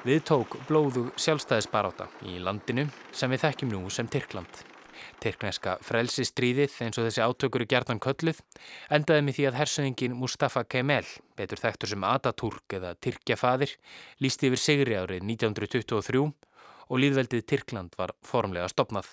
Við 0.08 0.22
tók 0.24 0.54
blóðu 0.68 1.08
sjálfstæðisbaráta 1.20 2.06
í 2.30 2.38
landinu 2.40 2.86
sem 3.12 3.28
við 3.34 3.42
þekkjum 3.42 3.72
nú 3.74 3.90
sem 3.92 4.08
Tyrkland. 4.08 4.62
Tyrkneska 5.22 5.74
frelsistríðið 5.84 6.76
eins 6.86 6.98
og 6.98 7.08
þessi 7.08 7.24
átökur 7.26 7.64
í 7.64 7.68
gertan 7.70 8.00
kölluð 8.02 8.40
endaði 8.94 9.24
með 9.26 9.38
því 9.38 9.46
að 9.50 9.58
hersöðingin 9.58 10.16
Mustafa 10.18 10.64
Kemal, 10.70 11.04
betur 11.36 11.60
þekktur 11.60 11.92
sem 11.92 12.06
Ataturk 12.06 12.78
eða 12.78 12.94
Tyrkjafadir, 13.02 13.74
lísti 14.22 14.50
yfir 14.50 14.62
sigri 14.62 14.98
árið 14.98 15.26
1923 15.26 16.24
og 16.88 17.02
líðveldið 17.02 17.48
Tyrkland 17.50 17.98
var 17.98 18.14
formlega 18.24 18.70
stopnað. 18.72 19.12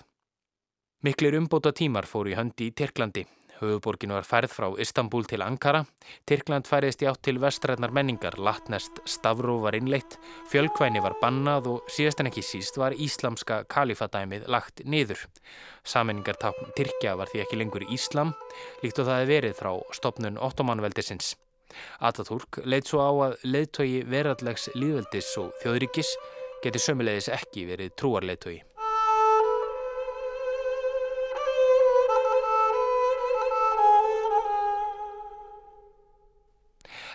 Miklir 1.04 1.36
umbóta 1.36 1.72
tímar 1.76 2.06
fóru 2.08 2.32
í 2.32 2.38
höndi 2.38 2.70
í 2.70 2.76
Tyrklandi 2.76 3.26
Höfuborgin 3.60 4.12
var 4.12 4.26
færð 4.26 4.52
frá 4.52 4.66
Istanbul 4.80 5.24
til 5.28 5.42
Ankara, 5.44 5.82
Tyrkland 6.28 6.68
færðist 6.68 7.02
í 7.04 7.08
átt 7.08 7.22
til 7.24 7.38
vestræðnar 7.40 7.94
menningar, 7.94 8.36
latnest 8.38 9.00
Stavró 9.08 9.56
var 9.64 9.76
innleitt, 9.78 10.18
fjölkvæni 10.52 11.00
var 11.04 11.16
bannað 11.22 11.70
og 11.72 11.88
síðast 11.92 12.20
en 12.20 12.30
ekki 12.30 12.44
síst 12.44 12.76
var 12.80 12.96
íslamska 12.96 13.62
kalifadæmið 13.72 14.46
lagt 14.52 14.84
niður. 14.84 15.24
Sammenningartákn 15.88 16.72
Tyrkja 16.76 17.16
var 17.16 17.32
því 17.32 17.44
ekki 17.46 17.60
lengur 17.60 17.88
Íslam, 17.88 18.34
líkt 18.84 19.00
og 19.00 19.08
það 19.08 19.20
hefði 19.22 19.34
verið 19.34 19.58
frá 19.60 19.72
stopnun 19.96 20.40
ottomanveldisins. 20.42 21.34
Ataturk 22.00 22.60
leitt 22.64 22.88
svo 22.88 23.02
á 23.02 23.10
að 23.28 23.40
leiðtogi 23.44 24.04
verallegs 24.08 24.70
líðveldis 24.76 25.32
og 25.40 25.52
þjóðríkis 25.64 26.14
geti 26.64 26.80
sömulegis 26.80 27.32
ekki 27.32 27.66
verið 27.68 27.94
trúarleiðtogi. 28.00 28.62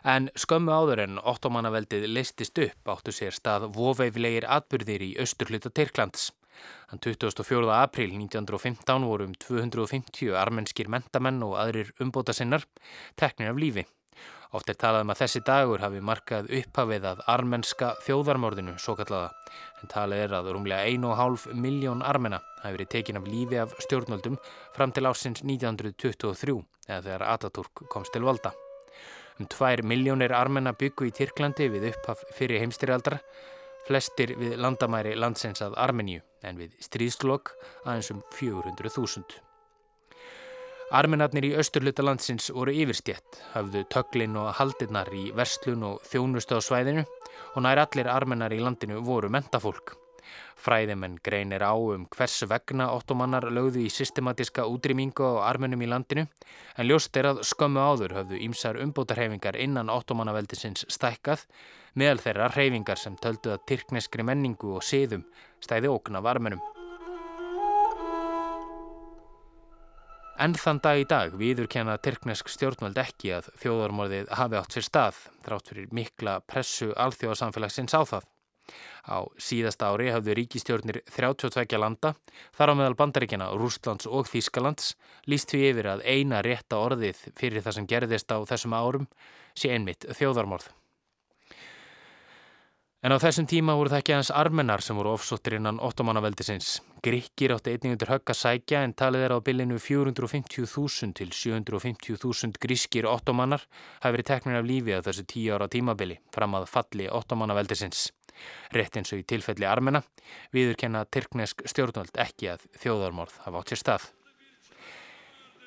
En 0.04 0.32
skömmu 0.34 0.74
áður 0.74 1.04
en 1.04 1.20
ottomannaveldið 1.22 2.08
leistist 2.10 2.58
upp 2.58 2.90
áttu 2.90 3.14
sér 3.14 3.36
stað 3.38 3.68
voveiflegir 3.76 4.48
atbyrðir 4.50 5.04
í 5.06 5.10
austurhluta 5.22 5.70
Tyrklands. 5.70 6.32
Þann 6.90 7.02
24. 7.06 7.70
april 7.76 8.16
1915 8.18 9.06
voru 9.08 9.30
um 9.30 9.36
250 9.38 10.34
armenskir 10.38 10.90
mentamenn 10.90 11.42
og 11.46 11.58
aðrir 11.62 11.94
umbóta 12.02 12.34
sinnar 12.34 12.66
teknir 13.16 13.54
af 13.54 13.60
lífi. 13.62 13.86
Oft 14.52 14.68
er 14.68 14.76
talað 14.76 15.06
um 15.06 15.14
að 15.14 15.22
þessi 15.22 15.42
dagur 15.48 15.84
hafi 15.86 16.02
markað 16.04 16.50
upphafið 16.58 17.06
að 17.08 17.22
armenska 17.32 17.94
þjóðarmordinu, 18.04 18.74
svo 18.84 18.98
kallaða, 19.00 19.30
en 19.80 19.92
talið 19.94 20.24
er 20.26 20.36
að 20.42 20.50
rúmlega 20.52 20.90
1,5 20.92 21.54
miljón 21.56 22.04
armena 22.04 22.42
hafi 22.64 22.76
verið 22.76 22.92
tekin 22.98 23.22
af 23.22 23.30
lífi 23.30 23.62
af 23.62 23.78
stjórnvöldum 23.86 24.36
fram 24.76 24.92
til 24.92 25.08
ársins 25.08 25.46
1923 25.46 26.60
eða 26.90 27.00
þegar 27.08 27.26
Ataturk 27.38 27.86
komst 27.94 28.12
til 28.12 28.28
valda. 28.28 28.52
Um 29.40 29.48
tvær 29.50 29.84
miljónir 29.88 30.34
armenna 30.36 30.74
byggu 30.78 31.08
í 31.10 31.14
Tyrklandi 31.16 31.70
við 31.72 31.92
upphaf 31.92 32.26
fyrir 32.36 32.62
heimstyrjaldar, 32.64 33.20
flestir 33.88 34.36
við 34.40 34.58
landamæri 34.62 35.16
landsins 35.18 35.64
að 35.66 35.78
Armeníu 35.82 36.22
en 36.46 36.60
við 36.60 36.76
stríðslokk 36.84 37.54
aðeins 37.86 38.12
um 38.14 38.22
400.000. 38.38 39.40
Armenarnir 40.92 41.48
í 41.48 41.54
austurluta 41.56 42.04
landsins 42.04 42.50
voru 42.52 42.74
yfirstjett, 42.76 43.40
hafðu 43.54 43.86
töglin 43.94 44.36
og 44.36 44.52
haldirnar 44.58 45.08
í 45.16 45.30
verslun 45.36 45.88
og 45.88 46.04
þjónustu 46.12 46.60
á 46.60 46.62
svæðinu 46.62 47.06
og 47.56 47.64
nær 47.64 47.86
allir 47.86 48.12
armenar 48.12 48.52
í 48.52 48.60
landinu 48.60 49.00
voru 49.08 49.32
mentafólk. 49.32 50.01
Fræðimenn 50.62 51.20
greinir 51.26 51.64
á 51.66 51.74
um 51.74 52.08
hvers 52.16 52.42
vegna 52.50 52.90
ottomannar 52.96 53.50
lögðu 53.52 53.86
í 53.86 53.94
systematiska 53.94 54.68
útrýmingu 54.70 55.26
á 55.26 55.50
armunum 55.52 55.82
í 55.82 55.90
landinu 55.92 56.28
en 56.78 56.90
ljóst 56.90 57.18
er 57.18 57.32
að 57.32 57.44
skömmu 57.52 57.82
áður 57.82 58.18
höfðu 58.20 58.42
ímsar 58.48 58.82
umbótarhefingar 58.84 59.60
innan 59.60 59.94
ottomannaveldisins 59.94 60.86
stækkað 60.90 61.48
meðal 61.96 62.22
þeirra 62.24 62.52
reyfingar 62.56 63.00
sem 63.00 63.18
töldu 63.20 63.56
að 63.56 63.66
tyrkneskri 63.72 64.28
menningu 64.28 64.78
og 64.78 64.86
siðum 64.86 65.26
stæði 65.64 65.92
ókn 65.92 66.22
af 66.22 66.30
armunum. 66.36 66.62
En 70.42 70.56
þann 70.58 70.80
dag 70.82 70.98
í 70.98 71.04
dag 71.06 71.34
viður 71.38 71.68
kenna 71.70 72.00
tyrknesk 72.02 72.48
stjórnvöld 72.50 72.98
ekki 72.98 73.30
að 73.36 73.52
þjóðarmorðið 73.62 74.32
hafi 74.40 74.58
átt 74.58 74.74
sér 74.74 74.86
stað 74.88 75.20
þrátt 75.46 75.70
fyrir 75.70 75.92
mikla 75.94 76.40
pressu 76.50 76.88
alþjóðarsamfélagsins 77.04 77.94
á 77.94 78.02
það. 78.02 78.26
Á 79.08 79.26
síðasta 79.42 79.92
ári 79.92 80.12
hafðu 80.14 80.36
ríkistjórnir 80.40 81.02
32 81.10 81.80
landa, 81.82 82.14
þar 82.58 82.74
á 82.74 82.80
meðal 82.80 82.98
bandaríkjana 83.00 83.50
Rústlands 83.58 84.10
og 84.10 84.30
Þýskalands, 84.30 84.94
líst 85.28 85.54
því 85.54 85.64
yfir 85.72 85.94
að 85.96 86.06
eina 86.06 86.44
rétta 86.46 86.82
orðið 86.82 87.26
fyrir 87.40 87.66
það 87.66 87.80
sem 87.80 87.90
gerðist 87.90 88.32
á 88.32 88.38
þessum 88.46 88.78
árum 88.78 89.10
sé 89.56 89.74
einmitt 89.74 90.06
þjóðarmorð. 90.18 90.70
En 93.02 93.10
á 93.10 93.18
þessum 93.18 93.48
tíma 93.50 93.74
voru 93.74 93.90
það 93.90 94.02
ekki 94.04 94.14
hans 94.14 94.30
armennar 94.30 94.84
sem 94.86 94.94
voru 94.94 95.16
ofsóttir 95.16 95.56
innan 95.58 95.80
ottomannaveldisins. 95.82 96.84
Gríkir 97.02 97.56
átti 97.56 97.74
einnig 97.74 97.96
undir 97.96 98.12
högg 98.14 98.30
að 98.30 98.38
sækja 98.38 98.84
en 98.86 98.94
talið 98.94 99.26
er 99.26 99.34
á 99.34 99.38
bylinu 99.42 99.80
450.000 99.82 101.16
til 101.18 101.32
750.000 101.34 102.62
grískir 102.62 103.10
ottomannar 103.10 103.66
hafi 104.04 104.20
verið 104.20 104.30
teknir 104.30 104.60
af 104.60 104.70
lífi 104.70 104.94
að 104.94 105.10
þessu 105.10 105.26
tíu 105.34 105.58
ára 105.58 105.66
tímabili 105.74 106.20
fram 106.30 106.54
að 106.60 106.70
falli 106.70 107.10
ottomannaveldisins. 107.10 108.12
Rétt 108.76 108.98
eins 108.98 109.12
og 109.14 109.22
í 109.22 109.28
tilfelli 109.28 109.68
armena 109.68 110.04
viður 110.56 110.80
kenna 110.84 111.06
Tyrknesk 111.06 111.64
stjórnvöld 111.70 112.18
ekki 112.22 112.52
að 112.54 112.66
þjóðarmorð 112.82 113.40
hafa 113.46 113.62
átt 113.62 113.74
sér 113.74 113.82
stað. 113.84 114.10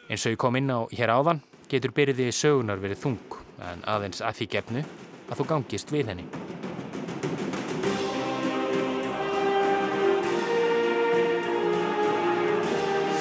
Eins 0.08 0.26
og 0.26 0.34
ég 0.34 0.40
kom 0.40 0.56
inn 0.58 0.72
á 0.72 0.84
hér 0.92 1.14
áðan 1.14 1.40
getur 1.70 1.94
byrjiði 1.96 2.32
sögunar 2.34 2.82
verið 2.82 3.04
þung 3.06 3.38
en 3.64 3.84
aðeins 3.88 4.20
að 4.24 4.40
því 4.40 4.50
gefnu 4.56 4.84
að 5.30 5.40
þú 5.40 5.46
gangist 5.52 5.92
við 5.94 6.10
henni. 6.12 6.26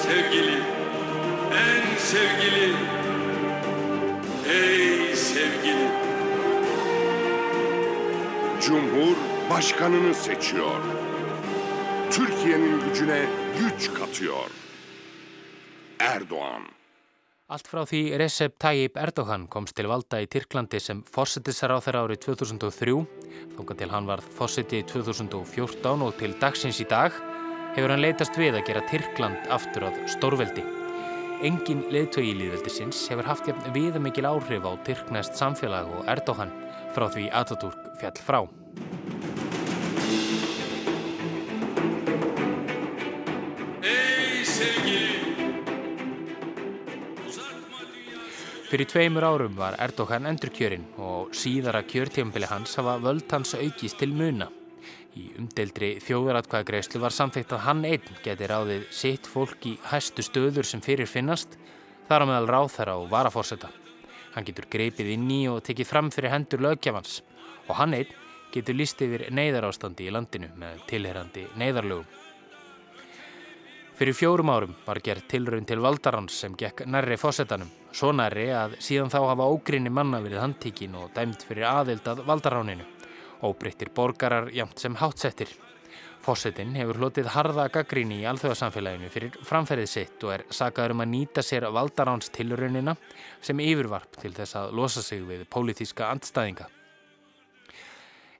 Sevgili, 0.04 0.58
en 1.60 1.86
sevgili, 2.04 2.68
ey 4.52 5.16
sevgili. 5.16 5.88
Cumhur 8.64 9.13
başkanını 9.50 10.14
seçiyor. 10.14 10.80
Türkiye'nin 12.10 12.80
gücüne 12.80 13.26
güç 13.58 13.94
katıyor. 13.94 14.50
Erdoğan 16.00 16.62
Allt 17.48 17.66
frá 17.68 17.82
því 17.84 18.18
Recep 18.18 18.54
Tayyip 18.58 18.96
Erdogan 18.96 19.42
komst 19.52 19.76
til 19.76 19.84
valda 19.84 20.22
í 20.24 20.28
Tyrklandi 20.32 20.80
sem 20.80 21.02
fórsetisar 21.04 21.74
á 21.76 21.78
þeirra 21.84 22.06
árið 22.06 22.22
2003, 22.24 22.94
þóka 23.58 23.76
til 23.76 23.90
hann 23.92 24.08
varð 24.08 24.30
fórseti 24.38 24.80
í 24.80 24.86
2014 24.88 26.06
og 26.08 26.16
til 26.16 26.32
dagsins 26.40 26.80
í 26.80 26.88
dag, 26.88 27.12
hefur 27.76 27.92
hann 27.92 28.00
leitast 28.00 28.40
við 28.40 28.56
að 28.56 28.66
gera 28.72 28.86
Tyrkland 28.88 29.52
aftur 29.52 29.90
að 29.90 30.00
stórveldi. 30.16 30.64
Engin 31.44 31.84
leðtögi 31.92 32.32
í 32.32 32.40
líðveldisins 32.40 33.04
hefur 33.12 33.28
haft 33.28 33.52
viðamikil 33.76 34.24
áhrif 34.32 34.64
á 34.64 34.72
Tyrknest 34.88 35.36
samfélag 35.36 35.92
og 35.92 36.08
Erdogan 36.08 36.56
frá 36.96 37.10
því 37.12 37.28
Ataturk 37.44 37.98
fjall 38.00 38.22
frá. 38.24 38.63
Fyrir 48.74 48.88
tveimur 48.90 49.22
árum 49.22 49.52
var 49.54 49.76
Erdogan 49.78 50.24
endurkjörinn 50.26 50.88
og 50.98 51.28
síðara 51.38 51.84
kjörtjömbili 51.86 52.48
hans 52.50 52.72
hafa 52.74 52.96
völd 52.98 53.30
hans 53.30 53.52
aukist 53.54 54.00
til 54.00 54.10
muna. 54.10 54.48
Í 55.14 55.28
umdeildri 55.38 55.92
þjóðaratkvæðagreyslu 56.02 56.98
var 57.04 57.14
samþýtt 57.14 57.54
að 57.54 57.62
hann 57.68 57.84
einn 57.86 58.18
geti 58.24 58.48
ráðið 58.50 58.88
sitt 58.90 59.30
fólk 59.30 59.68
í 59.70 59.76
hæstu 59.92 60.26
stöður 60.26 60.66
sem 60.66 60.82
fyrir 60.82 61.06
finnast, 61.06 61.54
þar 62.10 62.26
á 62.26 62.30
meðal 62.32 62.50
ráþara 62.50 62.98
og 62.98 63.06
varafórseta. 63.14 63.70
Hann 64.34 64.50
getur 64.50 64.66
greipið 64.74 65.14
inn 65.14 65.30
í 65.30 65.40
og 65.52 65.62
tekið 65.70 65.92
fram 65.92 66.10
fyrir 66.10 66.34
hendur 66.34 66.66
lögjafans 66.66 67.20
og 67.68 67.78
hann 67.78 67.94
einn 67.94 68.10
getur 68.50 68.74
líst 68.74 69.06
yfir 69.06 69.28
neyðarástandi 69.30 70.10
í 70.10 70.18
landinu 70.18 70.50
með 70.58 70.82
tilherandi 70.90 71.46
neyðarlögum. 71.62 72.23
Fyrir 73.94 74.16
fjórum 74.18 74.50
árum 74.50 74.72
var 74.82 74.98
gerð 75.06 75.28
tilraun 75.30 75.66
til 75.70 75.78
valdarans 75.78 76.34
sem 76.42 76.54
gekk 76.58 76.80
nærri 76.90 77.14
fósettanum, 77.14 77.68
svo 77.94 78.08
nærri 78.10 78.48
að 78.50 78.74
síðan 78.82 79.12
þá 79.12 79.20
hafa 79.28 79.46
ógrinni 79.54 79.92
manna 79.94 80.18
verið 80.24 80.42
handtíkin 80.42 80.96
og 80.98 81.12
dæmt 81.14 81.44
fyrir 81.46 81.68
aðild 81.70 82.08
að 82.10 82.24
valdaráninu, 82.26 82.88
óbreyttir 83.46 83.92
borgarar 83.94 84.50
jamt 84.50 84.82
sem 84.82 84.98
hátsettir. 84.98 85.54
Fósettin 86.26 86.74
hefur 86.74 86.98
hlotið 86.98 87.30
harða 87.36 87.68
gaggríni 87.70 88.22
í 88.24 88.28
alþjóðarsamfélaginu 88.32 89.14
fyrir 89.14 89.38
framferðið 89.46 89.90
sitt 89.92 90.26
og 90.26 90.34
er 90.40 90.48
sagaður 90.50 90.96
um 90.96 91.04
að 91.04 91.12
nýta 91.14 91.44
sér 91.46 91.70
valdaráns 91.70 92.34
tilraunina 92.34 92.96
sem 93.44 93.62
yfirvarp 93.62 94.18
til 94.18 94.34
þess 94.34 94.58
að 94.58 94.74
losa 94.80 95.06
sig 95.06 95.22
við 95.28 95.46
pólitíska 95.46 96.10
andstæðinga. 96.10 96.66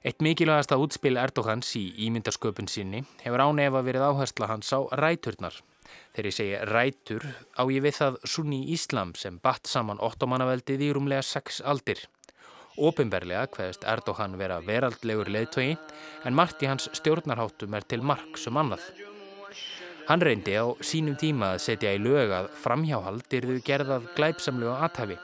Eitt 0.05 0.19
mikilvægasta 0.21 0.77
útspil 0.77 1.17
Erdogans 1.17 1.71
í 1.79 1.87
ímyndarsköpun 2.05 2.67
sinni 2.69 2.99
hefur 3.23 3.41
ánefa 3.41 3.79
verið 3.87 4.03
áhersla 4.05 4.51
hans 4.51 4.69
á 4.69 4.85
ræturnar. 5.01 5.55
Þegar 6.13 6.27
ég 6.29 6.35
segi 6.37 6.59
rætur 6.69 7.25
á 7.57 7.65
ég 7.73 7.81
við 7.81 7.97
það 7.97 8.19
sunni 8.29 8.59
Íslam 8.75 9.15
sem 9.17 9.39
batt 9.41 9.65
saman 9.65 10.03
ottomannaveldið 10.05 10.85
í 10.85 10.91
rúmlega 10.93 11.25
sex 11.25 11.57
aldir. 11.65 12.03
Ópimberlega 12.77 13.49
hvaðist 13.57 13.89
Erdogan 13.89 14.37
vera 14.37 14.61
veraldlegur 14.61 15.33
leðtogi 15.33 15.73
en 15.73 16.37
margt 16.37 16.61
í 16.61 16.69
hans 16.69 16.85
stjórnarháttum 17.01 17.73
er 17.73 17.89
til 17.89 18.03
mark 18.05 18.37
sem 18.37 18.61
annað. 18.61 18.85
Hann 20.05 20.21
reyndi 20.21 20.53
á 20.53 20.69
sínum 20.85 21.17
tíma 21.17 21.55
að 21.55 21.63
setja 21.65 21.97
í 21.97 22.03
lög 22.05 22.29
að 22.43 22.53
framhjáhald 22.61 23.39
yrðu 23.41 23.57
gerðað 23.65 24.11
glæpsamlega 24.13 24.83
aðtæfi. 24.85 25.17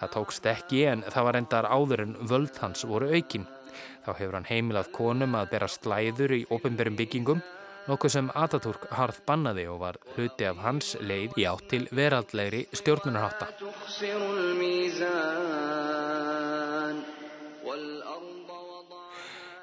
Það 0.00 0.14
tókst 0.16 0.54
ekki 0.56 0.86
en 0.88 1.04
það 1.04 1.26
var 1.28 1.44
endar 1.44 1.68
áður 1.68 2.08
en 2.08 2.22
völd 2.32 2.62
hans 2.64 2.88
voru 2.88 3.12
aukin. 3.12 3.44
Þá 4.02 4.12
hefur 4.18 4.36
hann 4.38 4.48
heimilað 4.50 4.92
konum 4.96 5.36
að 5.38 5.50
bera 5.54 5.68
slæður 5.70 6.34
í 6.40 6.44
ópimberum 6.50 6.96
byggingum 6.98 7.42
nokkuð 7.88 8.14
sem 8.14 8.30
Atatürk 8.38 8.86
harð 8.94 9.18
bannaði 9.26 9.66
og 9.70 9.80
var 9.82 9.98
hluti 10.14 10.46
af 10.46 10.60
hans 10.62 10.94
leið 11.00 11.38
í 11.40 11.46
átt 11.50 11.68
til 11.70 11.86
veraldlegri 11.90 12.64
stjórnunarhátta. 12.78 13.50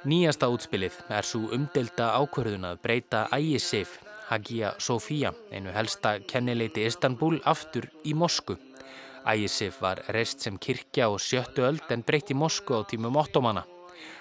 Nýjasta 0.10 0.48
útspilið 0.48 0.96
er 1.12 1.28
svo 1.28 1.50
umdelta 1.56 2.14
ákverðun 2.20 2.70
að 2.70 2.80
breyta 2.84 3.26
ægisif 3.36 3.98
Hagia 4.30 4.76
Sofia, 4.80 5.34
einu 5.52 5.74
helsta 5.74 6.20
kennileiti 6.30 6.86
Istanbul, 6.88 7.40
aftur 7.50 7.90
í 8.06 8.14
Mosku. 8.14 8.56
Ægisif 9.28 9.82
var 9.84 10.04
reist 10.16 10.46
sem 10.46 10.56
kirkja 10.62 11.10
og 11.10 11.20
sjöttu 11.20 11.66
öld 11.68 11.92
en 11.92 12.06
breytt 12.06 12.32
í 12.32 12.38
Mosku 12.38 12.78
á 12.80 12.88
tímum 12.88 13.18
ottomanna. 13.20 13.66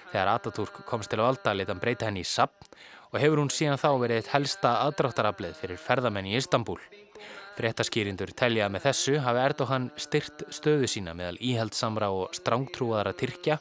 Þegar 0.09 0.31
Atatürk 0.33 0.81
komst 0.89 1.11
til 1.11 1.21
valda 1.21 1.53
lit 1.53 1.69
hann 1.69 1.81
breyta 1.81 2.07
henni 2.09 2.23
í 2.25 2.27
sapn 2.27 2.69
og 3.09 3.19
hefur 3.21 3.41
hún 3.41 3.51
síðan 3.53 3.81
þá 3.81 3.89
verið 4.01 4.21
eitt 4.21 4.31
helsta 4.33 4.73
aðdráttaraflið 4.85 5.57
fyrir 5.61 5.81
ferðamenn 5.81 6.29
í 6.29 6.35
Istanbul. 6.37 6.79
Fréttaskýrindur 7.59 8.31
telja 8.37 8.69
með 8.71 8.85
þessu 8.87 9.17
hafi 9.25 9.41
Erdogan 9.43 9.89
styrt 9.99 10.45
stöðu 10.53 10.87
sína 10.87 11.15
meðal 11.17 11.39
íhaldsamra 11.43 12.11
og 12.15 12.35
strángtrúaðara 12.37 13.15
Tyrkja 13.19 13.59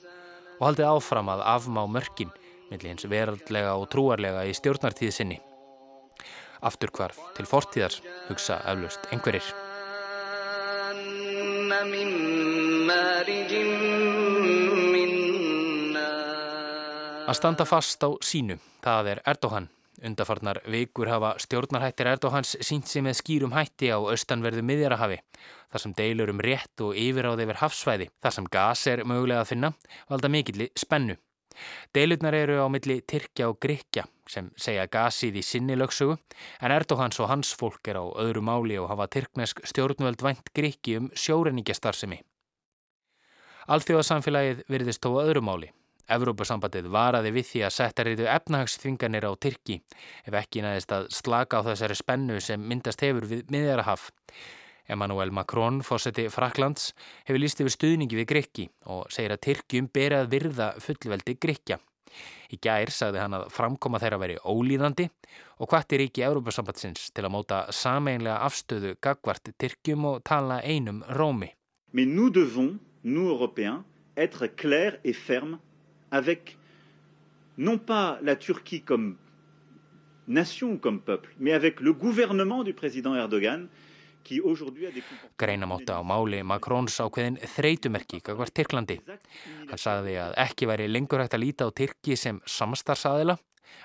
og 0.59 0.65
haldið 0.69 0.91
áfram 0.93 1.33
að 1.33 1.45
afmá 1.57 1.83
mörkin 1.91 2.31
millir 2.71 2.93
hins 2.93 3.09
veraldlega 3.11 3.75
og 3.81 3.89
trúarlega 3.93 4.45
í 4.47 4.55
stjórnartíð 4.57 5.15
sinni. 5.15 5.41
Aftur 6.63 6.93
hvarf 6.95 7.19
til 7.39 7.47
fortíðar 7.49 7.99
hugsa 8.29 8.61
eflaust 8.67 9.11
einhverjir. 9.13 9.55
Að 17.29 17.37
standa 17.37 17.65
fast 17.69 18.01
á 18.01 18.09
sínu, 18.25 18.55
það 18.81 19.09
er 19.13 19.19
Erdogan. 19.29 19.67
Undarfarnar 20.01 20.63
vikur 20.73 21.11
hafa 21.13 21.35
stjórnarhættir 21.43 22.09
Erdogans 22.09 22.55
sínt 22.65 22.89
sig 22.89 23.03
með 23.05 23.19
skýrum 23.19 23.53
hætti 23.53 23.91
á 23.93 24.01
austanverðu 24.01 24.63
miðjarahafi, 24.65 25.19
þar 25.69 25.83
sem 25.83 25.95
deilur 25.99 26.33
um 26.33 26.41
rétt 26.41 26.81
og 26.87 26.97
yfiráð 26.97 27.43
yfir 27.45 27.61
hafsvæði, 27.61 28.09
þar 28.25 28.37
sem 28.37 28.49
gas 28.57 28.87
er 28.89 29.05
mögulega 29.05 29.43
að 29.45 29.51
finna, 29.51 29.73
valda 30.09 30.33
mikilli 30.33 30.71
spennu. 30.73 31.19
Deilurnar 31.93 32.39
eru 32.39 32.63
á 32.65 32.67
milli 32.73 33.03
Tyrkja 33.05 33.51
og 33.53 33.61
Grekja 33.61 34.07
sem 34.25 34.49
segja 34.57 34.89
gasið 34.89 35.37
í 35.37 35.45
sinni 35.45 35.77
lögsögu, 35.77 36.17
en 36.65 36.73
Erdogans 36.73 37.21
og 37.21 37.29
hans 37.29 37.53
fólk 37.53 37.93
er 37.93 38.01
á 38.01 38.09
öðru 38.09 38.41
máli 38.41 38.81
og 38.81 38.89
hafa 38.89 39.05
tyrknesk 39.13 39.61
stjórnvöld 39.69 40.25
vænt 40.25 40.49
Grekki 40.57 40.97
um 40.97 41.13
sjórenningastarfsemi. 41.13 42.23
Alþjóðasamfélagið 43.69 44.65
virðist 44.73 45.05
þó 45.05 45.19
öðru 45.27 45.45
máli. 45.45 45.75
Evrópusambandið 46.09 46.89
varaði 46.93 47.33
við 47.37 47.49
því 47.51 47.65
að 47.67 47.75
setja 47.77 48.05
reyðu 48.07 48.29
efnahagsþvinganir 48.33 49.27
á 49.29 49.33
Tyrki 49.37 49.81
ef 50.25 50.37
ekki 50.41 50.63
næðist 50.65 50.95
að 50.97 51.11
slaka 51.13 51.61
á 51.61 51.67
þessari 51.69 51.99
spennu 51.99 52.39
sem 52.41 52.63
myndast 52.65 53.05
hefur 53.05 53.29
við 53.29 53.45
miðjarahaf. 53.53 54.09
Emmanuel 54.89 55.31
Macron, 55.37 55.83
fósetti 55.85 56.31
Fraklands, 56.33 56.95
hefur 57.29 57.43
líst 57.43 57.61
yfir 57.61 57.75
stuðningi 57.75 58.17
við 58.17 58.31
Grekki 58.31 58.65
og 58.89 59.11
segir 59.13 59.35
að 59.35 59.43
Tyrkjum 59.45 59.91
beri 59.93 60.17
að 60.17 60.33
virða 60.33 60.71
fullveldi 60.81 61.37
Grekja. 61.37 61.77
Í 62.49 62.57
gær 62.65 62.89
sagði 62.89 63.21
hann 63.21 63.37
að 63.37 63.51
framkoma 63.53 64.01
þeirra 64.01 64.21
veri 64.23 64.39
ólíðandi 64.41 65.11
og 65.61 65.69
hvartir 65.69 66.07
ekki 66.07 66.25
Evrópusambandsins 66.25 67.11
til 67.13 67.27
að 67.27 67.35
móta 67.35 67.61
sameinlega 67.69 68.41
afstöðu 68.49 68.95
gagvart 69.05 69.53
Tyrkjum 69.61 70.09
og 70.09 70.23
tala 70.25 70.63
einum 70.65 71.03
rómi. 71.21 71.53
Mais 71.93 72.09
nous 72.09 72.33
devons, 72.33 72.79
nous 73.05 73.29
Européens, 73.29 73.85
être 74.17 74.49
clairs 74.57 74.99
et 75.05 75.17
fermes 75.17 75.61
avec 76.11 76.57
non 77.57 77.79
pas 77.79 78.19
la 78.23 78.37
Turquie 78.37 78.83
comme 78.83 79.17
nation 80.27 80.73
ou 80.73 80.79
comme 80.79 81.01
peuple, 81.01 81.35
mais 81.39 81.53
avec 81.53 81.81
le 81.81 81.93
gouvernement 81.93 82.63
du 82.63 82.75
président 82.75 83.15
Erdogan 83.15 83.69
qui 84.25 84.41
aujourd'hui 84.41 84.87
a 84.87 84.91
des 84.91 85.01
comportements... 85.01 85.37
Greinamáta 85.39 85.97
á 85.97 86.03
máli 86.05 86.43
Macróns 86.43 87.01
ákveðin 87.01 87.39
þreytumerki 87.55 88.21
kakvar 88.21 88.51
Tyrklandi. 88.53 88.99
Hann 89.71 89.81
sagði 89.81 90.19
að 90.21 90.35
ekki 90.45 90.69
væri 90.69 90.89
lengur 90.91 91.23
hægt 91.23 91.37
að 91.39 91.45
líta 91.47 91.65
á 91.65 91.73
Tyrki 91.73 92.17
sem 92.17 92.41
samstarfsaðila, 92.45 93.39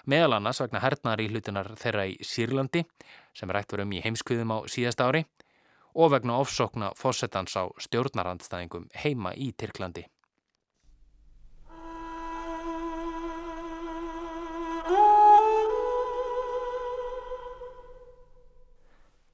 meðal 0.06 0.36
annars 0.40 0.60
vegna 0.60 0.84
hernaðar 0.84 1.24
í 1.24 1.30
hlutunar 1.32 1.72
þeirra 1.80 2.08
í 2.12 2.18
Sýrlandi, 2.20 2.84
sem 3.34 3.50
rætt 3.56 3.72
var 3.72 3.86
um 3.86 3.96
í 3.96 4.04
heimskuðum 4.04 4.52
á 4.52 4.58
síðast 4.68 5.06
ári, 5.06 5.24
og 5.96 6.12
vegna 6.12 6.42
ofsókna 6.42 6.92
fórsetans 6.98 7.56
á 7.56 7.64
stjórnarandstæðingum 7.86 8.90
heima 9.06 9.32
í 9.38 9.54
Tyrklandi. 9.56 10.10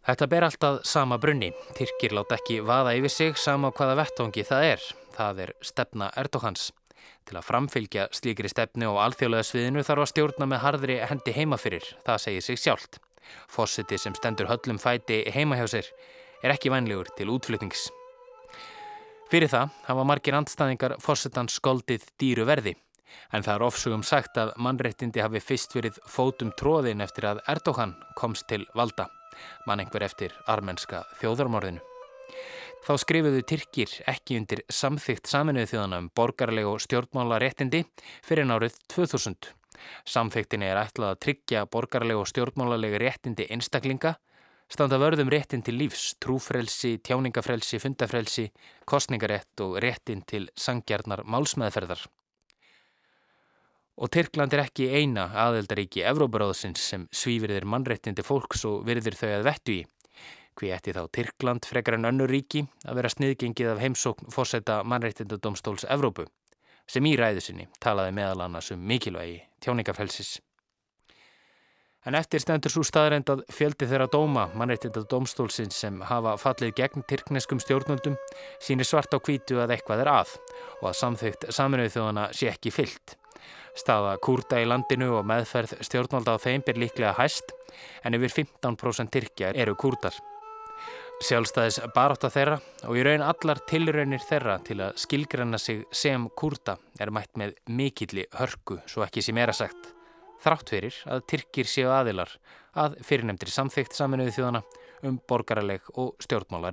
Þetta 0.10 0.26
ber 0.26 0.44
alltaf 0.48 0.78
sama 0.90 1.20
brunni. 1.22 1.52
Tyrkir 1.78 2.16
láta 2.18 2.34
ekki 2.40 2.64
vaða 2.66 2.96
yfir 2.98 3.12
sig 3.14 3.36
sama 3.38 3.70
hvaða 3.70 4.00
vettvangi 4.00 4.42
það 4.48 4.64
er. 4.66 4.86
Það 5.14 5.42
er 5.44 5.52
stefna 5.62 6.08
Erdogans. 6.18 6.64
Til 7.30 7.38
að 7.38 7.46
framfylgja 7.46 8.08
slíkri 8.18 8.50
stefni 8.50 8.88
og 8.90 8.98
alþjóðlega 9.04 9.46
sviðinu 9.46 9.84
þarf 9.86 10.08
að 10.08 10.10
stjórna 10.10 10.48
með 10.50 10.64
harðri 10.64 10.98
hendi 11.12 11.36
heima 11.38 11.62
fyrir. 11.62 11.86
Það 12.08 12.24
segir 12.26 12.48
sig 12.48 12.58
sjálft. 12.64 12.98
Fossiti 13.54 14.02
sem 14.02 14.18
stendur 14.18 14.50
höllum 14.50 14.82
fæti 14.82 15.22
heima 15.36 15.62
hjá 15.62 15.68
sér 15.76 15.94
er 16.42 16.56
ekki 16.56 16.74
vænlegur 16.74 17.14
til 17.14 17.30
útflutnings. 17.30 17.92
Fyrir 19.30 19.54
það 19.54 19.78
hafa 19.92 20.10
margir 20.10 20.42
andstæðingar 20.42 20.98
fossetans 21.06 21.62
skoldið 21.62 22.10
dýru 22.18 22.50
verði. 22.50 22.74
En 23.34 23.46
það 23.46 23.56
er 23.56 23.68
ofsugum 23.68 24.04
sagt 24.04 24.38
að 24.38 24.56
mannrettindi 24.58 25.24
hafi 25.24 25.42
fyrst 25.44 25.76
verið 25.76 26.02
fótum 26.08 26.52
tróðin 26.60 27.02
eftir 27.06 27.30
að 27.30 27.44
Erdogan 27.48 27.96
komst 28.16 28.48
til 28.50 28.66
valda 28.76 29.10
mann 29.68 29.80
einhver 29.84 30.04
eftir 30.04 30.34
armenska 30.48 31.04
þjóðarmorðinu. 31.22 31.82
Þá 32.86 32.94
skrifuðu 33.04 33.44
Tyrkir 33.48 33.94
ekki 34.08 34.38
undir 34.40 34.62
samþygt 34.72 35.28
saminuðu 35.30 35.74
þjóðana 35.74 36.00
um 36.04 36.10
borgarlegu 36.16 36.78
stjórnmála 36.80 37.40
réttindi 37.44 37.84
fyrir 38.26 38.48
nárið 38.48 38.78
2000. 38.94 39.52
Samþygtinni 40.08 40.70
er 40.70 40.80
ætlað 40.80 41.14
að 41.14 41.22
tryggja 41.26 41.66
borgarlegu 41.72 42.24
stjórnmálalegu 42.28 43.00
réttindi 43.04 43.48
einstaklinga, 43.52 44.16
standa 44.72 45.00
vörðum 45.02 45.32
réttin 45.32 45.64
til 45.66 45.78
lífs, 45.80 46.14
trúfrelsi, 46.24 46.98
tjáningafrelsi, 47.04 47.82
fundafrelsi, 47.84 48.48
kostningarétt 48.88 49.66
og 49.66 49.80
réttin 49.84 50.24
til 50.28 50.48
sangjarnar 50.56 51.26
málsmeðferðar. 51.28 52.08
Og 54.00 54.08
Tyrkland 54.16 54.54
er 54.56 54.64
ekki 54.64 54.86
eina 54.96 55.26
aðeldaríki 55.44 56.06
Evróparáðsins 56.08 56.80
sem 56.92 57.08
svífir 57.12 57.52
þeir 57.52 57.68
mannréttindi 57.68 58.24
fólks 58.24 58.64
og 58.70 58.86
virðir 58.88 59.18
þau 59.20 59.30
að 59.34 59.48
vettu 59.50 59.76
í. 59.76 59.82
Hví 60.60 60.72
ætti 60.76 60.96
þá 60.96 61.02
Tyrkland 61.16 61.68
frekar 61.68 61.98
en 61.98 62.08
önnur 62.08 62.32
ríki 62.32 62.66
að 62.88 63.00
vera 63.00 63.12
sniðgengið 63.12 63.74
af 63.74 63.82
heimsókn 63.84 64.32
fórseta 64.32 64.82
mannréttindadómstóls 64.88 65.88
Evrópu 65.92 66.30
sem 66.90 67.06
í 67.06 67.16
ræðu 67.20 67.44
sinni 67.44 67.68
talaði 67.84 68.16
meðal 68.18 68.46
annars 68.48 68.72
um 68.74 68.82
mikilvægi 68.88 69.42
tjáningafhelsis. 69.64 70.40
En 72.08 72.16
eftir 72.16 72.40
stendur 72.40 72.72
svo 72.72 72.86
staðrænd 72.88 73.28
að 73.30 73.44
fjöldi 73.52 73.88
þeirra 73.92 74.08
dóma 74.12 74.48
mannréttindadómstólsins 74.56 75.76
sem 75.84 76.00
hafa 76.08 76.38
fallið 76.40 76.76
gegn 76.80 77.04
tyrkneskum 77.04 77.60
stjórnundum 77.60 78.16
sínir 78.64 78.88
svart 78.88 79.12
á 79.12 79.20
kvítu 79.20 79.60
að 79.60 79.76
eitthvað 79.76 80.06
er 80.06 80.14
að 80.16 80.36
og 80.80 80.92
að 80.94 81.00
samþygt 81.04 81.50
saminuð 81.52 81.98
þjóðana 81.98 82.30
sé 82.32 82.48
ekki 82.54 82.72
fyllt. 82.74 83.20
Staða 83.78 84.16
kúrda 84.24 84.60
í 84.62 84.68
landinu 84.68 85.12
og 85.18 85.28
meðferð 85.30 85.78
stjórnvalda 85.86 86.36
á 86.36 86.38
þeim 86.42 86.66
ber 86.66 86.80
líklega 86.82 87.14
hæst 87.20 87.54
en 88.04 88.18
yfir 88.18 88.34
15% 88.42 89.14
Tyrkja 89.14 89.54
eru 89.54 89.76
kúrdar. 89.80 90.16
Sjálfstæðis 91.20 91.82
barátta 91.92 92.30
þeirra 92.32 92.58
og 92.88 92.96
í 92.96 93.04
raun 93.04 93.26
allar 93.28 93.60
tilraunir 93.68 94.24
þeirra 94.24 94.56
til 94.64 94.80
að 94.86 95.00
skilgranna 95.04 95.60
sig 95.60 95.84
sem 95.92 96.30
kúrda 96.40 96.78
er 97.00 97.12
mætt 97.12 97.36
með 97.40 97.58
mikilli 97.68 98.24
hörku 98.40 98.80
svo 98.88 99.04
ekki 99.04 99.24
sem 99.26 99.38
er 99.38 99.52
að 99.52 99.60
sagt. 99.66 99.90
Þrátt 100.40 100.72
fyrir 100.72 101.02
að 101.12 101.26
Tyrkir 101.28 101.68
séu 101.68 101.92
aðilar 101.92 102.32
að 102.80 102.96
fyrirnemndri 103.04 103.52
samþygt 103.52 103.98
saminuðu 103.98 104.38
þjóðana 104.38 104.64
um 105.10 105.20
borgaraleg 105.28 105.92
og 106.00 106.16
stjórnmála 106.24 106.72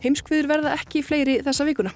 Heimskviður 0.00 0.48
verða 0.48 0.72
ekki 0.78 1.02
fleiri 1.04 1.40
þessa 1.44 1.66
vikuna. 1.68 1.90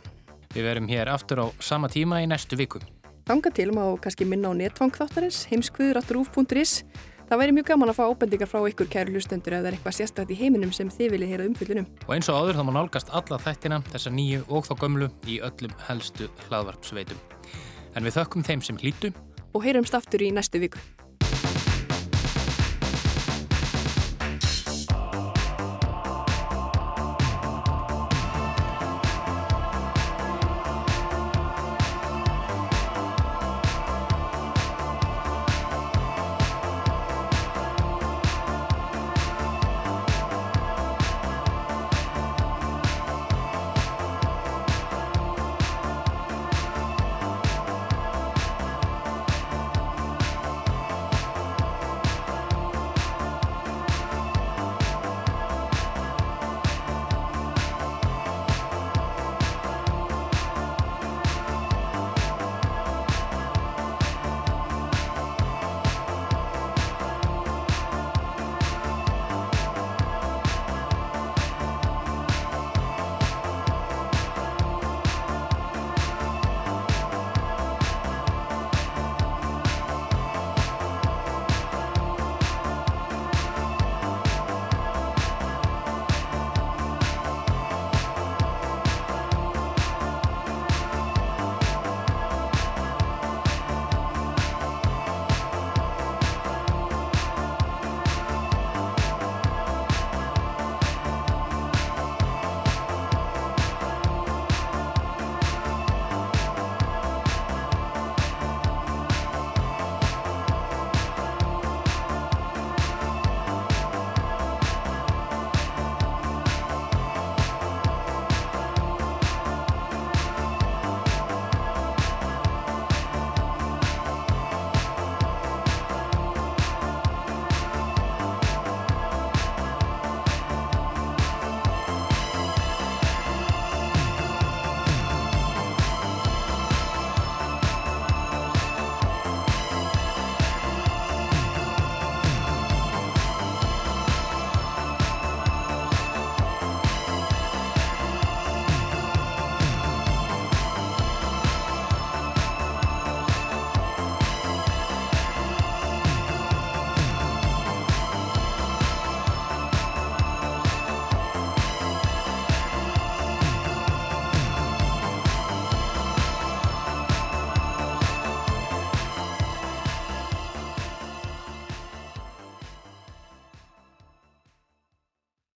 Við 0.53 0.67
verum 0.69 0.89
hér 0.91 1.09
aftur 1.09 1.41
á 1.41 1.47
sama 1.65 1.89
tíma 1.89 2.21
í 2.21 2.29
næstu 2.29 2.59
viku. 2.61 2.83
Þanga 3.25 3.51
til 3.57 3.71
má 3.73 3.83
kannski 4.05 4.27
minna 4.29 4.51
á 4.53 4.55
netfang 4.55 4.93
þáttarins, 4.93 5.47
heimskviður.ruf.is. 5.49 6.83
Það 7.25 7.41
væri 7.41 7.55
mjög 7.57 7.71
gaman 7.71 7.89
að 7.89 7.97
fá 7.97 8.05
ábendingar 8.05 8.51
frá 8.51 8.61
ykkur 8.69 8.91
kæru 8.93 9.15
lustendur 9.15 9.57
ef 9.57 9.63
það 9.63 9.69
er 9.71 9.77
eitthvað 9.79 9.97
sérstætt 9.97 10.35
í 10.35 10.37
heiminum 10.37 10.75
sem 10.77 10.91
þið 10.93 11.15
viljið 11.15 11.33
heyra 11.33 11.47
umfyllunum. 11.49 11.87
Og 12.05 12.13
eins 12.19 12.29
og 12.29 12.37
áður 12.37 12.59
þá 12.61 12.65
má 12.69 12.73
nálgast 12.77 13.15
alla 13.17 13.39
þættina, 13.41 13.81
þessa 13.95 14.13
nýju 14.13 14.43
og 14.53 14.69
þá 14.69 14.75
gömlu 14.83 15.09
í 15.25 15.39
öllum 15.49 15.73
helstu 15.87 16.29
hlaðvarpsveitum. 16.51 17.25
En 17.97 18.05
við 18.05 18.19
þökkum 18.19 18.45
þeim 18.45 18.67
sem 18.69 18.83
hlýtu 18.85 19.15
og 19.55 19.65
heyrumst 19.65 19.97
aftur 19.97 20.27
í 20.27 20.29
næstu 20.37 20.61
viku. 20.61 20.85